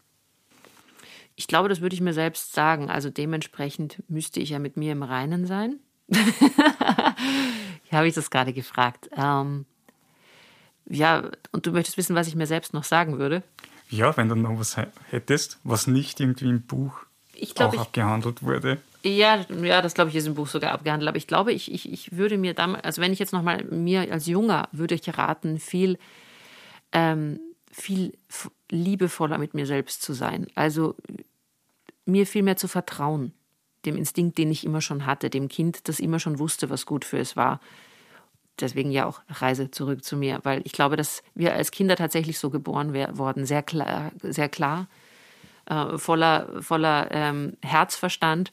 Ich 1.36 1.48
glaube, 1.48 1.70
das 1.70 1.82
würde 1.82 1.94
ich 1.94 2.02
mir 2.02 2.14
selbst 2.14 2.54
sagen. 2.54 2.90
Also 2.90 3.10
dementsprechend 3.10 4.04
müsste 4.10 4.40
ich 4.40 4.52
ja 4.52 4.60
mit 4.60 4.78
mir 4.78 4.94
im 4.94 5.04
Reinen 5.04 5.46
sein. 5.46 5.80
habe 7.92 8.08
ich 8.08 8.14
das 8.14 8.30
gerade 8.30 8.54
gefragt. 8.54 9.10
Ähm, 9.16 9.66
ja, 10.88 11.32
und 11.52 11.66
du 11.66 11.72
möchtest 11.72 11.98
wissen, 11.98 12.16
was 12.16 12.28
ich 12.28 12.36
mir 12.36 12.48
selbst 12.48 12.74
noch 12.74 12.84
sagen 12.84 13.18
würde? 13.18 13.44
Ja, 13.90 14.16
wenn 14.18 14.30
du 14.30 14.36
noch 14.36 14.60
was 14.60 14.78
hättest, 15.10 15.60
was 15.64 15.88
nicht 15.88 16.20
irgendwie 16.20 16.50
im 16.50 16.62
Buch 16.62 17.00
glaub, 17.56 17.70
auch 17.70 17.74
ich, 17.74 17.80
abgehandelt 17.80 18.44
wurde. 18.44 18.80
Ja, 19.04 19.46
ja, 19.62 19.82
das 19.82 19.94
glaube 19.94 20.10
ich 20.10 20.16
ist 20.16 20.28
im 20.28 20.36
Buch 20.36 20.48
sogar 20.48 20.72
abgehandelt. 20.72 21.08
Aber 21.08 21.18
ich 21.18 21.28
glaube, 21.28 21.54
ich, 21.54 21.72
ich, 21.72 21.92
ich 21.92 22.16
würde 22.16 22.38
mir 22.38 22.54
damals, 22.54 22.84
also 22.84 23.02
wenn 23.02 23.14
ich 23.14 23.20
jetzt 23.20 23.34
nochmal 23.34 23.64
mir 23.66 24.12
als 24.12 24.26
Junger 24.26 24.68
würde 24.72 24.96
ich 24.96 25.18
raten, 25.18 25.60
viel, 25.60 25.98
ähm, 26.92 27.40
viel 27.72 28.18
liebevoller 28.70 29.38
mit 29.38 29.54
mir 29.54 29.66
selbst 29.66 30.02
zu 30.02 30.14
sein. 30.14 30.48
Also 30.56 30.96
mir 32.06 32.26
viel 32.26 32.44
mehr 32.44 32.58
zu 32.58 32.68
vertrauen 32.68 33.34
dem 33.86 33.98
Instinkt, 33.98 34.38
den 34.38 34.52
ich 34.52 34.66
immer 34.66 34.82
schon 34.82 35.06
hatte, 35.06 35.30
dem 35.30 35.48
Kind, 35.48 35.88
das 35.88 36.00
immer 36.00 36.20
schon 36.20 36.40
wusste, 36.40 36.70
was 36.70 36.86
gut 36.86 37.06
für 37.06 37.20
es 37.20 37.36
war. 37.36 37.60
Deswegen 38.60 38.92
ja 38.92 39.06
auch 39.06 39.22
Reise 39.30 39.70
zurück 39.72 40.04
zu 40.04 40.16
mir, 40.16 40.40
weil 40.44 40.62
ich 40.64 40.72
glaube, 40.72 40.96
dass 40.96 41.24
wir 41.34 41.54
als 41.54 41.72
Kinder 41.72 41.96
tatsächlich 41.96 42.40
so 42.40 42.50
geboren 42.50 42.94
wurden, 43.18 43.46
sehr 43.46 43.64
klar, 43.64 44.12
sehr 44.22 44.48
klar, 44.48 44.88
äh, 45.66 45.98
voller, 45.98 46.62
voller 46.62 47.10
ähm, 47.12 47.58
Herzverstand, 47.62 48.52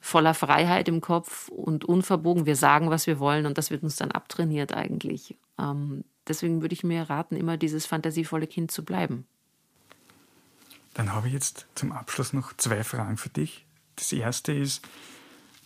voller 0.00 0.34
Freiheit 0.34 0.88
im 0.88 1.00
Kopf 1.00 1.48
und 1.48 1.84
unverbogen. 1.84 2.46
Wir 2.46 2.56
sagen, 2.56 2.90
was 2.90 3.06
wir 3.06 3.18
wollen 3.18 3.46
und 3.46 3.56
das 3.56 3.70
wird 3.70 3.82
uns 3.82 3.96
dann 3.96 4.10
abtrainiert 4.10 4.74
eigentlich. 4.74 5.36
Ähm, 5.58 6.04
deswegen 6.28 6.60
würde 6.60 6.74
ich 6.74 6.84
mir 6.84 7.08
raten, 7.08 7.36
immer 7.36 7.56
dieses 7.56 7.86
fantasievolle 7.86 8.46
Kind 8.46 8.70
zu 8.70 8.84
bleiben. 8.84 9.26
Dann 10.94 11.12
habe 11.12 11.28
ich 11.28 11.32
jetzt 11.32 11.66
zum 11.74 11.92
Abschluss 11.92 12.32
noch 12.32 12.52
zwei 12.56 12.82
Fragen 12.82 13.16
für 13.16 13.28
dich. 13.28 13.64
Das 14.00 14.12
erste 14.12 14.52
ist, 14.52 14.82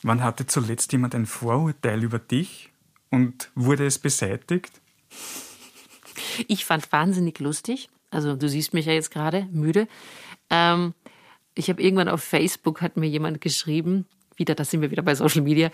wann 0.03 0.23
hatte 0.23 0.45
zuletzt 0.47 0.91
jemand 0.93 1.15
ein 1.15 1.25
Vorurteil 1.25 2.03
über 2.03 2.19
dich 2.19 2.71
und 3.11 3.51
wurde 3.55 3.87
es 3.87 4.01
beseitigt? 4.01 4.73
Ich 6.49 6.65
fand 6.65 6.91
wahnsinnig 6.91 7.39
lustig. 7.39 7.89
Also 8.11 8.35
du 8.35 8.49
siehst 8.49 8.75
mich 8.75 8.87
ja 8.87 8.93
jetzt 8.93 9.13
gerade 9.13 9.47
müde. 9.53 9.87
Ähm, 10.51 10.95
ich 11.55 11.71
habe 11.71 11.81
irgendwann 11.81 12.09
auf 12.09 12.25
Facebook 12.25 12.81
hat 12.81 12.97
mir 12.97 13.09
jemand 13.09 13.41
geschrieben, 13.41 14.07
wieder, 14.35 14.57
da 14.57 14.65
sind 14.65 14.81
wir 14.81 14.91
wieder 14.91 15.03
bei 15.03 15.15
Social 15.15 15.43
Media, 15.43 15.71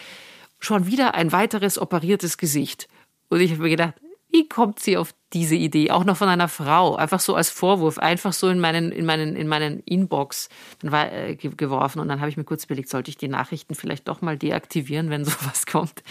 schon 0.59 0.87
wieder 0.87 1.15
ein 1.15 1.33
weiteres 1.33 1.79
operiertes 1.79 2.37
Gesicht. 2.37 2.89
Und 3.31 3.41
ich 3.41 3.53
habe 3.53 3.63
mir 3.63 3.71
gedacht, 3.71 3.95
wie 4.31 4.47
kommt 4.49 4.81
sie 4.81 4.99
auf 4.99 5.15
diese 5.33 5.55
Idee? 5.55 5.91
Auch 5.91 6.05
noch 6.05 6.17
von 6.17 6.29
einer 6.29 6.49
Frau, 6.49 6.97
einfach 6.97 7.21
so 7.21 7.35
als 7.35 7.51
Vorwurf, 7.51 7.99
einfach 7.99 8.33
so 8.33 8.49
in 8.49 8.61
meinen, 8.61 8.93
in 8.93 9.07
meinen, 9.07 9.37
in 9.37 9.49
meinen 9.49 9.81
Inbox 9.81 10.49
dann 10.81 10.93
war, 10.93 11.13
äh, 11.13 11.37
geworfen. 11.37 12.01
Und 12.01 12.09
dann 12.09 12.21
habe 12.21 12.31
ich 12.31 12.37
mir 12.37 12.45
kurz 12.45 12.65
überlegt, 12.65 12.89
sollte 12.89 13.11
ich 13.11 13.17
die 13.17 13.29
Nachrichten 13.29 13.75
vielleicht 13.75 14.09
doch 14.09 14.21
mal 14.23 14.37
deaktivieren, 14.37 15.11
wenn 15.11 15.25
sowas 15.27 15.67
kommt. 15.67 16.03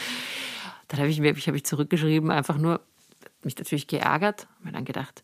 Dann 0.87 0.99
habe 0.99 1.09
ich 1.09 1.19
mir, 1.19 1.35
ich 1.35 1.47
habe 1.47 1.57
ich 1.57 1.65
zurückgeschrieben, 1.65 2.31
einfach 2.31 2.57
nur 2.57 2.81
mich 3.43 3.57
natürlich 3.57 3.87
geärgert, 3.87 4.47
mir 4.63 4.71
dann 4.71 4.85
gedacht, 4.85 5.23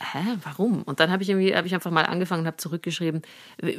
hä, 0.00 0.38
warum? 0.42 0.82
Und 0.82 1.00
dann 1.00 1.10
habe 1.10 1.22
ich 1.22 1.28
irgendwie, 1.28 1.54
habe 1.54 1.66
ich 1.66 1.74
einfach 1.74 1.90
mal 1.90 2.06
angefangen 2.06 2.42
und 2.42 2.46
habe 2.46 2.56
zurückgeschrieben, 2.56 3.22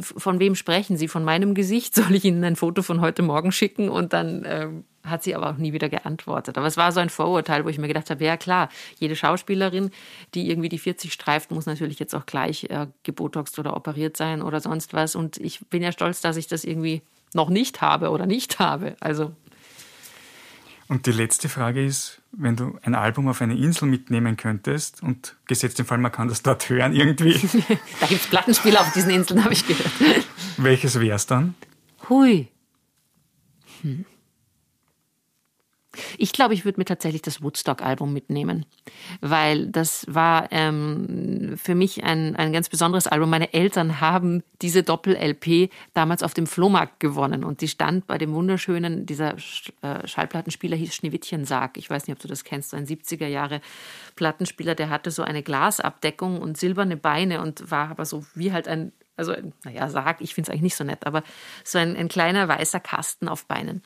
von 0.01 0.39
wem 0.39 0.55
sprechen 0.55 0.97
Sie? 0.97 1.07
Von 1.07 1.23
meinem 1.23 1.53
Gesicht? 1.53 1.95
Soll 1.95 2.13
ich 2.15 2.25
Ihnen 2.25 2.43
ein 2.43 2.55
Foto 2.55 2.81
von 2.81 3.01
heute 3.01 3.21
Morgen 3.21 3.51
schicken? 3.51 3.89
Und 3.89 4.13
dann 4.13 4.43
ähm, 4.45 4.83
hat 5.03 5.23
sie 5.23 5.35
aber 5.35 5.49
auch 5.49 5.57
nie 5.57 5.73
wieder 5.73 5.89
geantwortet. 5.89 6.57
Aber 6.57 6.67
es 6.67 6.77
war 6.77 6.91
so 6.91 6.99
ein 6.99 7.09
Vorurteil, 7.09 7.65
wo 7.65 7.69
ich 7.69 7.77
mir 7.77 7.87
gedacht 7.87 8.09
habe, 8.09 8.23
ja 8.23 8.37
klar, 8.37 8.69
jede 8.97 9.15
Schauspielerin, 9.15 9.91
die 10.33 10.49
irgendwie 10.49 10.69
die 10.69 10.79
40 10.79 11.13
streift, 11.13 11.51
muss 11.51 11.65
natürlich 11.65 11.99
jetzt 11.99 12.15
auch 12.15 12.25
gleich 12.25 12.65
äh, 12.65 12.87
gebotoxt 13.03 13.59
oder 13.59 13.75
operiert 13.75 14.17
sein 14.17 14.41
oder 14.41 14.59
sonst 14.59 14.93
was. 14.93 15.15
Und 15.15 15.37
ich 15.37 15.59
bin 15.69 15.83
ja 15.83 15.91
stolz, 15.91 16.21
dass 16.21 16.37
ich 16.37 16.47
das 16.47 16.63
irgendwie 16.63 17.01
noch 17.33 17.49
nicht 17.49 17.81
habe 17.81 18.09
oder 18.09 18.25
nicht 18.25 18.59
habe. 18.59 18.95
Also 18.99 19.33
und 20.87 21.07
die 21.07 21.11
letzte 21.11 21.49
Frage 21.49 21.83
ist, 21.83 22.21
wenn 22.31 22.55
du 22.55 22.77
ein 22.83 22.93
Album 22.93 23.27
auf 23.27 23.41
eine 23.41 23.55
Insel 23.55 23.87
mitnehmen 23.87 24.37
könntest 24.37 25.01
und 25.01 25.35
gesetzt 25.47 25.79
im 25.79 25.85
Fall, 25.85 25.97
man 25.97 26.11
kann 26.11 26.27
das 26.27 26.43
dort 26.43 26.69
hören 26.69 26.93
irgendwie. 26.93 27.33
da 27.99 28.07
gibt 28.07 28.21
es 28.21 28.27
Plattenspieler 28.27 28.81
auf 28.81 28.91
diesen 28.93 29.09
Inseln, 29.09 29.43
habe 29.43 29.53
ich 29.53 29.65
gehört. 29.65 29.91
Welches 30.57 30.99
wäre 30.99 31.15
es 31.15 31.25
dann? 31.25 31.55
Hui. 32.09 32.49
Hm. 33.81 34.05
Ich 36.17 36.31
glaube, 36.33 36.53
ich 36.53 36.65
würde 36.65 36.79
mir 36.79 36.85
tatsächlich 36.85 37.21
das 37.21 37.41
Woodstock-Album 37.41 38.11
mitnehmen, 38.11 38.65
weil 39.21 39.67
das 39.67 40.05
war 40.09 40.51
ähm, 40.51 41.55
für 41.57 41.75
mich 41.75 42.03
ein, 42.03 42.35
ein 42.35 42.53
ganz 42.53 42.69
besonderes 42.69 43.07
Album. 43.07 43.29
Meine 43.29 43.53
Eltern 43.53 44.01
haben 44.01 44.43
diese 44.61 44.83
Doppel-LP 44.83 45.69
damals 45.93 46.23
auf 46.23 46.33
dem 46.33 46.47
Flohmarkt 46.47 46.99
gewonnen 46.99 47.43
und 47.43 47.61
die 47.61 47.67
stand 47.67 48.07
bei 48.07 48.17
dem 48.17 48.33
wunderschönen, 48.33 49.05
dieser 49.05 49.35
äh, 49.81 50.07
Schallplattenspieler 50.07 50.77
hieß 50.77 50.95
Schneewittchen 50.95 51.45
Sarg. 51.45 51.77
Ich 51.77 51.89
weiß 51.89 52.07
nicht, 52.07 52.15
ob 52.15 52.21
du 52.21 52.27
das 52.27 52.43
kennst, 52.43 52.71
so 52.71 52.77
ein 52.77 52.85
70er 52.85 53.27
Jahre 53.27 53.61
Plattenspieler, 54.15 54.75
der 54.75 54.89
hatte 54.89 55.11
so 55.11 55.23
eine 55.23 55.43
Glasabdeckung 55.43 56.41
und 56.41 56.57
silberne 56.57 56.97
Beine 56.97 57.41
und 57.41 57.69
war 57.71 57.89
aber 57.89 58.05
so 58.05 58.25
wie 58.33 58.51
halt 58.51 58.67
ein 58.67 58.91
also, 59.17 59.33
naja, 59.63 59.89
Sarg, 59.89 60.19
ich 60.19 60.33
finde 60.33 60.49
es 60.49 60.51
eigentlich 60.51 60.63
nicht 60.63 60.75
so 60.75 60.83
nett, 60.83 61.05
aber 61.05 61.23
so 61.63 61.77
ein, 61.77 61.95
ein 61.95 62.09
kleiner 62.09 62.47
weißer 62.47 62.79
Kasten 62.79 63.27
auf 63.27 63.45
Beinen 63.45 63.81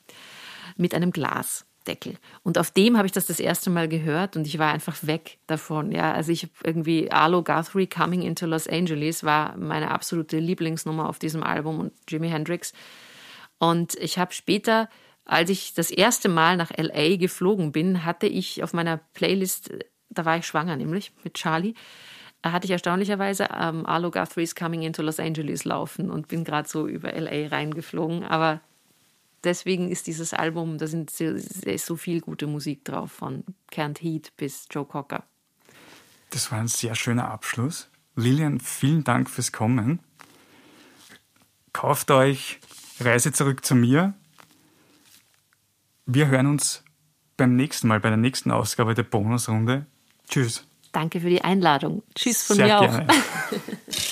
mit 0.76 0.96
einem 0.96 1.12
Glas. 1.12 1.66
Deckel. 1.88 2.18
Und 2.44 2.58
auf 2.58 2.72
dem 2.72 2.98
habe 2.98 3.06
ich 3.06 3.12
das 3.12 3.26
das 3.26 3.40
erste 3.40 3.70
Mal 3.70 3.88
gehört 3.88 4.36
und 4.36 4.46
ich 4.46 4.60
war 4.60 4.72
einfach 4.72 4.98
weg 5.02 5.40
davon. 5.48 5.92
Ja, 5.92 6.14
also 6.14 6.32
ich 6.32 6.48
irgendwie 6.64 7.12
Arlo 7.12 7.44
Guthrie 7.44 7.88
Coming 7.88 8.22
into 8.22 8.46
Los 8.46 8.68
Angeles 8.68 9.24
war 9.24 9.58
meine 9.58 9.92
absolute 9.92 10.40
Lieblingsnummer 10.40 11.08
auf 11.08 11.20
diesem 11.20 11.44
Album 11.44 11.80
und 11.80 11.94
Jimi 12.08 12.30
Hendrix. 12.30 12.74
Und 13.58 13.96
ich 13.96 14.18
habe 14.18 14.34
später, 14.34 14.90
als 15.26 15.50
ich 15.50 15.74
das 15.74 15.92
erste 15.92 16.30
Mal 16.30 16.58
nach 16.58 16.72
LA 16.76 17.18
geflogen 17.18 17.72
bin, 17.72 18.06
hatte 18.06 18.28
ich 18.28 18.64
auf 18.64 18.74
meiner 18.74 18.98
Playlist, 18.98 19.72
da 20.10 20.26
war 20.26 20.38
ich 20.38 20.46
schwanger 20.46 20.76
nämlich 20.76 21.12
mit 21.24 21.36
Charlie, 21.36 21.74
hatte 22.44 22.66
ich 22.66 22.72
erstaunlicherweise 22.72 23.50
ähm, 23.60 23.86
Arlo 23.86 24.12
Guthrie's 24.12 24.56
Coming 24.56 24.82
into 24.84 25.02
Los 25.02 25.20
Angeles 25.20 25.66
laufen 25.66 26.10
und 26.10 26.30
bin 26.30 26.44
gerade 26.44 26.70
so 26.70 26.88
über 26.88 27.12
LA 27.12 27.48
reingeflogen. 27.48 28.24
Aber 28.24 28.62
deswegen 29.44 29.90
ist 29.90 30.08
dieses 30.08 30.34
Album, 30.34 30.78
da 30.78 30.88
sind 30.88 31.10
so, 31.10 31.26
ist 31.26 31.86
so 31.86 31.96
viel 31.96 32.22
gute 32.22 32.48
Musik 32.48 32.86
drauf, 32.86 33.12
von 33.12 33.44
Kent 33.72 34.02
Heat 34.02 34.34
bis 34.38 34.68
Joe 34.70 34.86
Cocker. 34.86 35.24
Das 36.30 36.52
war 36.52 36.60
ein 36.60 36.68
sehr 36.68 36.96
schöner 36.96 37.30
Abschluss. 37.30 37.90
Lilian, 38.16 38.60
vielen 38.60 39.04
Dank 39.04 39.30
fürs 39.30 39.52
Kommen. 39.52 40.00
Kauft 41.74 42.12
euch 42.12 42.60
Reise 43.00 43.32
zurück 43.32 43.66
zu 43.66 43.76
mir. 43.76 44.14
Wir 46.06 46.28
hören 46.28 46.48
uns 46.48 46.84
beim 47.38 47.56
nächsten 47.56 47.88
Mal, 47.88 48.00
bei 48.00 48.10
der 48.10 48.18
nächsten 48.18 48.52
Ausgabe 48.52 48.94
der 48.94 49.04
Bonusrunde. 49.04 49.86
Tschüss. 50.28 50.66
Danke 50.92 51.22
für 51.22 51.30
die 51.30 51.42
Einladung. 51.42 52.04
Tschüss 52.16 52.44
von 52.44 52.58
Sehr 52.58 52.66
mir 52.66 52.80
auch. 52.80 53.00